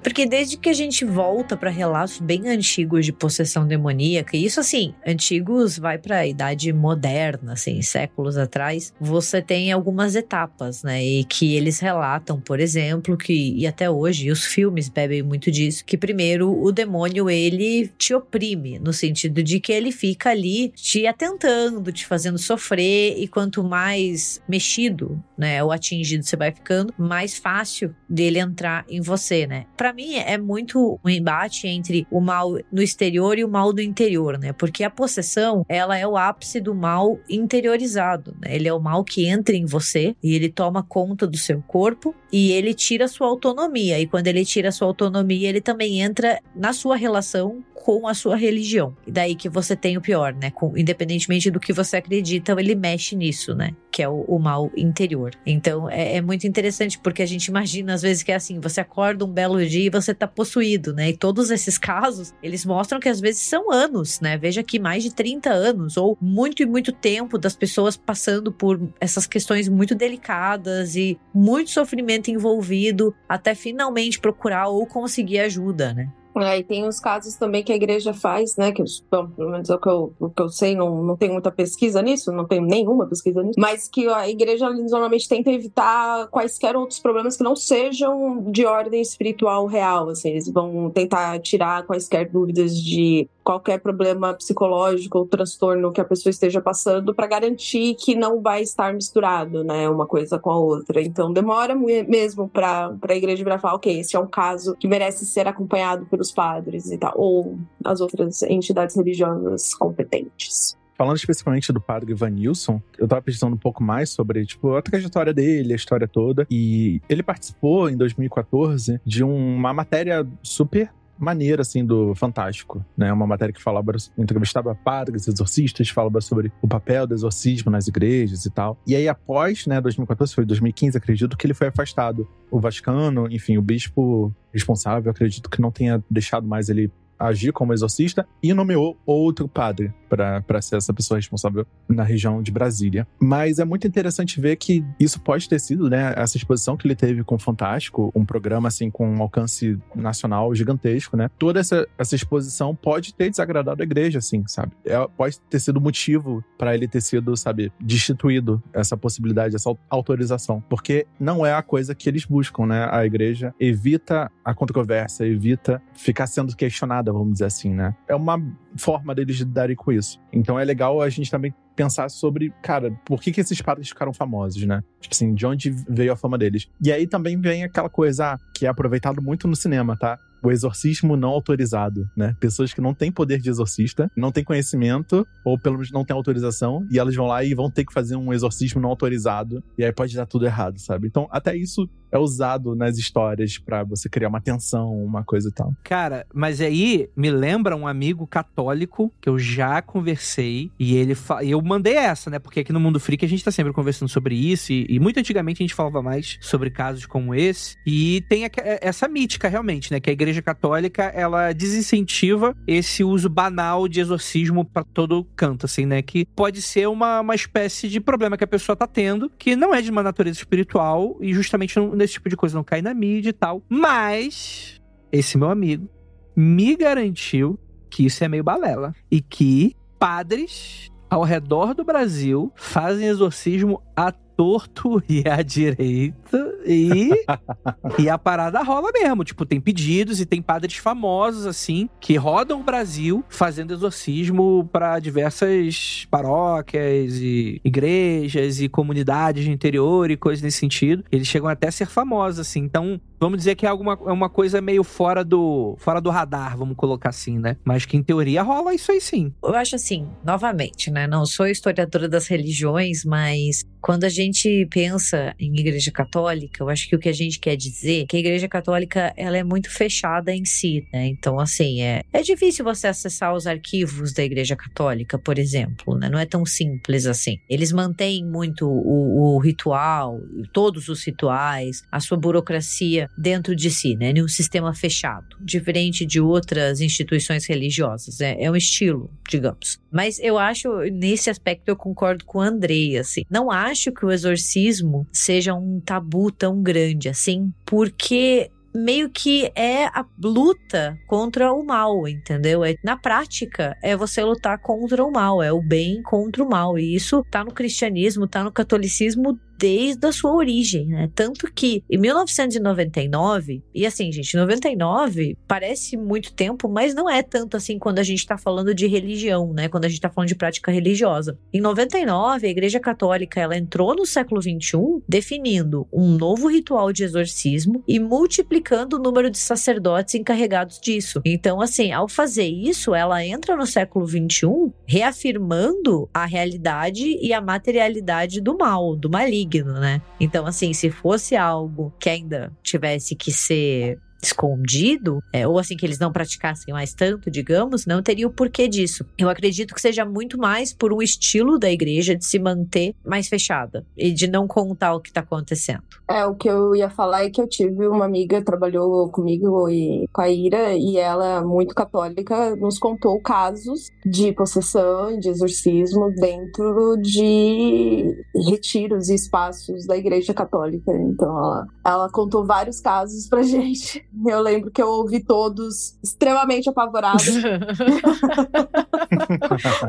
Porque 0.03 0.27
desde 0.27 0.57
que 0.57 0.69
a 0.69 0.73
gente 0.73 1.05
volta 1.05 1.57
para 1.57 1.71
relatos 1.71 2.19
bem 2.19 2.49
antigos 2.49 3.07
de 3.07 3.13
possessão 3.13 3.67
demoníaca, 3.67 4.37
isso 4.37 4.61
assim, 4.61 4.95
antigos 5.07 5.79
vai 5.79 5.99
para 5.99 6.19
a 6.19 6.27
idade 6.27 6.73
moderna, 6.73 7.53
assim, 7.53 7.81
séculos 7.83 8.37
atrás, 8.37 8.93
você 9.01 9.41
tem 9.41 9.71
algumas 9.71 10.17
etapas, 10.17 10.83
né? 10.83 11.03
E 11.05 11.25
que 11.25 11.55
eles 11.55 11.79
relatam, 11.79 12.41
por 12.41 12.61
exemplo, 12.61 13.17
que 13.17 13.55
e 13.57 13.67
até 13.67 13.89
hoje 13.89 14.31
os 14.31 14.45
filmes 14.45 14.89
bebem 14.89 15.23
muito 15.23 15.51
disso, 15.51 15.85
que 15.85 15.97
primeiro 15.97 16.51
o 16.51 16.73
demônio 16.73 17.31
ele 17.31 17.89
te 17.97 18.15
oprime 18.15 18.79
no 18.79 18.93
sentido 18.93 19.43
de 19.43 19.61
que 19.61 19.73
ele 19.73 19.93
fica 19.93 20.31
ali 20.31 20.71
te 20.71 21.07
atentando, 21.07 21.93
te 21.93 22.07
fazendo 22.07 22.39
sofrer 22.39 23.17
e 23.19 23.29
quanto 23.29 23.63
mais 23.63 24.41
mexido, 24.49 25.23
né, 25.37 25.63
ou 25.63 25.71
atingido 25.71 26.25
você 26.25 26.37
vai 26.37 26.53
ficando, 26.53 26.93
mais 26.99 27.39
fácil 27.39 27.95
dele 28.09 28.39
entrar 28.39 28.85
em 28.89 29.01
você, 29.01 29.47
né? 29.47 29.67
Para 29.77 29.92
mim 29.93 30.15
é 30.15 30.39
muito 30.39 30.99
um 31.05 31.09
embate 31.09 31.67
entre 31.67 32.07
o 32.11 32.21
mal 32.21 32.59
no 32.71 32.83
exterior 32.83 33.39
e 33.39 33.45
o 33.45 33.49
mal 33.49 33.73
do 33.73 33.81
interior, 33.81 34.39
né? 34.39 34.53
Porque 34.53 34.85
a 34.85 34.91
possessão, 34.91 35.65
ela 35.69 35.97
é 35.97 36.07
o 36.07 36.17
ápice 36.17 36.61
do 36.61 36.75
mal 36.75 37.19
interiorizado, 37.29 38.35
né? 38.41 38.55
Ele 38.55 38.69
é 38.69 38.73
o 38.73 38.81
mal 38.81 39.05
que 39.05 39.27
entra 39.27 39.57
em 39.57 39.67
você 39.67 40.15
e 40.23 40.35
ele 40.35 40.49
toma 40.49 40.83
conta 40.83 41.27
do 41.27 41.37
seu 41.37 41.63
corpo 41.63 42.15
e 42.33 42.53
ele 42.53 42.75
tira 42.75 43.09
sua 43.09 43.27
autonomia. 43.27 44.01
E 44.01 44.07
quando 44.07 44.27
ele 44.27 44.45
tira 44.45 44.73
sua 44.73 44.89
autonomia, 44.89 45.49
ele 45.49 45.61
também 45.61 46.01
entra 46.01 46.41
na 46.55 46.73
sua 46.73 46.97
relação 46.97 47.63
com 47.85 48.07
a 48.07 48.15
sua 48.15 48.37
religião. 48.37 48.97
E 49.07 49.11
daí 49.11 49.35
que 49.35 49.49
você 49.49 49.75
tem 49.75 49.97
o 49.97 50.01
pior, 50.01 50.33
né? 50.33 50.51
Com, 50.51 50.77
independentemente 50.77 51.51
do 51.51 51.59
que 51.59 51.73
você 51.73 51.97
acredita, 51.97 52.53
ele 52.53 52.75
mexe 52.75 53.17
nisso, 53.17 53.55
né? 53.55 53.75
Que 53.91 54.03
é 54.03 54.09
o, 54.09 54.23
o 54.23 54.39
mal 54.39 54.71
interior. 54.77 55.33
Então 55.45 55.91
é, 55.91 56.17
é, 56.17 56.21
muito 56.21 56.47
interessante 56.47 56.99
porque 56.99 57.23
a 57.23 57.27
gente 57.27 57.47
imagina 57.47 57.95
às 57.95 58.03
vezes 58.03 58.23
que 58.23 58.31
é 58.31 58.37
assim: 58.37 58.61
você 58.61 58.81
acorda 58.81 59.25
um 59.25 59.29
belo 59.29 59.65
dia 59.67 59.82
e 59.87 59.91
você 59.91 60.15
tá 60.15 60.27
possuído, 60.27 60.93
né? 60.93 61.11
E 61.11 61.17
todos 61.17 61.51
esses 61.51 61.79
casos, 61.79 62.35
eles 62.43 62.65
mostram 62.65 63.01
que 63.01 63.09
às 63.09 63.21
vezes 63.21 63.43
são 63.43 63.71
anos, 63.71 64.21
né? 64.21 64.37
Veja 64.37 64.61
aqui 64.61 64.79
mais 64.79 65.03
de 65.03 65.15
30 65.15 65.51
anos 65.51 65.97
ou 65.97 66.17
muito 66.21 66.63
e 66.63 66.67
muito 66.67 66.93
tempo 66.93 67.39
das 67.39 67.55
pessoas 67.57 67.97
passando 67.97 68.53
por 68.53 68.81
essas 69.01 69.27
questões 69.27 69.69
muito 69.69 69.95
delicadas 69.95 70.97
e 70.97 71.19
muito 71.35 71.71
sofrimento 71.71 72.31
envolvido 72.31 73.15
até 73.29 73.55
finalmente 73.55 74.21
procurar 74.21 74.69
ou 74.69 74.87
conseguir 74.87 75.41
ajuda, 75.41 75.93
né? 75.93 76.09
É, 76.37 76.59
e 76.59 76.65
tem 76.65 76.87
os 76.87 76.99
casos 76.99 77.37
também 77.37 77.63
que 77.63 77.73
a 77.73 77.77
igreja 77.77 78.15
faz, 78.15 78.57
né? 78.57 78.73
Que 78.73 78.83
bom, 79.11 79.29
pelo 79.29 79.51
menos 79.51 79.69
é 79.69 79.75
o 79.75 79.79
que 79.79 79.89
eu, 79.89 80.13
o 80.19 80.31
que 80.31 80.43
eu 80.43 80.49
sei, 80.49 80.75
não, 80.75 81.03
não 81.03 81.17
tem 81.17 81.31
muita 81.31 81.51
pesquisa 81.51 82.01
nisso, 82.01 82.33
não 82.33 82.47
tem 82.47 82.61
nenhuma 82.61 83.07
pesquisa 83.07 83.43
nisso, 83.43 83.59
mas 83.59 83.89
que 83.89 84.09
a 84.09 84.29
igreja 84.29 84.71
normalmente 84.71 85.29
tenta 85.29 85.51
evitar 85.51 86.29
quaisquer 86.29 86.77
outros 86.77 86.99
problemas 86.99 87.37
que 87.37 87.45
não 87.45 87.55
sejam 87.55 88.51
de 88.51 88.65
ordem 88.65 89.01
espiritual 89.01 89.67
real. 89.67 90.09
Assim, 90.09 90.31
eles 90.31 90.51
vão 90.51 90.91
tentar 90.91 91.39
tirar 91.41 91.85
quaisquer 91.85 92.29
dúvidas 92.31 92.77
de 92.77 93.29
qualquer 93.43 93.81
problema 93.81 94.35
psicológico 94.35 95.19
ou 95.19 95.27
transtorno 95.27 95.93
que 95.93 96.01
a 96.01 96.05
pessoa 96.05 96.31
esteja 96.31 96.61
passando 96.61 97.15
para 97.15 97.27
garantir 97.27 97.95
que 97.95 98.15
não 98.15 98.41
vai 98.41 98.63
estar 98.63 98.95
misturado, 98.95 99.65
né, 99.65 99.89
uma 99.89 100.07
coisa 100.07 100.39
com 100.39 100.51
a 100.51 100.59
outra. 100.59 101.01
Então 101.03 101.33
demora 101.33 101.75
mesmo 101.75 102.49
para 102.49 102.95
a 103.09 103.15
igreja 103.15 103.43
virar 103.43 103.59
falar, 103.59 103.75
ok, 103.75 104.01
esse 104.01 104.17
é 104.17 104.19
um 104.19 104.27
caso 104.27 104.77
que 104.77 104.89
merece 104.89 105.27
ser 105.27 105.47
acompanhado 105.49 106.07
por 106.07 106.21
outros 106.23 106.33
padres 106.33 106.91
e 106.91 106.97
tal, 106.97 107.13
ou 107.17 107.59
as 107.85 108.01
outras 108.01 108.43
entidades 108.43 108.97
religiosas 108.97 109.75
competentes. 109.75 110.77
Falando 110.95 111.17
especificamente 111.17 111.73
do 111.73 111.81
padre 111.81 112.15
Vanilson, 112.15 112.81
eu 112.97 113.09
tava 113.09 113.23
pesquisando 113.23 113.57
um 113.57 113.59
pouco 113.59 113.83
mais 113.83 114.11
sobre, 114.11 114.45
tipo, 114.47 114.77
a 114.77 114.83
trajetória 114.83 115.35
dele, 115.35 115.73
a 115.73 115.77
história 115.77 116.07
toda. 116.07 116.47
E 116.49 117.01
ele 117.09 117.23
participou, 117.23 117.91
em 117.91 117.97
2014, 117.97 119.01
de 119.05 119.25
uma 119.25 119.73
matéria 119.73 120.25
super 120.43 120.93
maneira, 121.23 121.63
assim, 121.63 121.85
do 121.85 122.15
Fantástico, 122.15 122.85
né? 122.97 123.13
Uma 123.13 123.27
matéria 123.27 123.53
que 123.53 123.63
falava, 123.63 123.93
entrevistava 124.19 124.75
padres, 124.75 125.29
exorcistas, 125.29 125.89
falava 125.89 126.21
sobre 126.21 126.53
o 126.61 126.67
papel 126.67 127.07
do 127.07 127.15
exorcismo 127.15 127.71
nas 127.71 127.87
igrejas 127.87 128.45
e 128.45 128.51
tal. 128.51 128.77
E 128.87 128.97
aí, 128.97 129.09
após, 129.09 129.67
né, 129.67 129.81
2014, 129.81 130.35
foi 130.35 130.45
2015, 130.45 130.99
acredito 130.99 131.37
que 131.37 131.47
ele 131.47 131.55
foi 131.55 131.69
afastado. 131.69 132.29
O 132.51 132.59
Vaticano, 132.59 133.29
enfim, 133.31 133.57
o 133.57 133.63
bispo 133.63 134.35
responsável, 134.53 135.11
acredito 135.11 135.49
que 135.49 135.61
não 135.61 135.71
tenha 135.71 136.03
deixado 136.11 136.47
mais 136.47 136.69
ele 136.69 136.91
agir 137.27 137.53
como 137.53 137.73
exorcista 137.73 138.27
e 138.43 138.53
nomeou 138.53 138.97
outro 139.07 139.49
padre 139.49 139.93
para 140.09 140.61
ser 140.61 140.77
essa 140.77 140.93
pessoa 140.93 141.19
responsável 141.19 141.67
na 141.89 142.03
região 142.03 142.43
de 142.43 142.51
Brasília. 142.51 143.07
Mas 143.19 143.59
é 143.59 143.65
muito 143.65 143.87
interessante 143.87 144.41
ver 144.41 144.57
que 144.57 144.85
isso 145.01 145.21
pode 145.21 145.49
ter 145.49 145.59
sido, 145.59 145.89
né, 145.89 146.13
essa 146.17 146.37
exposição 146.37 146.77
que 146.77 146.87
ele 146.87 146.95
teve 146.95 147.25
com 147.25 147.37
o 147.37 147.39
Fantástico, 147.39 148.13
um 148.15 148.25
programa 148.25 148.69
assim 148.69 148.91
com 148.91 149.09
um 149.09 149.23
alcance 149.23 149.79
nacional 149.95 150.55
gigantesco, 150.55 151.17
né? 151.17 151.29
Toda 151.39 151.61
essa, 151.61 151.87
essa 151.99 152.15
exposição 152.15 152.75
pode 152.75 153.15
ter 153.15 153.31
desagradado 153.31 153.83
a 153.83 153.85
igreja, 153.85 154.19
assim, 154.19 154.45
sabe? 154.47 154.73
É, 154.85 154.97
pode 155.17 155.41
ter 155.41 155.59
sido 155.61 155.81
motivo 155.81 156.45
para 156.59 156.75
ele 156.75 156.87
ter 156.87 157.01
sido, 157.01 157.37
sabe, 157.37 157.73
destituído 157.81 158.63
essa 158.73 158.97
possibilidade, 158.97 159.57
essa 159.57 159.75
autorização, 159.89 160.63
porque 160.69 161.07
não 161.19 161.45
é 161.45 161.55
a 161.55 161.63
coisa 161.63 161.95
que 161.95 162.09
eles 162.09 162.25
buscam, 162.25 162.67
né? 162.67 162.89
A 162.91 163.05
igreja 163.05 163.55
evita 163.59 164.31
a 164.45 164.55
controvérsia, 164.55 165.25
evita 165.25 165.83
ficar 165.95 166.27
sendo 166.27 166.55
questionada, 166.57 167.12
vamos 167.13 167.35
dizer 167.35 167.47
assim, 167.47 167.75
né? 167.75 167.95
É 168.09 168.15
uma 168.15 168.41
forma 168.77 169.15
deles 169.15 169.37
lidarem 169.39 169.77
com 169.77 169.93
isso. 169.93 170.21
Então 170.33 170.59
é 170.59 170.65
legal 170.65 171.01
a 171.01 171.09
gente 171.09 171.31
também 171.31 171.55
pensar 171.75 172.09
sobre, 172.11 172.53
cara, 172.63 172.93
por 173.05 173.21
que, 173.21 173.33
que 173.33 173.41
esses 173.41 173.61
padres 173.61 173.89
ficaram 173.89 174.13
famosos, 174.13 174.63
né? 174.65 174.83
Tipo 175.01 175.15
assim, 175.15 175.35
de 175.35 175.47
onde 175.47 175.71
veio 175.89 176.13
a 176.13 176.17
fama 176.17 176.37
deles. 176.37 176.69
E 176.83 176.93
aí 176.93 177.07
também 177.07 177.41
vem 177.41 177.65
aquela 177.65 177.89
coisa 177.89 178.39
que 178.55 178.67
é 178.67 178.69
aproveitado 178.69 179.23
muito 179.23 179.49
no 179.49 179.57
cinema, 179.57 179.97
tá? 179.97 180.19
O 180.43 180.51
exorcismo 180.51 181.17
não 181.17 181.29
autorizado, 181.29 182.09
né? 182.17 182.37
Pessoas 182.41 182.73
que 182.73 182.81
não 182.81 182.95
têm 182.95 183.13
poder 183.13 183.41
de 183.41 183.49
exorcista, 183.49 184.11
não 184.17 184.33
têm 184.33 184.45
conhecimento, 184.45 185.27
ou 185.45 185.59
pelo 185.59 185.77
menos 185.77 185.91
não 185.91 186.05
têm 186.05 186.17
autorização, 186.17 186.87
e 186.91 186.99
elas 186.99 187.15
vão 187.15 187.27
lá 187.27 187.45
e 187.45 187.55
vão 187.55 187.71
ter 187.71 187.85
que 187.85 187.93
fazer 187.93 188.17
um 188.17 188.33
exorcismo 188.33 188.81
não 188.81 188.91
autorizado, 188.91 189.63
e 189.79 189.85
aí 189.85 189.93
pode 189.93 190.15
dar 190.17 190.27
tudo 190.27 190.47
errado, 190.47 190.79
sabe? 190.79 191.07
Então, 191.07 191.29
até 191.31 191.57
isso 191.57 191.89
é 192.13 192.19
usado 192.19 192.77
nas 192.77 192.99
histórias 192.99 193.59
para 193.59 193.83
você 193.83 194.09
criar 194.09 194.29
uma 194.29 194.41
tensão, 194.41 194.93
uma 194.93 195.25
coisa 195.25 195.49
e 195.49 195.53
tal. 195.53 195.75
Cara, 195.83 196.27
mas 196.33 196.61
aí 196.61 197.09
me 197.17 197.31
lembra 197.31 197.75
um 197.75 197.87
amigo 197.87 198.27
católico 198.27 199.13
que 199.21 199.29
eu 199.29 199.39
já 199.39 199.81
conversei 199.81 200.71
e 200.79 200.95
ele 200.95 201.15
fa... 201.15 201.43
eu 201.43 201.61
mandei 201.63 201.95
essa, 201.95 202.29
né? 202.29 202.39
Porque 202.39 202.61
aqui 202.61 202.73
no 202.73 202.79
Mundo 202.79 203.01
Freak 203.01 203.25
a 203.25 203.29
gente 203.29 203.43
tá 203.43 203.51
sempre 203.51 203.73
conversando 203.73 204.11
sobre 204.11 204.35
isso 204.35 204.73
e, 204.73 204.87
e 204.91 205.01
muito 205.01 205.19
antigamente 205.19 205.63
a 205.63 205.65
gente 205.65 205.75
falava 205.75 206.03
mais 206.03 206.37
sobre 206.43 206.71
casos 206.71 207.07
como 207.07 207.35
esse 207.35 207.77
e 207.87 208.23
tem 208.29 208.45
a... 208.45 208.51
essa 208.83 209.09
mítica 209.09 209.49
realmente, 209.49 209.91
né? 209.91 209.99
Que 209.99 210.11
a 210.11 210.13
Igreja 210.13 210.32
Católica 210.41 211.03
ela 211.15 211.53
desincentiva 211.53 212.57
esse 212.67 213.03
uso 213.03 213.29
banal 213.29 213.89
de 213.89 214.01
exorcismo 214.01 214.65
para 214.65 214.85
todo 214.85 215.27
canto, 215.37 215.67
assim, 215.67 215.85
né? 215.85 216.01
Que 216.01 216.25
pode 216.25 216.63
ser 216.63 216.89
uma, 216.89 217.21
uma 217.21 217.35
espécie 217.35 217.89
de 217.89 218.01
problema 218.01 218.37
que 218.37 218.45
a 218.45 218.49
pessoa 218.49 218.77
tá 218.77 218.87
tendo, 218.87 219.29
que 219.37 219.57
não 219.57 219.75
é 219.75 219.83
de 219.83 219.91
uma 219.91 220.03
natureza 220.03 220.39
espiritual 220.39 221.17
e 221.21 221.35
justamente 221.35 221.75
esse 222.01 222.15
tipo 222.15 222.29
de 222.29 222.37
coisa 222.37 222.57
não 222.57 222.65
cai 222.65 222.81
na 222.81 222.95
mídia 222.95 223.31
e 223.31 223.35
tal. 223.35 223.63
Mas 223.69 224.81
esse 225.11 225.37
meu 225.37 225.51
amigo 225.51 225.89
me 226.37 226.77
garantiu 226.77 227.59
que 227.91 228.07
isso 228.07 228.25
é 228.25 228.29
meio 228.29 228.45
balela 228.45 228.95
e 229.11 229.21
que 229.21 229.77
padres 229.99 230.91
ao 231.11 231.23
redor 231.23 231.75
do 231.75 231.85
Brasil 231.85 232.51
fazem 232.57 233.07
exorcismo 233.07 233.83
a 233.95 234.11
torto 234.11 235.03
e 235.09 235.23
à 235.29 235.43
direita 235.43 236.22
e, 236.67 237.11
e 237.99 238.09
a 238.09 238.19
parada 238.19 238.63
rola 238.63 238.91
mesmo. 238.93 239.25
Tipo, 239.25 239.45
tem 239.45 239.61
pedidos 239.61 240.21
e 240.21 240.27
tem 240.27 240.41
padres 240.41 240.77
famosos, 240.77 241.47
assim, 241.47 241.89
que 242.01 242.17
rodam 242.17 242.61
o 242.61 242.65
Brasil 242.65 243.25
fazendo 243.29 243.73
exorcismo 243.73 244.69
para 244.73 244.99
diversas 244.99 246.07
paróquias 246.11 247.15
e 247.17 247.61
igrejas 247.65 248.61
e 248.61 248.69
comunidades 248.69 249.45
de 249.45 249.51
interior 249.51 250.11
e 250.11 250.17
coisas 250.17 250.43
nesse 250.43 250.59
sentido. 250.59 251.05
Eles 251.11 251.29
chegam 251.29 251.49
até 251.49 251.69
a 251.69 251.73
ser 251.73 251.87
famosos, 251.87 252.41
assim. 252.41 252.61
Então, 252.61 253.01
vamos 253.19 253.39
dizer 253.39 253.55
que 253.55 253.67
é 253.67 253.69
alguma, 253.69 253.99
é 254.07 254.13
uma 254.13 254.29
coisa 254.29 254.61
meio 254.61 254.83
fora 254.83 255.25
do, 255.25 255.77
fora 255.79 256.01
do 256.01 256.11
radar, 256.11 256.57
vamos 256.57 256.77
colocar 256.77 257.11
assim, 257.11 257.39
né? 257.39 257.57
Mas 257.65 257.85
que 257.85 257.97
em 257.97 258.03
teoria 258.03 258.43
rola 258.43 258.75
isso 258.75 258.91
aí 258.91 259.01
sim. 259.01 259.33
Eu 259.43 259.55
acho 259.55 259.77
assim, 259.77 260.09
novamente, 260.25 260.91
né? 260.91 261.07
Não 261.07 261.25
sou 261.25 261.47
historiadora 261.47 262.09
das 262.09 262.27
religiões, 262.27 263.05
mas 263.05 263.65
quando 263.81 264.05
a 264.05 264.09
gente 264.09 264.67
pensa 264.71 265.35
em 265.39 265.53
igreja 265.59 265.91
católica, 265.91 266.22
eu 266.63 266.69
acho 266.69 266.89
que 266.89 266.97
o 266.97 266.99
que 266.99 267.09
a 267.09 267.13
gente 267.13 267.39
quer 267.39 267.57
dizer 267.57 268.03
é 268.03 268.07
que 268.07 268.17
a 268.17 268.21
igreja 268.21 268.49
católica 268.49 269.13
ela 269.17 269.37
é 269.37 269.45
muito 269.45 269.71
fechada 269.71 270.35
em 270.35 270.45
si, 270.45 270.87
né? 270.93 271.07
Então, 271.07 271.39
assim, 271.39 271.83
é, 271.83 272.03
é 272.13 272.23
difícil 272.23 272.65
você 272.65 272.87
acessar 272.87 273.35
os 273.35 273.47
arquivos 273.47 274.13
da 274.13 274.23
igreja 274.23 274.57
católica, 274.57 275.19
por 275.19 275.39
exemplo, 275.39 275.97
né? 275.97 276.09
Não 276.09 276.19
é 276.19 276.27
tão 276.27 276.45
simples 276.45 277.07
assim. 277.07 277.39
Eles 277.49 277.73
mantêm 277.73 278.25
muito 278.25 278.67
o, 278.69 279.37
o 279.37 279.39
ritual, 279.39 280.21
todos 280.53 280.89
os 280.89 281.05
rituais, 281.05 281.83
a 281.91 282.01
sua 282.01 282.17
burocracia 282.17 283.09
dentro 283.17 283.55
de 283.55 283.71
si, 283.71 283.97
né? 283.97 284.11
Em 284.11 284.23
um 284.23 284.29
sistema 284.29 284.75
fechado, 284.75 285.37
diferente 285.41 286.07
de 286.07 286.21
outras 286.21 286.81
instituições 286.81 287.47
religiosas. 287.47 288.21
É, 288.21 288.37
é 288.43 288.51
um 288.51 288.57
estilo, 288.57 289.11
digamos. 289.29 289.82
Mas 289.93 290.19
eu 290.19 290.39
acho, 290.39 290.71
nesse 290.91 291.29
aspecto, 291.29 291.69
eu 291.69 291.77
concordo 291.77 292.25
com 292.25 292.39
o 292.39 292.43
Andrei, 292.43 292.97
assim. 292.97 293.23
Não 293.31 293.51
acho 293.51 293.93
que 293.93 294.05
o 294.05 294.11
exorcismo 294.11 295.07
seja 295.13 295.55
um 295.55 295.81
tabu 295.81 296.31
tão 296.33 296.63
grande 296.63 297.09
assim, 297.09 297.53
porque 297.67 298.51
meio 298.75 299.11
que 299.11 299.53
é 299.55 299.85
a 299.87 300.05
luta 300.23 300.99
contra 301.07 301.53
o 301.53 301.65
mal, 301.65 302.09
entendeu? 302.09 302.65
É, 302.65 302.75
na 302.83 302.97
prática, 302.97 303.77
é 303.83 303.97
você 303.97 304.23
lutar 304.25 304.59
contra 304.59 305.05
o 305.05 305.13
mal, 305.13 305.43
é 305.43 305.53
o 305.53 305.61
bem 305.61 306.03
contra 306.03 306.43
o 306.43 306.49
mal. 306.49 306.79
E 306.79 306.95
isso 306.95 307.25
tá 307.31 307.45
no 307.45 307.53
cristianismo, 307.53 308.27
tá 308.27 308.43
no 308.43 308.53
catolicismo 308.53 309.39
desde 309.63 310.05
a 310.09 310.11
sua 310.11 310.35
origem, 310.35 310.87
né? 310.87 311.09
Tanto 311.15 311.47
que 311.55 311.85
em 311.89 311.97
1999, 311.97 313.63
e 313.73 313.87
assim, 313.87 314.11
gente, 314.11 314.37
99 314.37 315.39
parece 315.47 315.97
muito 315.97 316.33
tempo, 316.33 316.69
mas 316.69 316.97
não 316.97 317.09
é 317.09 317.23
tanto 317.23 317.57
assim 317.57 317.79
quando 317.79 318.01
a 318.01 318.03
gente 318.03 318.27
tá 318.27 318.37
falando 318.37 318.75
de 318.75 318.89
religião, 318.89 319.53
né? 319.53 319.69
Quando 319.69 319.85
a 319.85 319.89
gente 319.89 320.01
tá 320.01 320.11
falando 320.11 320.27
de 320.27 320.35
prática 320.35 320.73
religiosa. 320.73 321.39
Em 321.55 321.61
99, 321.61 322.45
a 322.45 322.51
Igreja 322.51 322.81
Católica 322.81 323.41
ela 323.41 323.57
entrou 323.57 323.95
no 323.95 324.05
século 324.05 324.41
21 324.41 325.01
definindo 325.09 325.87
um 325.93 326.09
novo 326.09 326.49
ritual 326.49 326.93
de 326.93 327.05
exorcismo 327.05 327.85
e 327.87 328.01
multiplicando 328.01 328.97
o 328.97 329.01
número 329.01 329.31
de 329.31 329.39
sacerdotes 329.39 330.17
encarregados 330.17 330.81
disso. 330.81 331.21
Então, 331.25 331.61
assim, 331.61 331.93
ao 331.93 332.09
fazer 332.09 332.49
isso, 332.49 332.97
ela 332.97 333.25
entra 333.25 333.57
no 333.57 333.65
século 333.65 334.07
21 334.07 334.73
reafirmando 334.85 336.11
a 336.13 336.27
realidade 336.27 337.17
e 337.23 337.33
a 337.33 337.41
materialidade 337.41 338.41
do 338.41 338.59
mal, 338.59 338.97
do 338.97 339.09
maligno 339.09 339.52
né? 339.61 340.01
Então, 340.19 340.47
assim, 340.47 340.73
se 340.73 340.91
fosse 340.91 341.37
algo 341.37 341.93
que 341.99 342.09
ainda 342.09 342.53
tivesse 342.63 343.15
que 343.15 343.33
ser 343.33 343.99
escondido, 344.23 345.23
é, 345.33 345.47
ou 345.47 345.59
assim 345.59 345.77
que 345.77 345.85
eles 345.85 345.99
não 345.99 346.13
praticassem 346.13 346.73
mais 346.73 346.95
tanto, 346.95 347.31
digamos, 347.31 347.85
não 347.87 348.03
teria 348.03 348.27
o 348.27 348.33
porquê 348.33 348.69
disso. 348.69 349.05
Eu 349.19 349.29
acredito 349.29 349.75
que 349.75 349.81
seja 349.81 350.05
muito 350.05 350.39
mais 350.39 350.73
por 350.73 350.93
um 350.93 351.03
estilo 351.03 351.59
da 351.59 351.71
igreja 351.71 352.15
de 352.15 352.25
se 352.25 352.39
manter 352.39 352.95
mais 353.05 353.29
fechada 353.29 353.85
e 353.97 354.13
de 354.13 354.29
não 354.29 354.47
contar 354.47 354.95
o 354.95 355.01
que 355.01 355.09
está 355.09 355.21
acontecendo. 355.21 355.83
É, 356.09 356.25
o 356.25 356.35
que 356.35 356.49
eu 356.49 356.75
ia 356.75 356.89
falar 356.89 357.25
é 357.25 357.31
que 357.31 357.41
eu 357.41 357.49
tive 357.49 357.87
uma 357.87 358.05
amiga 358.05 358.39
que 358.39 358.45
trabalhou 358.45 359.09
comigo 359.11 359.69
e 359.69 360.07
com 360.13 360.21
a 360.21 360.31
Ira, 360.31 360.75
e 360.75 360.97
ela, 360.97 361.43
muito 361.43 361.75
católica, 361.75 362.55
nos 362.57 362.79
contou 362.79 363.21
casos 363.21 363.89
de 364.05 364.33
possessão, 364.33 365.19
de 365.19 365.29
exorcismo 365.29 366.13
dentro 366.15 366.97
de 367.01 368.15
retiros 368.49 369.09
e 369.09 369.15
espaços 369.15 369.87
da 369.87 369.97
igreja 369.97 370.35
católica. 370.35 370.93
Então, 370.93 371.29
ela, 371.29 371.67
ela 371.85 372.11
contou 372.11 372.45
vários 372.45 372.81
casos 372.81 373.29
pra 373.29 373.43
gente. 373.43 374.05
Eu 374.27 374.43
lembro 374.43 374.71
que 374.71 374.83
eu 374.83 374.89
ouvi 374.89 375.25
todos 375.25 375.97
extremamente 376.03 376.69
apavorados. 376.69 377.25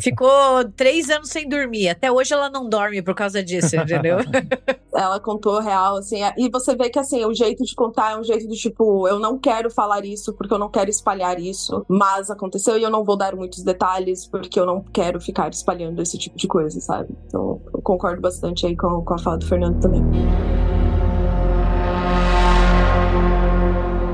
Ficou 0.01 0.63
três 0.75 1.09
anos 1.09 1.29
sem 1.29 1.47
dormir. 1.47 1.89
Até 1.89 2.11
hoje 2.11 2.33
ela 2.33 2.49
não 2.49 2.69
dorme 2.69 3.01
por 3.01 3.13
causa 3.13 3.43
disso, 3.43 3.75
entendeu? 3.75 4.17
ela 4.95 5.19
contou 5.19 5.59
real, 5.59 5.97
assim. 5.97 6.19
E 6.37 6.49
você 6.49 6.75
vê 6.75 6.89
que, 6.89 6.99
assim, 6.99 7.25
o 7.25 7.33
jeito 7.33 7.63
de 7.63 7.75
contar 7.75 8.13
é 8.13 8.17
um 8.17 8.23
jeito 8.23 8.47
do 8.47 8.55
tipo, 8.55 9.07
eu 9.07 9.19
não 9.19 9.37
quero 9.37 9.69
falar 9.69 10.05
isso 10.05 10.33
porque 10.33 10.53
eu 10.53 10.59
não 10.59 10.69
quero 10.69 10.89
espalhar 10.89 11.37
isso, 11.39 11.85
mas 11.87 12.31
aconteceu 12.31 12.77
e 12.77 12.83
eu 12.83 12.89
não 12.89 13.03
vou 13.03 13.17
dar 13.17 13.35
muitos 13.35 13.61
detalhes 13.61 14.25
porque 14.25 14.59
eu 14.59 14.65
não 14.65 14.81
quero 14.81 15.19
ficar 15.19 15.49
espalhando 15.49 16.01
esse 16.01 16.17
tipo 16.17 16.37
de 16.37 16.47
coisa, 16.47 16.79
sabe? 16.79 17.13
Então, 17.27 17.61
eu 17.73 17.81
concordo 17.81 18.21
bastante 18.21 18.65
aí 18.65 18.75
com, 18.75 19.03
com 19.03 19.13
a 19.13 19.17
fala 19.17 19.37
do 19.37 19.45
Fernando 19.45 19.81
também. 19.81 20.01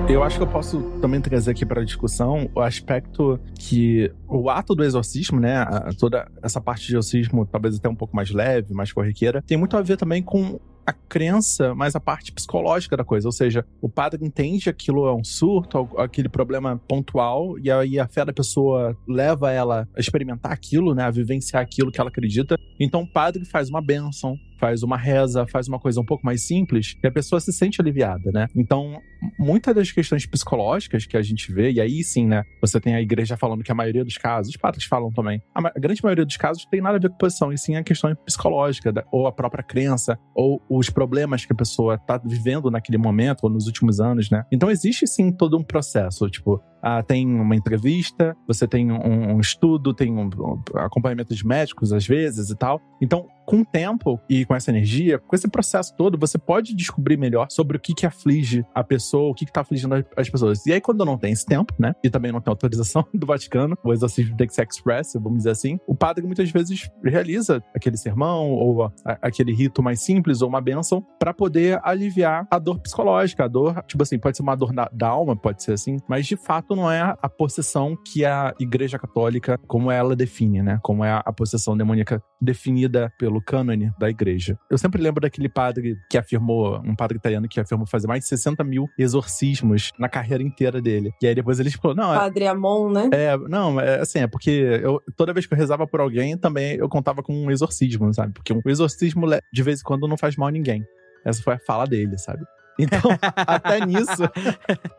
Eu 0.10 0.24
acho 0.24 0.38
que 0.38 0.44
eu 0.44 0.48
posso 0.48 0.82
também 1.00 1.22
trazer 1.22 1.52
aqui 1.52 1.64
para 1.64 1.82
a 1.82 1.86
discussão 1.86 2.50
o 2.56 2.62
aspecto 2.62 3.40
que 3.60 4.12
o 4.28 4.50
ato 4.50 4.74
do 4.74 4.84
exorcismo, 4.84 5.40
né, 5.40 5.64
toda 6.00 6.28
essa 6.42 6.60
parte 6.60 6.88
de 6.88 6.94
exorcismo, 6.94 7.46
talvez 7.46 7.76
até 7.76 7.88
um 7.88 7.96
pouco 7.96 8.16
mais 8.16 8.32
leve, 8.32 8.74
mais 8.74 8.92
corriqueira, 8.92 9.44
tem 9.44 9.56
muito 9.56 9.78
a 9.78 9.82
ver 9.84 9.98
também 9.98 10.24
com 10.24 10.60
a 10.84 10.92
crença, 10.92 11.76
mas 11.76 11.96
a 11.96 12.00
parte 12.00 12.32
psicológica 12.32 12.98
da 12.98 13.04
coisa. 13.04 13.28
Ou 13.28 13.32
seja, 13.32 13.64
o 13.80 13.88
padre 13.88 14.26
entende 14.26 14.68
aquilo 14.68 15.06
é 15.06 15.14
um 15.14 15.24
surto, 15.24 15.88
aquele 16.00 16.28
problema 16.28 16.82
pontual, 16.88 17.60
e 17.60 17.70
aí 17.70 18.00
a 18.00 18.08
fé 18.08 18.26
da 18.26 18.34
pessoa 18.34 18.98
leva 19.08 19.52
ela 19.52 19.88
a 19.96 20.00
experimentar 20.00 20.52
aquilo, 20.52 20.96
né? 20.96 21.04
A 21.04 21.12
vivenciar 21.12 21.62
aquilo 21.62 21.92
que 21.92 22.02
ela 22.02 22.10
acredita. 22.10 22.56
Então 22.80 23.04
o 23.04 23.08
padre 23.08 23.46
faz 23.46 23.70
uma 23.70 23.82
bênção, 23.82 24.36
faz 24.60 24.82
uma 24.82 24.98
reza, 24.98 25.46
faz 25.46 25.68
uma 25.68 25.80
coisa 25.80 26.02
um 26.02 26.06
pouco 26.06 26.26
mais 26.26 26.48
simples, 26.48 26.96
e 27.04 27.08
a 27.08 27.12
pessoa 27.12 27.40
se 27.40 27.54
sente 27.54 27.80
aliviada, 27.80 28.32
né? 28.32 28.48
Então, 28.56 29.00
muitas 29.38 29.76
das 29.76 29.92
questões 29.92 30.26
psicológicas 30.26 31.06
que 31.06 31.18
a 31.18 31.22
gente 31.22 31.52
vê, 31.52 31.72
e 31.72 31.82
aí 31.82 32.04
sim, 32.04 32.28
né? 32.28 32.44
Você 32.62 32.80
tem 32.80 32.96
a 32.96 33.02
igreja 33.02 33.38
falando 33.38 33.64
que 33.64 33.72
a 33.72 33.76
maioria 33.76 34.04
dos 34.04 34.18
casos, 34.18 34.52
os 34.52 34.58
padres 34.58 34.86
falam 34.86 35.12
também, 35.12 35.42
a, 35.54 35.80
grande 35.80 36.04
maioria 36.04 36.26
dos 36.26 36.38
casos 36.38 36.66
tem 36.66 36.82
nada 36.82 36.98
a 36.98 37.00
ver 37.00 37.10
com 37.10 37.18
posição, 37.18 37.52
e 37.52 37.58
sim 37.58 37.76
a 37.76 37.84
questão 37.84 38.14
psicológica, 38.26 38.94
ou 39.12 39.28
a 39.28 39.32
própria 39.32 39.64
crença, 39.64 40.18
ou 40.36 40.62
os 40.70 40.90
problemas 40.90 41.46
que 41.46 41.54
a 41.54 41.56
pessoa 41.56 41.98
tá 41.98 42.18
vivendo 42.24 42.70
naquele 42.72 42.98
momento, 42.98 43.44
ou 43.44 43.50
nos 43.50 43.68
últimos 43.68 44.00
anos, 44.00 44.30
né? 44.30 44.44
Então, 44.52 44.70
existe 44.70 45.08
sim 45.08 45.32
todo 45.32 45.58
um 45.58 45.64
processo, 45.64 46.30
tipo, 46.30 46.62
ah, 46.82 47.04
tem 47.04 47.28
uma 47.28 47.56
entrevista, 47.56 48.36
você 48.48 48.68
tem 48.68 48.92
um, 48.92 49.36
um 49.36 49.40
estudo, 49.40 49.94
tem 49.94 50.12
um, 50.12 50.28
um, 50.28 50.62
acompanhamento 50.78 51.36
de 51.36 51.46
médicos 51.46 51.92
às 51.92 52.08
vezes 52.08 52.50
e 52.50 52.56
tal. 52.56 52.82
Então, 53.02 53.28
com 53.46 53.62
o 53.62 53.66
tempo 53.66 54.20
e 54.30 54.46
com 54.46 54.56
essa 54.56 54.72
energia, 54.72 55.20
com 55.20 55.36
esse 55.36 55.50
processo 55.50 55.96
todo, 55.98 56.18
você 56.18 56.38
pode 56.38 56.76
descobrir 56.76 57.18
melhor 57.18 57.48
sobre 57.50 57.78
o 57.78 57.80
que 57.80 57.94
que 57.94 58.06
aflige 58.06 58.64
a 58.74 58.84
pessoa, 58.84 59.09
o 59.18 59.34
que 59.34 59.46
que 59.46 59.52
tá 59.52 59.62
afligindo 59.62 59.96
as 60.16 60.30
pessoas. 60.30 60.66
E 60.66 60.74
aí, 60.74 60.82
quando 60.82 61.06
não 61.06 61.18
tem 61.18 61.32
esse 61.32 61.46
tempo, 61.46 61.74
né, 61.80 61.94
e 62.04 62.10
também 62.10 62.32
não 62.32 62.42
tem 62.42 62.52
autorização 62.52 63.06
do 63.14 63.26
Vaticano, 63.26 63.78
o 63.84 63.94
exorcismo 63.94 64.36
tem 64.38 64.48
que 64.48 64.54
ser 64.54 64.68
express, 64.68 65.14
vamos 65.14 65.40
dizer 65.40 65.52
assim, 65.52 65.80
o 65.88 65.96
padre 65.96 66.26
muitas 66.26 66.50
vezes 66.52 66.90
realiza 67.04 67.64
aquele 67.76 67.98
sermão 67.98 68.52
ou 68.52 68.84
a, 68.84 68.92
a, 69.06 69.18
aquele 69.22 69.54
rito 69.54 69.82
mais 69.82 70.02
simples 70.02 70.42
ou 70.42 70.50
uma 70.50 70.62
bênção 70.62 71.06
para 71.20 71.34
poder 71.34 71.80
aliviar 71.84 72.48
a 72.52 72.60
dor 72.60 72.80
psicológica, 72.80 73.46
a 73.46 73.48
dor, 73.48 73.84
tipo 73.88 74.04
assim, 74.04 74.20
pode 74.20 74.38
ser 74.38 74.44
uma 74.44 74.56
dor 74.56 74.74
da, 74.74 74.90
da 74.92 75.08
alma, 75.08 75.36
pode 75.36 75.64
ser 75.64 75.74
assim, 75.74 75.98
mas 76.08 76.26
de 76.26 76.36
fato 76.36 76.76
não 76.76 76.92
é 76.92 77.16
a 77.22 77.30
possessão 77.30 77.96
que 77.96 78.26
a 78.26 78.54
Igreja 78.60 79.00
Católica, 79.00 79.58
como 79.68 79.92
ela 79.92 80.16
define, 80.16 80.62
né? 80.62 80.80
Como 80.84 81.04
é 81.04 81.22
a 81.24 81.34
possessão 81.34 81.76
demoníaca 81.76 82.22
definida 82.42 83.12
pelo 83.18 83.42
cânone 83.42 83.92
da 84.00 84.10
Igreja. 84.10 84.58
Eu 84.70 84.78
sempre 84.78 85.02
lembro 85.02 85.22
daquele 85.22 85.50
padre 85.50 85.98
que 86.10 86.18
afirmou, 86.18 86.80
um 86.86 86.96
padre 86.96 87.18
italiano 87.18 87.48
que 87.48 87.60
afirmou 87.60 87.86
fazer 87.88 88.08
mais 88.08 88.24
de 88.24 88.30
60 88.30 88.64
mil 88.64 88.88
exorcismos 89.02 89.92
na 89.98 90.10
carreira 90.10 90.44
inteira 90.44 90.82
dele. 90.82 91.14
E 91.22 91.28
aí 91.28 91.34
depois 91.34 91.60
ele 91.60 91.72
falou, 91.72 91.96
não... 91.96 92.14
É 92.14 92.18
padre 92.18 92.48
Amon, 92.48 92.92
né? 92.92 93.10
É, 93.12 93.38
não, 93.38 93.80
é 93.80 94.00
assim, 94.00 94.20
é 94.20 94.28
porque 94.28 94.50
eu, 94.50 95.02
toda 95.16 95.34
vez 95.34 95.46
que 95.46 95.54
eu 95.54 95.58
rezava 95.58 95.88
por 95.88 96.02
alguém, 96.02 96.38
também 96.38 96.76
eu 96.76 96.90
contava 96.90 97.24
com 97.24 97.34
um 97.34 97.50
exorcismo, 97.50 98.14
sabe? 98.14 98.34
Porque 98.34 98.54
um 98.54 98.62
exorcismo, 98.66 99.26
de 99.52 99.64
vez 99.64 99.80
em 99.80 99.84
quando, 99.84 100.08
não 100.08 100.18
faz 100.18 100.36
mal 100.36 100.50
a 100.50 100.52
ninguém. 100.52 100.84
Essa 101.26 101.42
foi 101.42 101.54
a 101.54 101.60
fala 101.60 101.86
dele, 101.86 102.18
sabe? 102.18 102.44
Então, 102.80 103.02
até 103.36 103.86
nisso, 103.86 104.24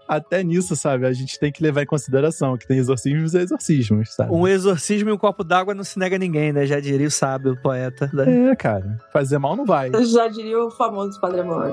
até 0.07 0.45
nisso, 0.45 0.77
sabe, 0.77 1.07
a 1.07 1.13
gente 1.13 1.39
tem 1.39 1.51
que 1.51 1.63
levar 1.63 1.83
em 1.83 1.87
consideração 1.87 2.57
que 2.59 2.67
tem 2.67 2.77
exorcismos 2.77 3.33
e 3.33 3.39
exorcismos, 3.39 4.15
sabe? 4.15 4.33
Um 4.33 4.47
exorcismo 4.47 5.09
e 5.09 5.13
um 5.13 5.17
copo 5.17 5.43
d'água 5.43 5.75
não 5.75 5.83
se 5.83 5.99
nega 5.99 6.17
a 6.17 6.19
ninguém, 6.19 6.53
né? 6.53 6.67
Já 6.67 6.79
diria 6.79 7.07
o 7.07 7.11
sábio, 7.11 7.53
o 7.53 7.57
poeta. 7.57 8.11
Né? 8.13 8.51
É, 8.51 8.57
cara. 8.57 8.99
Fazer 9.13 9.39
mal 9.39 9.57
não 9.57 9.65
vai. 9.65 9.91
Já 10.05 10.29
diria 10.29 10.59
o 10.63 10.71
famoso 10.71 11.19
Padre 11.19 11.41
Amor. 11.41 11.73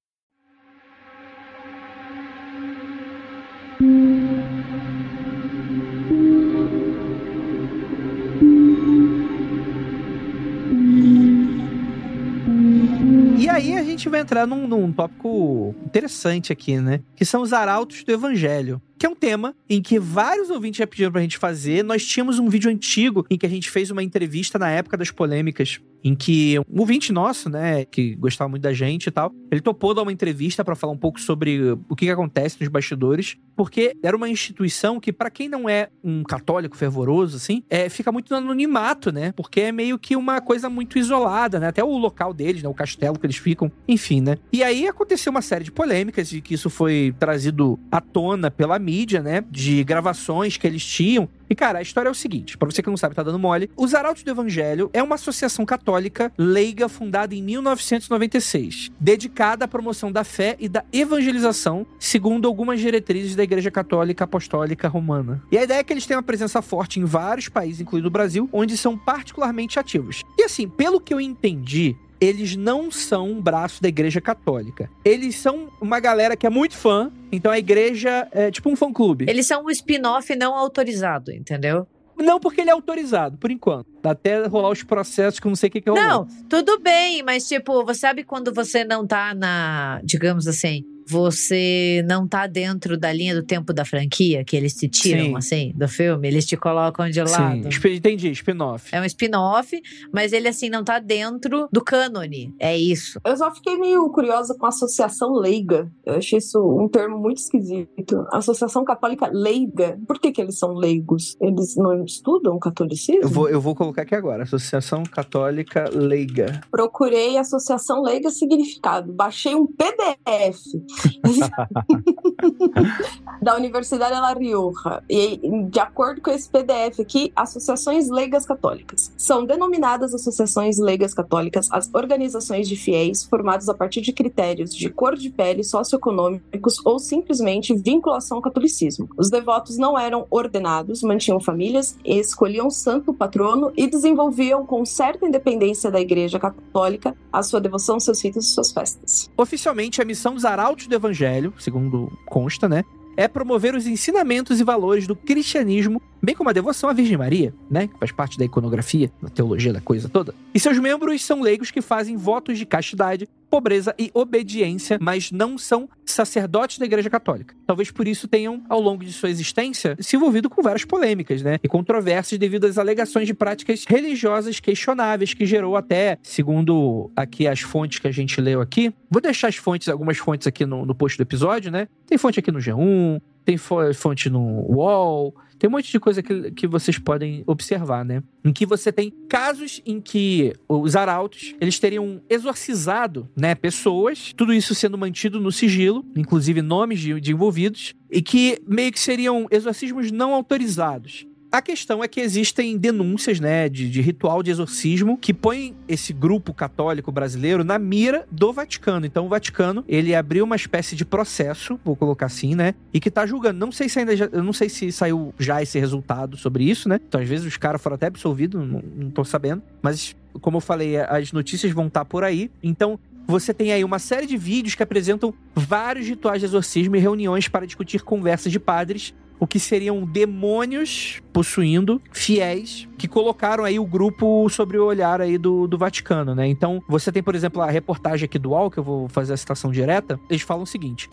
E 13.37 13.49
aí 13.49 13.75
a 13.75 13.83
gente 13.83 14.07
vai 14.07 14.19
entrar 14.19 14.45
num, 14.45 14.67
num 14.67 14.91
tópico 14.91 15.73
interessante 15.83 16.53
aqui, 16.53 16.77
né? 16.77 17.01
Que 17.15 17.25
são 17.25 17.41
os 17.41 17.51
arautos 17.51 18.03
do 18.03 18.11
evangelho 18.11 18.81
que 19.01 19.07
é 19.07 19.09
um 19.09 19.15
tema 19.15 19.55
em 19.67 19.81
que 19.81 19.97
vários 19.97 20.51
ouvintes 20.51 20.77
já 20.77 20.85
pediram 20.85 21.11
pra 21.11 21.21
gente 21.21 21.39
fazer. 21.39 21.83
Nós 21.83 22.05
tínhamos 22.05 22.37
um 22.37 22.47
vídeo 22.47 22.69
antigo 22.69 23.25
em 23.31 23.37
que 23.37 23.47
a 23.47 23.49
gente 23.49 23.67
fez 23.71 23.89
uma 23.89 24.03
entrevista 24.03 24.59
na 24.59 24.69
época 24.69 24.95
das 24.95 25.09
polêmicas, 25.09 25.79
em 26.03 26.13
que 26.13 26.59
um 26.71 26.79
ouvinte 26.79 27.11
nosso, 27.11 27.49
né, 27.49 27.83
que 27.83 28.13
gostava 28.15 28.47
muito 28.47 28.61
da 28.61 28.73
gente 28.73 29.07
e 29.07 29.11
tal, 29.11 29.31
ele 29.51 29.59
topou 29.59 29.95
dar 29.95 30.03
uma 30.03 30.11
entrevista 30.11 30.63
para 30.63 30.75
falar 30.75 30.93
um 30.93 30.97
pouco 30.97 31.19
sobre 31.19 31.71
o 31.89 31.95
que, 31.95 32.05
que 32.05 32.11
acontece 32.11 32.57
nos 32.59 32.69
bastidores, 32.69 33.37
porque 33.55 33.95
era 34.03 34.15
uma 34.15 34.29
instituição 34.29 34.99
que, 34.99 35.11
para 35.11 35.31
quem 35.31 35.49
não 35.49 35.67
é 35.67 35.89
um 36.03 36.21
católico 36.23 36.77
fervoroso, 36.77 37.37
assim, 37.37 37.63
é, 37.69 37.89
fica 37.89 38.11
muito 38.11 38.29
no 38.31 38.37
anonimato, 38.37 39.11
né? 39.11 39.31
Porque 39.31 39.61
é 39.61 39.71
meio 39.71 39.97
que 39.97 40.15
uma 40.15 40.41
coisa 40.41 40.69
muito 40.69 40.97
isolada, 40.97 41.59
né? 41.59 41.67
Até 41.67 41.83
o 41.83 41.97
local 41.97 42.33
deles, 42.33 42.63
né? 42.63 42.69
O 42.69 42.73
castelo 42.73 43.19
que 43.19 43.25
eles 43.25 43.37
ficam, 43.37 43.71
enfim, 43.87 44.21
né? 44.21 44.37
E 44.51 44.63
aí 44.63 44.87
aconteceu 44.87 45.31
uma 45.31 45.41
série 45.41 45.63
de 45.63 45.71
polêmicas 45.71 46.31
e 46.31 46.41
que 46.41 46.53
isso 46.53 46.69
foi 46.69 47.13
trazido 47.19 47.79
à 47.91 47.99
tona 47.99 48.49
pela 48.49 48.79
mídia 48.79 48.90
mídia, 48.91 49.21
né? 49.21 49.43
De 49.49 49.83
gravações 49.85 50.57
que 50.57 50.67
eles 50.67 50.85
tinham. 50.85 51.29
E, 51.49 51.55
cara, 51.55 51.79
a 51.79 51.81
história 51.81 52.09
é 52.09 52.11
o 52.11 52.15
seguinte: 52.15 52.57
para 52.57 52.69
você 52.69 52.81
que 52.81 52.89
não 52.89 52.97
sabe, 52.97 53.15
tá 53.15 53.23
dando 53.23 53.39
mole. 53.39 53.69
Os 53.77 53.93
Arautos 53.93 54.23
do 54.23 54.31
Evangelho 54.31 54.89
é 54.93 55.01
uma 55.01 55.15
associação 55.15 55.65
católica 55.65 56.31
leiga 56.37 56.89
fundada 56.89 57.33
em 57.33 57.41
1996, 57.41 58.91
dedicada 58.99 59.65
à 59.65 59.67
promoção 59.67 60.11
da 60.11 60.23
fé 60.23 60.55
e 60.59 60.67
da 60.67 60.83
evangelização, 60.91 61.85
segundo 61.99 62.47
algumas 62.47 62.79
diretrizes 62.79 63.35
da 63.35 63.43
Igreja 63.43 63.71
Católica 63.71 64.25
Apostólica 64.25 64.87
Romana. 64.87 65.41
E 65.51 65.57
a 65.57 65.63
ideia 65.63 65.79
é 65.79 65.83
que 65.83 65.93
eles 65.93 66.05
têm 66.05 66.17
uma 66.17 66.23
presença 66.23 66.61
forte 66.61 66.99
em 66.99 67.05
vários 67.05 67.47
países, 67.47 67.81
incluindo 67.81 68.07
o 68.07 68.11
Brasil, 68.11 68.49
onde 68.51 68.77
são 68.77 68.97
particularmente 68.97 69.79
ativos. 69.79 70.23
E 70.37 70.43
assim, 70.43 70.67
pelo 70.67 70.99
que 70.99 71.13
eu 71.13 71.19
entendi, 71.19 71.95
eles 72.21 72.55
não 72.55 72.91
são 72.91 73.31
um 73.31 73.41
braço 73.41 73.81
da 73.81 73.89
igreja 73.89 74.21
católica. 74.21 74.87
Eles 75.03 75.35
são 75.35 75.69
uma 75.81 75.99
galera 75.99 76.37
que 76.37 76.45
é 76.45 76.49
muito 76.49 76.77
fã, 76.77 77.11
então 77.31 77.51
a 77.51 77.57
igreja 77.57 78.27
é 78.31 78.51
tipo 78.51 78.69
um 78.69 78.75
fã-clube. 78.75 79.25
Eles 79.27 79.47
são 79.47 79.65
um 79.65 79.69
spin-off 79.71 80.35
não 80.35 80.53
autorizado, 80.53 81.31
entendeu? 81.31 81.87
Não, 82.15 82.39
porque 82.39 82.61
ele 82.61 82.69
é 82.69 82.73
autorizado, 82.73 83.37
por 83.37 83.49
enquanto. 83.49 83.87
Até 84.03 84.45
rolar 84.45 84.69
os 84.69 84.83
processos 84.83 85.39
que 85.39 85.47
eu 85.47 85.49
não 85.49 85.55
sei 85.55 85.69
o 85.69 85.71
que, 85.71 85.81
que 85.81 85.89
é 85.89 85.93
Não, 85.93 86.27
tudo 86.47 86.79
bem, 86.79 87.23
mas 87.23 87.47
tipo, 87.47 87.83
você 87.83 88.01
sabe 88.01 88.23
quando 88.23 88.53
você 88.53 88.83
não 88.83 89.07
tá 89.07 89.33
na, 89.33 89.99
digamos 90.03 90.47
assim, 90.47 90.85
você 91.11 92.01
não 92.07 92.25
tá 92.25 92.47
dentro 92.47 92.97
da 92.97 93.11
linha 93.11 93.35
do 93.35 93.43
tempo 93.43 93.73
da 93.73 93.83
franquia, 93.83 94.45
que 94.45 94.55
eles 94.55 94.73
te 94.73 94.87
tiram, 94.87 95.25
Sim. 95.25 95.35
assim, 95.35 95.73
do 95.75 95.87
filme, 95.87 96.25
eles 96.25 96.45
te 96.45 96.55
colocam 96.55 97.09
de 97.09 97.21
lado. 97.21 97.69
Sim. 97.69 97.93
Entendi, 97.93 98.31
spin-off. 98.31 98.95
É 98.95 99.01
um 99.01 99.03
spin-off, 99.03 99.77
mas 100.13 100.31
ele, 100.31 100.47
assim, 100.47 100.69
não 100.69 100.85
tá 100.85 100.99
dentro 100.99 101.67
do 101.69 101.83
cânone. 101.83 102.55
É 102.57 102.77
isso. 102.77 103.19
Eu 103.25 103.35
só 103.35 103.53
fiquei 103.53 103.77
meio 103.77 104.09
curiosa 104.09 104.55
com 104.57 104.65
a 104.65 104.69
associação 104.69 105.33
leiga. 105.33 105.91
Eu 106.05 106.15
achei 106.15 106.39
isso 106.39 106.59
um 106.59 106.87
termo 106.87 107.17
muito 107.17 107.39
esquisito. 107.39 108.25
Associação 108.31 108.85
Católica 108.85 109.29
Leiga. 109.31 109.99
Por 110.07 110.17
que, 110.17 110.31
que 110.31 110.41
eles 110.41 110.57
são 110.57 110.73
leigos? 110.73 111.35
Eles 111.41 111.75
não 111.75 112.05
estudam 112.05 112.57
catolicismo? 112.57 113.23
Eu 113.23 113.29
vou, 113.29 113.49
eu 113.49 113.59
vou 113.59 113.75
colocar 113.75 114.03
aqui 114.03 114.15
agora. 114.15 114.43
Associação 114.43 115.03
Católica 115.03 115.89
Leiga. 115.93 116.61
Procurei 116.71 117.37
Associação 117.37 118.01
Leiga 118.01 118.29
Significado. 118.29 119.11
Baixei 119.11 119.53
um 119.55 119.67
PDF 119.67 120.61
da 123.41 123.55
Universidade 123.55 124.13
La 124.13 124.33
Rioja. 124.33 125.03
E, 125.09 125.39
de 125.69 125.79
acordo 125.79 126.21
com 126.21 126.31
esse 126.31 126.49
PDF 126.49 126.99
aqui, 126.99 127.31
associações 127.35 128.09
leigas 128.09 128.45
católicas. 128.45 129.11
São 129.17 129.45
denominadas 129.45 130.13
associações 130.13 130.77
leigas 130.77 131.13
católicas 131.13 131.69
as 131.71 131.89
organizações 131.93 132.67
de 132.67 132.75
fiéis 132.75 133.23
formadas 133.23 133.69
a 133.69 133.73
partir 133.73 134.01
de 134.01 134.11
critérios 134.11 134.75
de 134.75 134.89
cor 134.89 135.15
de 135.15 135.29
pele, 135.29 135.63
socioeconômicos 135.63 136.85
ou 136.85 136.99
simplesmente 136.99 137.73
vinculação 137.73 138.37
ao 138.37 138.43
catolicismo. 138.43 139.09
Os 139.17 139.29
devotos 139.29 139.77
não 139.77 139.97
eram 139.97 140.25
ordenados, 140.29 141.01
mantinham 141.01 141.39
famílias, 141.39 141.97
escolhiam 142.05 142.69
santo 142.69 143.13
patrono 143.13 143.71
e 143.75 143.87
desenvolviam 143.87 144.65
com 144.65 144.85
certa 144.85 145.25
independência 145.25 145.89
da 145.89 145.99
Igreja 145.99 146.39
Católica 146.39 147.15
a 147.31 147.43
sua 147.43 147.61
devoção, 147.61 147.99
seus 147.99 148.23
ritos 148.23 148.47
e 148.47 148.53
suas 148.53 148.71
festas. 148.71 149.29
Oficialmente, 149.37 150.01
a 150.01 150.05
missão 150.05 150.33
dos 150.33 150.45
arautos 150.45 150.87
do 150.91 150.95
Evangelho, 150.95 151.53
segundo 151.57 152.11
consta, 152.25 152.69
né, 152.69 152.83
é 153.17 153.27
promover 153.27 153.75
os 153.75 153.87
ensinamentos 153.87 154.59
e 154.59 154.63
valores 154.63 155.07
do 155.07 155.15
cristianismo, 155.15 156.01
bem 156.21 156.35
como 156.35 156.49
a 156.49 156.53
devoção 156.53 156.89
à 156.89 156.93
Virgem 156.93 157.17
Maria, 157.17 157.53
né, 157.69 157.87
que 157.87 157.97
faz 157.97 158.11
parte 158.11 158.37
da 158.37 158.45
iconografia, 158.45 159.11
da 159.21 159.29
teologia 159.29 159.73
da 159.73 159.81
coisa 159.81 160.07
toda. 160.07 160.33
E 160.53 160.59
seus 160.59 160.77
membros 160.77 161.23
são 161.23 161.41
leigos 161.41 161.71
que 161.71 161.81
fazem 161.81 162.15
votos 162.15 162.57
de 162.57 162.65
castidade, 162.65 163.27
pobreza 163.51 163.93
e 163.99 164.09
obediência, 164.13 164.97
mas 165.01 165.29
não 165.29 165.57
são 165.57 165.89
sacerdotes 166.05 166.77
da 166.79 166.85
Igreja 166.85 167.09
Católica. 167.09 167.53
Talvez 167.67 167.91
por 167.91 168.07
isso 168.07 168.25
tenham, 168.25 168.63
ao 168.69 168.79
longo 168.79 169.03
de 169.03 169.11
sua 169.11 169.29
existência, 169.29 169.97
se 169.99 170.15
envolvido 170.15 170.49
com 170.49 170.61
várias 170.61 170.85
polêmicas, 170.85 171.41
né, 171.41 171.59
e 171.61 171.67
controvérsias 171.67 172.39
devido 172.39 172.65
às 172.65 172.77
alegações 172.77 173.27
de 173.27 173.33
práticas 173.33 173.83
religiosas 173.85 174.61
questionáveis 174.61 175.33
que 175.33 175.45
gerou 175.45 175.75
até, 175.75 176.17
segundo 176.23 177.11
aqui 177.13 177.45
as 177.45 177.59
fontes 177.59 177.99
que 177.99 178.07
a 178.07 178.11
gente 178.11 178.39
leu 178.39 178.61
aqui, 178.61 178.93
vou 179.09 179.21
deixar 179.21 179.49
as 179.49 179.57
fontes, 179.57 179.89
algumas 179.89 180.17
fontes 180.17 180.47
aqui 180.47 180.65
no, 180.65 180.85
no 180.85 180.95
post 180.95 181.17
do 181.17 181.21
episódio, 181.21 181.69
né? 181.69 181.89
Tem 182.07 182.17
fonte 182.17 182.39
aqui 182.39 182.51
no 182.51 182.59
G1, 182.59 183.21
tem 183.43 183.57
fonte 183.57 184.29
no 184.29 184.65
UOL, 184.71 185.35
tem 185.61 185.67
um 185.67 185.73
monte 185.73 185.91
de 185.91 185.99
coisa 185.99 186.23
que, 186.23 186.49
que 186.49 186.65
vocês 186.65 186.97
podem 186.97 187.43
observar, 187.45 188.03
né? 188.03 188.23
Em 188.43 188.51
que 188.51 188.65
você 188.65 188.91
tem 188.91 189.13
casos 189.29 189.79
em 189.85 190.01
que 190.01 190.53
os 190.67 190.95
arautos, 190.95 191.53
eles 191.61 191.77
teriam 191.77 192.19
exorcizado, 192.27 193.29
né, 193.37 193.53
pessoas, 193.53 194.33
tudo 194.35 194.55
isso 194.55 194.73
sendo 194.73 194.97
mantido 194.97 195.39
no 195.39 195.51
sigilo, 195.51 196.03
inclusive 196.17 196.63
nomes 196.63 196.99
de, 196.99 197.21
de 197.21 197.31
envolvidos, 197.31 197.93
e 198.09 198.23
que 198.23 198.59
meio 198.67 198.91
que 198.91 198.99
seriam 198.99 199.45
exorcismos 199.51 200.11
não 200.11 200.33
autorizados. 200.33 201.27
A 201.51 201.61
questão 201.61 202.01
é 202.01 202.07
que 202.07 202.21
existem 202.21 202.77
denúncias, 202.77 203.37
né, 203.41 203.67
de, 203.67 203.89
de, 203.89 203.99
ritual 203.99 204.41
de 204.41 204.49
exorcismo 204.49 205.17
que 205.17 205.33
põem 205.33 205.75
esse 205.85 206.13
grupo 206.13 206.53
católico 206.53 207.11
brasileiro 207.11 207.61
na 207.61 207.77
mira 207.77 208.25
do 208.31 208.53
Vaticano. 208.53 209.05
Então, 209.05 209.25
o 209.25 209.29
Vaticano, 209.29 209.83
ele 209.85 210.15
abriu 210.15 210.45
uma 210.45 210.55
espécie 210.55 210.95
de 210.95 211.03
processo, 211.03 211.77
vou 211.83 211.93
colocar 211.93 212.27
assim, 212.27 212.55
né, 212.55 212.73
e 212.93 213.01
que 213.01 213.11
tá 213.11 213.25
julgando. 213.25 213.59
Não 213.59 213.69
sei 213.69 213.89
se 213.89 213.99
ainda 213.99 214.15
já, 214.15 214.29
eu 214.31 214.41
não 214.41 214.53
sei 214.53 214.69
se 214.69 214.93
saiu 214.93 215.33
já 215.37 215.61
esse 215.61 215.77
resultado 215.77 216.37
sobre 216.37 216.63
isso, 216.63 216.87
né? 216.87 217.01
Então, 217.05 217.19
às 217.19 217.27
vezes 217.27 217.45
os 217.45 217.57
caras 217.57 217.81
foram 217.81 217.95
até 217.95 218.07
absolvidos, 218.07 218.65
não, 218.65 218.81
não 218.95 219.11
tô 219.11 219.25
sabendo, 219.25 219.61
mas 219.81 220.15
como 220.39 220.55
eu 220.57 220.61
falei, 220.61 220.95
as 220.97 221.33
notícias 221.33 221.73
vão 221.73 221.87
estar 221.87 222.01
tá 222.01 222.05
por 222.05 222.23
aí. 222.23 222.49
Então, 222.63 222.97
você 223.27 223.53
tem 223.53 223.71
aí 223.71 223.83
uma 223.83 223.99
série 223.99 224.25
de 224.25 224.37
vídeos 224.37 224.75
que 224.75 224.83
apresentam 224.83 225.33
vários 225.53 226.07
rituais 226.07 226.39
de 226.39 226.45
exorcismo 226.45 226.95
e 226.95 226.99
reuniões 226.99 227.47
para 227.47 227.65
discutir 227.65 228.01
conversas 228.01 228.51
de 228.51 228.59
padres 228.59 229.13
o 229.41 229.47
que 229.47 229.59
seriam 229.59 230.05
demônios 230.05 231.19
possuindo 231.33 231.99
fiéis 232.11 232.87
que 232.95 233.07
colocaram 233.07 233.63
aí 233.63 233.79
o 233.79 233.85
grupo 233.85 234.47
sobre 234.49 234.77
o 234.77 234.85
olhar 234.85 235.19
aí 235.19 235.35
do, 235.35 235.65
do 235.65 235.79
Vaticano, 235.79 236.35
né? 236.35 236.47
Então, 236.47 236.79
você 236.87 237.11
tem, 237.11 237.23
por 237.23 237.33
exemplo, 237.33 237.59
a 237.59 237.71
reportagem 237.71 238.25
aqui 238.25 238.37
do 238.37 238.51
UOL, 238.51 238.69
que 238.69 238.77
eu 238.77 238.83
vou 238.83 239.09
fazer 239.09 239.33
a 239.33 239.37
citação 239.37 239.71
direta, 239.71 240.19
eles 240.29 240.43
falam 240.43 240.61
o 240.61 240.67
seguinte. 240.67 241.09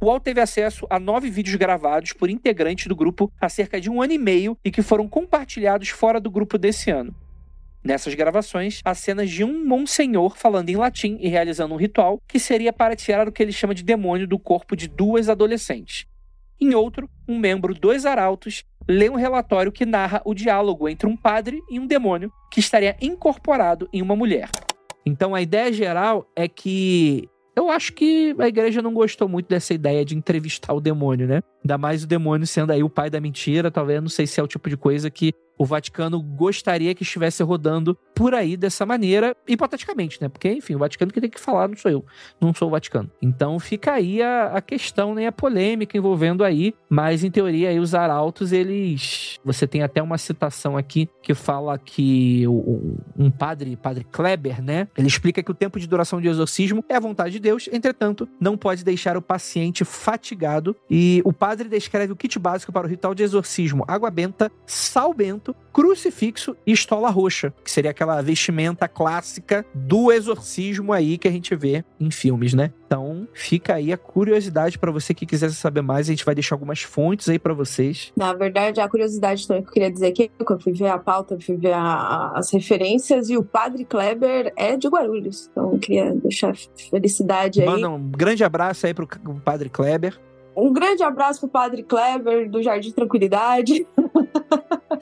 O 0.00 0.06
UOL 0.06 0.18
teve 0.18 0.40
acesso 0.40 0.84
a 0.90 0.98
nove 0.98 1.30
vídeos 1.30 1.54
gravados 1.54 2.12
por 2.12 2.28
integrantes 2.28 2.88
do 2.88 2.96
grupo 2.96 3.30
há 3.40 3.48
cerca 3.48 3.80
de 3.80 3.88
um 3.88 4.02
ano 4.02 4.14
e 4.14 4.18
meio 4.18 4.58
e 4.64 4.72
que 4.72 4.82
foram 4.82 5.06
compartilhados 5.06 5.90
fora 5.90 6.18
do 6.18 6.28
grupo 6.28 6.58
desse 6.58 6.90
ano. 6.90 7.14
Nessas 7.86 8.14
gravações, 8.14 8.80
há 8.84 8.96
cenas 8.96 9.30
de 9.30 9.44
um 9.44 9.64
monsenhor 9.64 10.36
falando 10.36 10.68
em 10.68 10.74
latim 10.74 11.18
e 11.20 11.28
realizando 11.28 11.72
um 11.72 11.76
ritual 11.76 12.20
que 12.26 12.40
seria 12.40 12.72
para 12.72 12.96
tirar 12.96 13.28
o 13.28 13.30
que 13.30 13.40
ele 13.40 13.52
chama 13.52 13.72
de 13.72 13.84
demônio 13.84 14.26
do 14.26 14.40
corpo 14.40 14.74
de 14.74 14.88
duas 14.88 15.28
adolescentes. 15.28 16.04
Em 16.60 16.74
outro, 16.74 17.08
um 17.28 17.38
membro 17.38 17.72
dos 17.72 18.04
arautos 18.04 18.64
lê 18.88 19.08
um 19.08 19.14
relatório 19.14 19.70
que 19.70 19.86
narra 19.86 20.20
o 20.24 20.34
diálogo 20.34 20.88
entre 20.88 21.08
um 21.08 21.16
padre 21.16 21.62
e 21.70 21.78
um 21.78 21.86
demônio 21.86 22.32
que 22.52 22.58
estaria 22.58 22.96
incorporado 23.00 23.88
em 23.92 24.02
uma 24.02 24.16
mulher. 24.16 24.50
Então 25.06 25.32
a 25.32 25.40
ideia 25.40 25.72
geral 25.72 26.28
é 26.34 26.48
que 26.48 27.28
eu 27.54 27.70
acho 27.70 27.92
que 27.92 28.34
a 28.40 28.48
igreja 28.48 28.82
não 28.82 28.92
gostou 28.92 29.28
muito 29.28 29.48
dessa 29.48 29.72
ideia 29.72 30.04
de 30.04 30.16
entrevistar 30.16 30.74
o 30.74 30.80
demônio, 30.80 31.28
né? 31.28 31.40
Ainda 31.62 31.78
mais 31.78 32.02
o 32.02 32.06
demônio 32.08 32.48
sendo 32.48 32.72
aí 32.72 32.82
o 32.82 32.90
pai 32.90 33.08
da 33.08 33.20
mentira, 33.20 33.70
talvez 33.70 34.02
não 34.02 34.08
sei 34.08 34.26
se 34.26 34.40
é 34.40 34.42
o 34.42 34.48
tipo 34.48 34.68
de 34.68 34.76
coisa 34.76 35.08
que 35.08 35.32
o 35.58 35.64
Vaticano 35.64 36.20
gostaria 36.20 36.94
que 36.94 37.02
estivesse 37.02 37.42
rodando 37.42 37.96
por 38.14 38.34
aí 38.34 38.56
dessa 38.56 38.86
maneira, 38.86 39.36
hipoteticamente, 39.46 40.20
né? 40.20 40.28
Porque, 40.28 40.50
enfim, 40.50 40.74
o 40.74 40.78
Vaticano 40.78 41.12
que 41.12 41.20
tem 41.20 41.28
que 41.28 41.40
falar, 41.40 41.68
não 41.68 41.76
sou 41.76 41.90
eu, 41.90 42.04
não 42.40 42.54
sou 42.54 42.68
o 42.68 42.70
Vaticano. 42.70 43.10
Então 43.20 43.58
fica 43.58 43.92
aí 43.92 44.22
a, 44.22 44.52
a 44.54 44.60
questão, 44.60 45.14
né? 45.14 45.26
A 45.26 45.32
polêmica 45.32 45.96
envolvendo 45.96 46.42
aí, 46.42 46.74
mas 46.88 47.22
em 47.22 47.30
teoria 47.30 47.68
aí 47.68 47.78
os 47.78 47.94
arautos, 47.94 48.52
eles. 48.52 49.38
Você 49.44 49.66
tem 49.66 49.82
até 49.82 50.02
uma 50.02 50.18
citação 50.18 50.76
aqui 50.76 51.08
que 51.22 51.34
fala 51.34 51.78
que 51.78 52.44
um 52.48 53.30
padre, 53.30 53.76
padre 53.76 54.04
Kleber, 54.04 54.62
né? 54.62 54.88
Ele 54.96 55.08
explica 55.08 55.42
que 55.42 55.50
o 55.50 55.54
tempo 55.54 55.78
de 55.78 55.86
duração 55.86 56.20
de 56.20 56.28
exorcismo 56.28 56.84
é 56.88 56.96
a 56.96 57.00
vontade 57.00 57.32
de 57.32 57.40
Deus, 57.40 57.68
entretanto, 57.70 58.28
não 58.40 58.56
pode 58.56 58.82
deixar 58.82 59.16
o 59.16 59.22
paciente 59.22 59.84
fatigado. 59.84 60.74
E 60.88 61.20
o 61.24 61.32
padre 61.32 61.68
descreve 61.68 62.12
o 62.12 62.16
kit 62.16 62.38
básico 62.38 62.72
para 62.72 62.86
o 62.86 62.90
ritual 62.90 63.14
de 63.14 63.22
exorcismo: 63.22 63.84
água 63.86 64.10
benta, 64.10 64.50
sal 64.64 65.12
bento 65.12 65.45
crucifixo 65.72 66.56
e 66.66 66.72
estola 66.72 67.10
roxa, 67.10 67.52
que 67.62 67.70
seria 67.70 67.90
aquela 67.90 68.20
vestimenta 68.22 68.88
clássica 68.88 69.64
do 69.74 70.10
exorcismo 70.12 70.92
aí 70.92 71.18
que 71.18 71.28
a 71.28 71.30
gente 71.30 71.54
vê 71.54 71.84
em 72.00 72.10
filmes, 72.10 72.54
né? 72.54 72.72
Então, 72.86 73.26
fica 73.34 73.74
aí 73.74 73.92
a 73.92 73.98
curiosidade 73.98 74.78
para 74.78 74.92
você 74.92 75.12
que 75.12 75.26
quiser 75.26 75.50
saber 75.50 75.82
mais, 75.82 76.08
a 76.08 76.12
gente 76.12 76.24
vai 76.24 76.34
deixar 76.34 76.54
algumas 76.54 76.82
fontes 76.82 77.28
aí 77.28 77.38
para 77.38 77.52
vocês. 77.52 78.12
Na 78.16 78.32
verdade, 78.32 78.80
a 78.80 78.88
curiosidade 78.88 79.46
também 79.46 79.62
que 79.62 79.68
eu 79.68 79.72
queria 79.72 79.90
dizer 79.90 80.06
aqui, 80.06 80.28
que 80.28 80.52
eu 80.52 80.60
fui 80.60 80.72
ver 80.72 80.88
a 80.88 80.98
pauta, 80.98 81.36
fui 81.40 81.56
ver 81.56 81.72
a, 81.72 82.32
as 82.34 82.50
referências 82.52 83.28
e 83.28 83.36
o 83.36 83.44
Padre 83.44 83.84
Kleber 83.84 84.52
é 84.56 84.76
de 84.76 84.88
Guarulhos. 84.88 85.48
Então, 85.50 85.72
eu 85.72 85.78
queria 85.78 86.14
deixar 86.14 86.54
felicidade 86.90 87.60
aí. 87.60 87.66
Manda 87.66 87.90
um 87.90 88.10
grande 88.10 88.44
abraço 88.44 88.86
aí 88.86 88.94
pro 88.94 89.08
Padre 89.44 89.68
Kleber. 89.68 90.18
Um 90.56 90.72
grande 90.72 91.02
abraço 91.02 91.40
pro 91.40 91.48
Padre 91.50 91.82
Kleber 91.82 92.50
do 92.50 92.62
Jardim 92.62 92.90
Tranquilidade. 92.90 93.86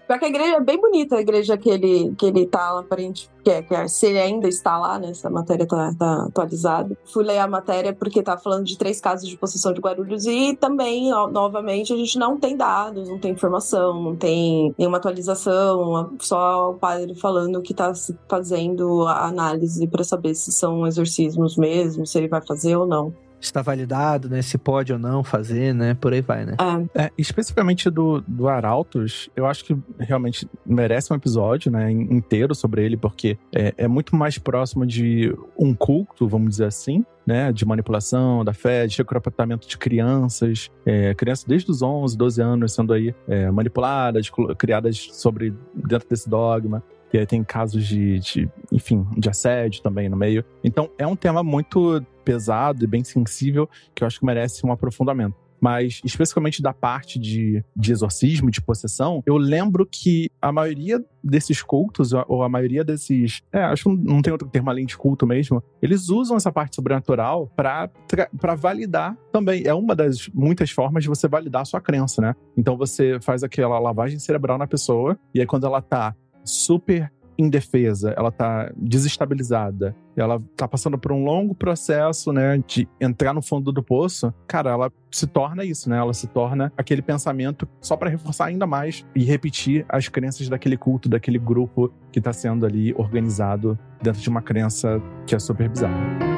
Porque 0.07 0.25
a 0.25 0.29
igreja 0.29 0.57
é 0.57 0.61
bem 0.61 0.79
bonita, 0.79 1.17
a 1.17 1.21
igreja 1.21 1.57
que 1.57 1.71
ele, 1.71 2.15
que 2.17 2.27
ele 2.27 2.47
tá 2.47 2.73
lá, 2.73 2.81
aparente, 2.81 3.31
que, 3.43 3.51
é, 3.51 3.63
que 3.63 3.75
é, 3.75 3.89
se 3.89 4.07
ele 4.07 4.19
ainda 4.19 4.49
está 4.49 4.79
lá, 4.79 4.99
né? 4.99 5.11
Essa 5.11 5.31
matéria 5.31 5.67
tá, 5.67 5.95
tá 5.99 6.25
atualizada. 6.25 6.97
Fui 7.07 7.25
ler 7.25 7.39
a 7.39 7.47
matéria 7.47 7.93
porque 7.93 8.23
tá 8.23 8.37
falando 8.37 8.65
de 8.65 8.77
três 8.77 9.01
casos 9.01 9.29
de 9.29 9.37
possessão 9.37 9.73
de 9.73 9.81
Guarulhos 9.81 10.27
e 10.27 10.55
também, 10.57 11.13
ó, 11.13 11.29
novamente, 11.29 11.93
a 11.93 11.97
gente 11.97 12.19
não 12.19 12.39
tem 12.39 12.57
dados, 12.57 13.09
não 13.09 13.19
tem 13.19 13.33
informação, 13.33 14.03
não 14.03 14.17
tem 14.17 14.75
nenhuma 14.77 14.99
atualização, 14.99 16.15
só 16.21 16.71
o 16.71 16.75
padre 16.75 17.15
falando 17.15 17.63
que 17.63 17.73
tá 17.73 17.93
fazendo 18.29 19.07
a 19.07 19.27
análise 19.27 19.87
para 19.87 20.05
saber 20.05 20.35
se 20.35 20.53
são 20.53 20.87
exorcismos 20.87 21.57
mesmo, 21.57 22.07
se 22.07 22.19
ele 22.19 22.29
vai 22.29 22.43
fazer 22.45 22.77
ou 22.77 22.87
não 22.87 23.13
está 23.47 23.63
validado, 23.63 24.29
né? 24.29 24.43
Se 24.43 24.59
pode 24.59 24.93
ou 24.93 24.99
não 24.99 25.23
fazer, 25.23 25.75
né? 25.75 25.95
Por 25.95 26.13
aí 26.13 26.21
vai, 26.21 26.45
né? 26.45 26.57
É, 26.95 27.11
especificamente 27.17 27.91
do, 27.91 28.21
do 28.27 28.49
Arautos, 28.49 29.29
eu 29.37 29.47
acho 29.47 29.65
que 29.65 29.77
realmente 29.99 30.49
merece 30.65 31.13
um 31.13 31.17
episódio, 31.17 31.71
né? 31.71 31.91
Inteiro 31.91 32.55
sobre 32.55 32.85
ele, 32.85 32.97
porque 32.97 33.39
é, 33.53 33.75
é 33.77 33.89
muito 33.89 34.17
mais 34.17 34.39
próximo 34.39 34.87
de 34.87 35.35
um 35.59 35.75
culto, 35.75 36.29
vamos 36.29 36.51
dizer 36.51 36.67
assim, 36.67 37.05
né, 37.27 37.53
de 37.53 37.65
manipulação 37.65 38.45
da 38.45 38.53
fé, 38.53 38.87
de 38.87 38.99
recrutamento 38.99 39.67
de 39.67 39.79
crianças, 39.79 40.71
é, 40.85 41.15
crianças 41.15 41.45
desde 41.45 41.71
os 41.71 41.81
11, 41.81 42.17
12 42.17 42.43
anos 42.43 42.73
sendo 42.75 42.93
aí 42.93 43.15
é, 43.27 43.51
manipuladas, 43.51 44.31
criadas 44.59 45.09
sobre 45.13 45.55
dentro 45.75 46.09
desse 46.09 46.29
dogma. 46.29 46.83
E 47.15 47.19
aí 47.19 47.25
tem 47.25 47.45
casos 47.45 47.87
de, 47.87 48.19
de, 48.19 48.51
enfim, 48.73 49.07
de 49.17 49.31
assédio 49.31 49.81
também 49.81 50.09
no 50.09 50.17
meio. 50.17 50.45
Então 50.65 50.91
é 50.99 51.07
um 51.07 51.15
tema 51.15 51.45
muito 51.45 52.05
pesado 52.25 52.83
e 52.83 52.89
bem 52.89 53.05
sensível 53.05 53.71
que 53.95 54.03
eu 54.03 54.07
acho 54.09 54.19
que 54.19 54.27
merece 54.27 54.67
um 54.67 54.73
aprofundamento 54.73 55.37
mas 55.65 56.03
especificamente 56.05 56.61
da 56.61 56.75
parte 56.75 57.19
de, 57.19 57.65
de 57.75 57.91
exorcismo, 57.91 58.51
de 58.51 58.61
possessão, 58.61 59.23
eu 59.25 59.39
lembro 59.39 59.89
que 59.91 60.31
a 60.43 60.53
maioria 60.53 61.03
desses 61.23 61.63
cultos, 61.63 62.13
ou 62.13 62.43
a 62.43 62.51
maioria 62.51 62.85
desses. 62.85 63.41
É, 63.51 63.63
acho 63.63 63.85
que 63.85 63.97
não 63.97 64.21
tem 64.21 64.31
outro 64.31 64.47
termo 64.47 64.69
além 64.69 64.85
de 64.85 64.95
culto 64.95 65.27
mesmo, 65.27 65.63
eles 65.81 66.11
usam 66.11 66.37
essa 66.37 66.53
parte 66.53 66.77
sobrenatural 66.77 67.51
para 67.57 68.55
validar 68.59 69.17
também. 69.33 69.63
É 69.67 69.73
uma 69.73 69.97
das 69.97 70.29
muitas 70.35 70.71
formas 70.71 71.03
de 71.03 71.09
você 71.09 71.27
validar 71.27 71.63
a 71.63 71.65
sua 71.65 71.81
crença, 71.81 72.21
né? 72.21 72.35
Então 72.55 72.77
você 72.77 73.19
faz 73.23 73.43
aquela 73.43 73.79
lavagem 73.79 74.19
cerebral 74.19 74.59
na 74.59 74.67
pessoa, 74.67 75.19
e 75.35 75.41
aí 75.41 75.47
quando 75.47 75.67
ela 75.67 75.81
tá 75.81 76.15
super 76.45 77.11
indefesa, 77.37 78.15
ela 78.17 78.31
tá 78.31 78.71
desestabilizada, 78.77 79.95
ela 80.17 80.41
tá 80.57 80.69
passando 80.69 80.97
por 80.97 81.13
um 81.13 81.25
longo 81.25 81.55
processo, 81.55 82.33
né, 82.33 82.63
de 82.67 82.89
entrar 83.01 83.33
no 83.33 83.43
fundo 83.43 83.73
do 83.73 83.83
poço, 83.83 84.33
cara, 84.47 84.71
ela 84.71 84.93
se 85.11 85.27
torna 85.27 85.65
isso, 85.65 85.89
né? 85.91 85.97
Ela 85.99 86.15
se 86.15 86.27
torna 86.27 86.73
aquele 86.77 87.03
pensamento 87.03 87.69
só 87.81 87.97
para 87.97 88.11
reforçar 88.11 88.47
ainda 88.47 88.67
mais 88.67 89.05
e 89.15 89.25
repetir 89.25 89.85
as 89.89 90.09
crenças 90.09 90.49
daquele 90.49 90.77
culto, 90.77 91.09
daquele 91.09 91.39
grupo 91.39 91.93
que 92.13 92.21
tá 92.21 92.33
sendo 92.33 92.67
ali 92.67 92.95
organizado 92.97 93.79
dentro 94.03 94.21
de 94.21 94.29
uma 94.29 94.43
crença 94.43 95.01
que 95.27 95.35
é 95.35 95.39
super 95.39 95.69
bizarra. 95.69 96.34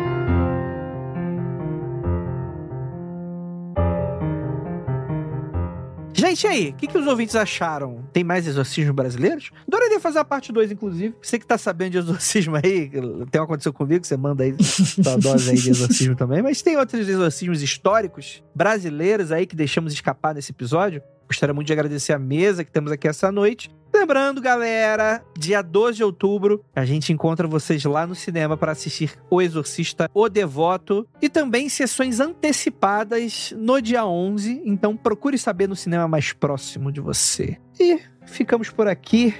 Gente, 6.27 6.45
e 6.45 6.47
aí? 6.49 6.68
O 6.70 6.74
que, 6.74 6.87
que 6.89 6.99
os 6.99 7.07
ouvintes 7.07 7.37
acharam? 7.37 8.05
Tem 8.12 8.24
mais 8.24 8.47
exorcismos 8.49 8.95
brasileiros? 8.95 9.53
Adoraria 9.66 10.01
fazer 10.01 10.18
a 10.18 10.24
parte 10.24 10.53
2, 10.53 10.72
inclusive. 10.72 11.14
Você 11.22 11.39
que 11.39 11.47
tá 11.47 11.57
sabendo 11.57 11.93
de 11.93 11.99
exorcismo 11.99 12.57
aí, 12.57 12.91
tem 13.31 13.41
uma 13.41 13.45
aconteceu 13.45 13.72
comigo, 13.72 14.05
você 14.05 14.16
manda 14.16 14.43
aí 14.43 14.57
sua 14.61 15.16
dose 15.18 15.51
aí 15.51 15.57
de 15.57 15.70
exorcismo 15.70 16.16
também. 16.16 16.43
Mas 16.43 16.62
tem 16.62 16.77
outros 16.77 17.09
exorcismos 17.09 17.62
históricos 17.62 18.43
brasileiros 18.55 19.31
aí 19.31 19.47
que 19.47 19.55
deixamos 19.55 19.93
escapar 19.93 20.35
nesse 20.35 20.51
episódio. 20.51 21.01
Gostaria 21.29 21.55
muito 21.55 21.68
de 21.68 21.72
agradecer 21.72 22.12
a 22.12 22.18
mesa 22.18 22.64
que 22.64 22.72
temos 22.72 22.91
aqui 22.91 23.07
essa 23.07 23.31
noite. 23.31 23.70
Lembrando, 23.99 24.42
galera, 24.42 25.24
dia 25.38 25.62
12 25.62 25.97
de 25.97 26.05
outubro, 26.05 26.62
a 26.76 26.84
gente 26.84 27.14
encontra 27.14 27.49
vocês 27.49 27.82
lá 27.82 28.07
no 28.07 28.14
cinema 28.14 28.55
para 28.55 28.72
assistir 28.72 29.14
O 29.30 29.40
Exorcista, 29.40 30.11
O 30.12 30.28
Devoto 30.28 31.09
e 31.20 31.30
também 31.30 31.66
sessões 31.70 32.20
antecipadas 32.20 33.55
no 33.57 33.80
dia 33.80 34.05
11. 34.05 34.61
Então 34.66 34.94
procure 34.94 35.38
saber 35.38 35.66
no 35.66 35.74
cinema 35.74 36.07
mais 36.07 36.30
próximo 36.30 36.92
de 36.92 37.01
você. 37.01 37.57
E 37.80 37.99
ficamos 38.26 38.68
por 38.68 38.86
aqui. 38.86 39.34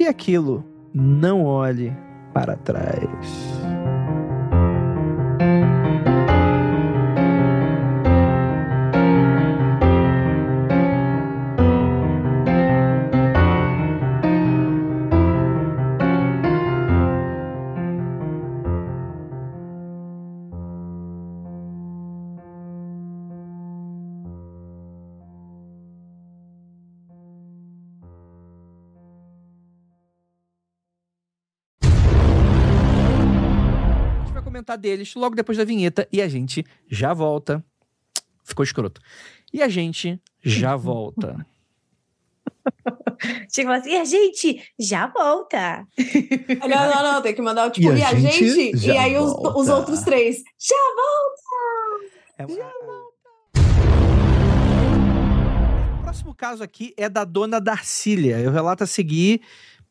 E 0.00 0.06
aquilo, 0.06 0.64
não 0.94 1.44
olhe 1.44 1.94
para 2.32 2.56
trás. 2.56 3.04
Comentar 34.68 34.76
deles 34.76 35.14
logo 35.14 35.34
depois 35.34 35.56
da 35.56 35.64
vinheta 35.64 36.06
e 36.12 36.20
a 36.20 36.28
gente 36.28 36.64
já 36.88 37.14
volta. 37.14 37.64
Ficou 38.44 38.62
escroto. 38.62 39.00
E 39.52 39.62
a 39.62 39.68
gente 39.68 40.20
já 40.42 40.76
volta. 40.76 41.46
Chega 43.52 43.74
assim, 43.76 43.90
e 43.90 43.96
a 43.96 44.04
gente 44.04 44.72
já 44.78 45.06
volta. 45.06 45.86
Não, 46.68 46.68
não, 46.68 47.12
não, 47.14 47.22
tem 47.22 47.34
que 47.34 47.40
mandar 47.40 47.70
tipo, 47.70 47.88
e 47.88 47.90
a, 47.90 47.98
e 47.98 48.02
a 48.02 48.14
gente, 48.14 48.74
gente 48.74 48.86
e 48.86 48.96
aí 48.96 49.16
os, 49.16 49.32
os, 49.32 49.68
outros 49.68 50.02
três, 50.02 50.42
já 50.58 50.76
volta! 50.96 52.12
É, 52.38 52.48
já 52.48 52.72
volta! 52.84 53.18
O 55.98 56.02
próximo 56.02 56.34
caso 56.34 56.62
aqui 56.62 56.92
é 56.96 57.08
da 57.08 57.24
dona 57.24 57.60
Darcília. 57.60 58.38
Eu 58.38 58.52
relato 58.52 58.84
a 58.84 58.86
seguir. 58.86 59.40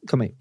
Calma 0.06 0.26
aí. 0.26 0.36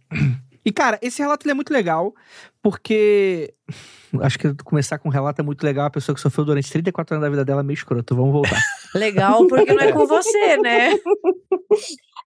E, 0.66 0.72
cara, 0.72 0.98
esse 1.00 1.22
relato 1.22 1.48
é 1.48 1.54
muito 1.54 1.72
legal, 1.72 2.12
porque. 2.60 3.54
Acho 4.20 4.38
que 4.38 4.52
começar 4.64 4.98
com 4.98 5.08
um 5.08 5.12
relato 5.12 5.40
é 5.40 5.44
muito 5.44 5.62
legal. 5.62 5.86
A 5.86 5.90
pessoa 5.90 6.14
que 6.14 6.20
sofreu 6.20 6.44
durante 6.44 6.70
34 6.72 7.14
anos 7.14 7.24
da 7.24 7.30
vida 7.30 7.44
dela 7.44 7.60
é 7.60 7.62
meio 7.62 7.76
escroto. 7.76 8.16
Vamos 8.16 8.32
voltar. 8.32 8.58
legal, 8.94 9.46
porque 9.46 9.72
não 9.72 9.82
é 9.82 9.92
com 9.92 10.06
você, 10.06 10.56
né? 10.56 10.90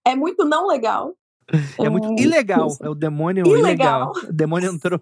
É 0.03 0.15
muito 0.15 0.43
não 0.43 0.65
legal. 0.65 1.13
É 1.77 1.87
muito 1.87 2.07
hum, 2.07 2.15
ilegal. 2.17 2.69
É 2.81 2.89
o 2.89 2.95
demônio 2.95 3.45
ilegal. 3.45 3.59
ilegal. 3.59 4.13
O 4.29 4.33
demônio 4.33 4.71
entrou. 4.71 4.99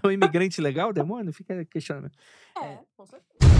É 0.00 0.06
um 0.06 0.10
imigrante 0.12 0.60
legal, 0.60 0.90
o 0.90 0.92
demônio? 0.92 1.32
Fica 1.32 1.64
questionando. 1.64 2.12
É, 2.56 2.78
com 2.96 3.04
certeza. 3.04 3.52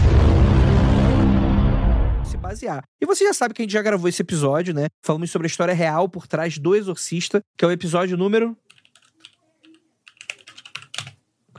Se 2.23 2.37
basear. 2.37 2.85
E 3.01 3.05
você 3.05 3.25
já 3.25 3.33
sabe 3.33 3.53
que 3.53 3.61
a 3.61 3.65
gente 3.65 3.73
já 3.73 3.81
gravou 3.81 4.07
esse 4.07 4.21
episódio, 4.21 4.73
né? 4.73 4.87
Falamos 5.03 5.29
sobre 5.29 5.47
a 5.47 5.49
história 5.49 5.73
real 5.73 6.07
por 6.07 6.25
trás 6.25 6.57
do 6.57 6.73
Exorcista, 6.73 7.41
que 7.57 7.65
é 7.65 7.67
o 7.67 7.71
episódio 7.71 8.15
número 8.15 8.55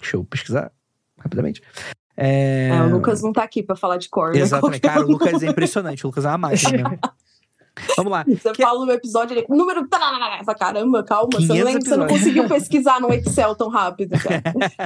Deixa 0.02 0.16
eu 0.16 0.24
pesquisar 0.24 0.72
rapidamente. 1.16 1.62
É... 2.16 2.68
é... 2.68 2.82
o 2.82 2.90
Lucas 2.90 3.22
não 3.22 3.32
tá 3.32 3.44
aqui 3.44 3.62
pra 3.62 3.76
falar 3.76 3.96
de 3.96 4.08
cor. 4.08 4.32
Né? 4.32 4.40
Exatamente. 4.40 4.80
Cara, 4.80 5.00
o 5.00 5.08
Lucas 5.08 5.42
é 5.42 5.46
impressionante. 5.46 6.04
O 6.04 6.08
Lucas 6.08 6.24
é 6.24 6.28
uma 6.28 6.38
máquina 6.38 6.70
mesmo. 6.72 6.98
Vamos 7.96 8.12
lá. 8.12 8.22
Você 8.24 8.52
que... 8.52 8.62
fala 8.62 8.84
no 8.84 8.92
episódio 8.92 9.36
ali, 9.36 9.46
número. 9.48 9.88
Essa 10.38 10.54
caramba, 10.54 11.02
calma. 11.02 11.30
Você 11.32 11.64
não, 11.64 11.72
você 11.72 11.96
não, 11.96 12.06
conseguiu 12.06 12.46
pesquisar 12.46 13.00
no 13.00 13.10
Excel 13.14 13.54
tão 13.54 13.70
rápido, 13.70 14.18
cara. 14.18 14.42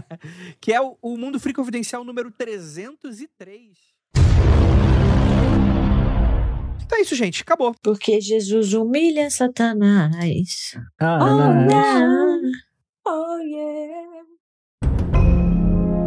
que 0.60 0.72
é 0.72 0.80
o, 0.80 0.96
o 1.02 1.16
Mundo 1.16 1.40
Free 1.40 1.52
Confidencial 1.52 2.04
número 2.04 2.30
303. 2.30 3.76
Então 6.84 6.98
é 6.98 7.00
isso, 7.00 7.16
gente. 7.16 7.42
Acabou. 7.42 7.74
Porque 7.82 8.20
Jesus 8.20 8.72
humilha 8.72 9.28
Satanás. 9.30 10.78
Ah, 11.00 11.18
oh, 11.20 11.68
não. 11.68 12.40
Oh, 13.04 13.38
yeah. 13.38 14.15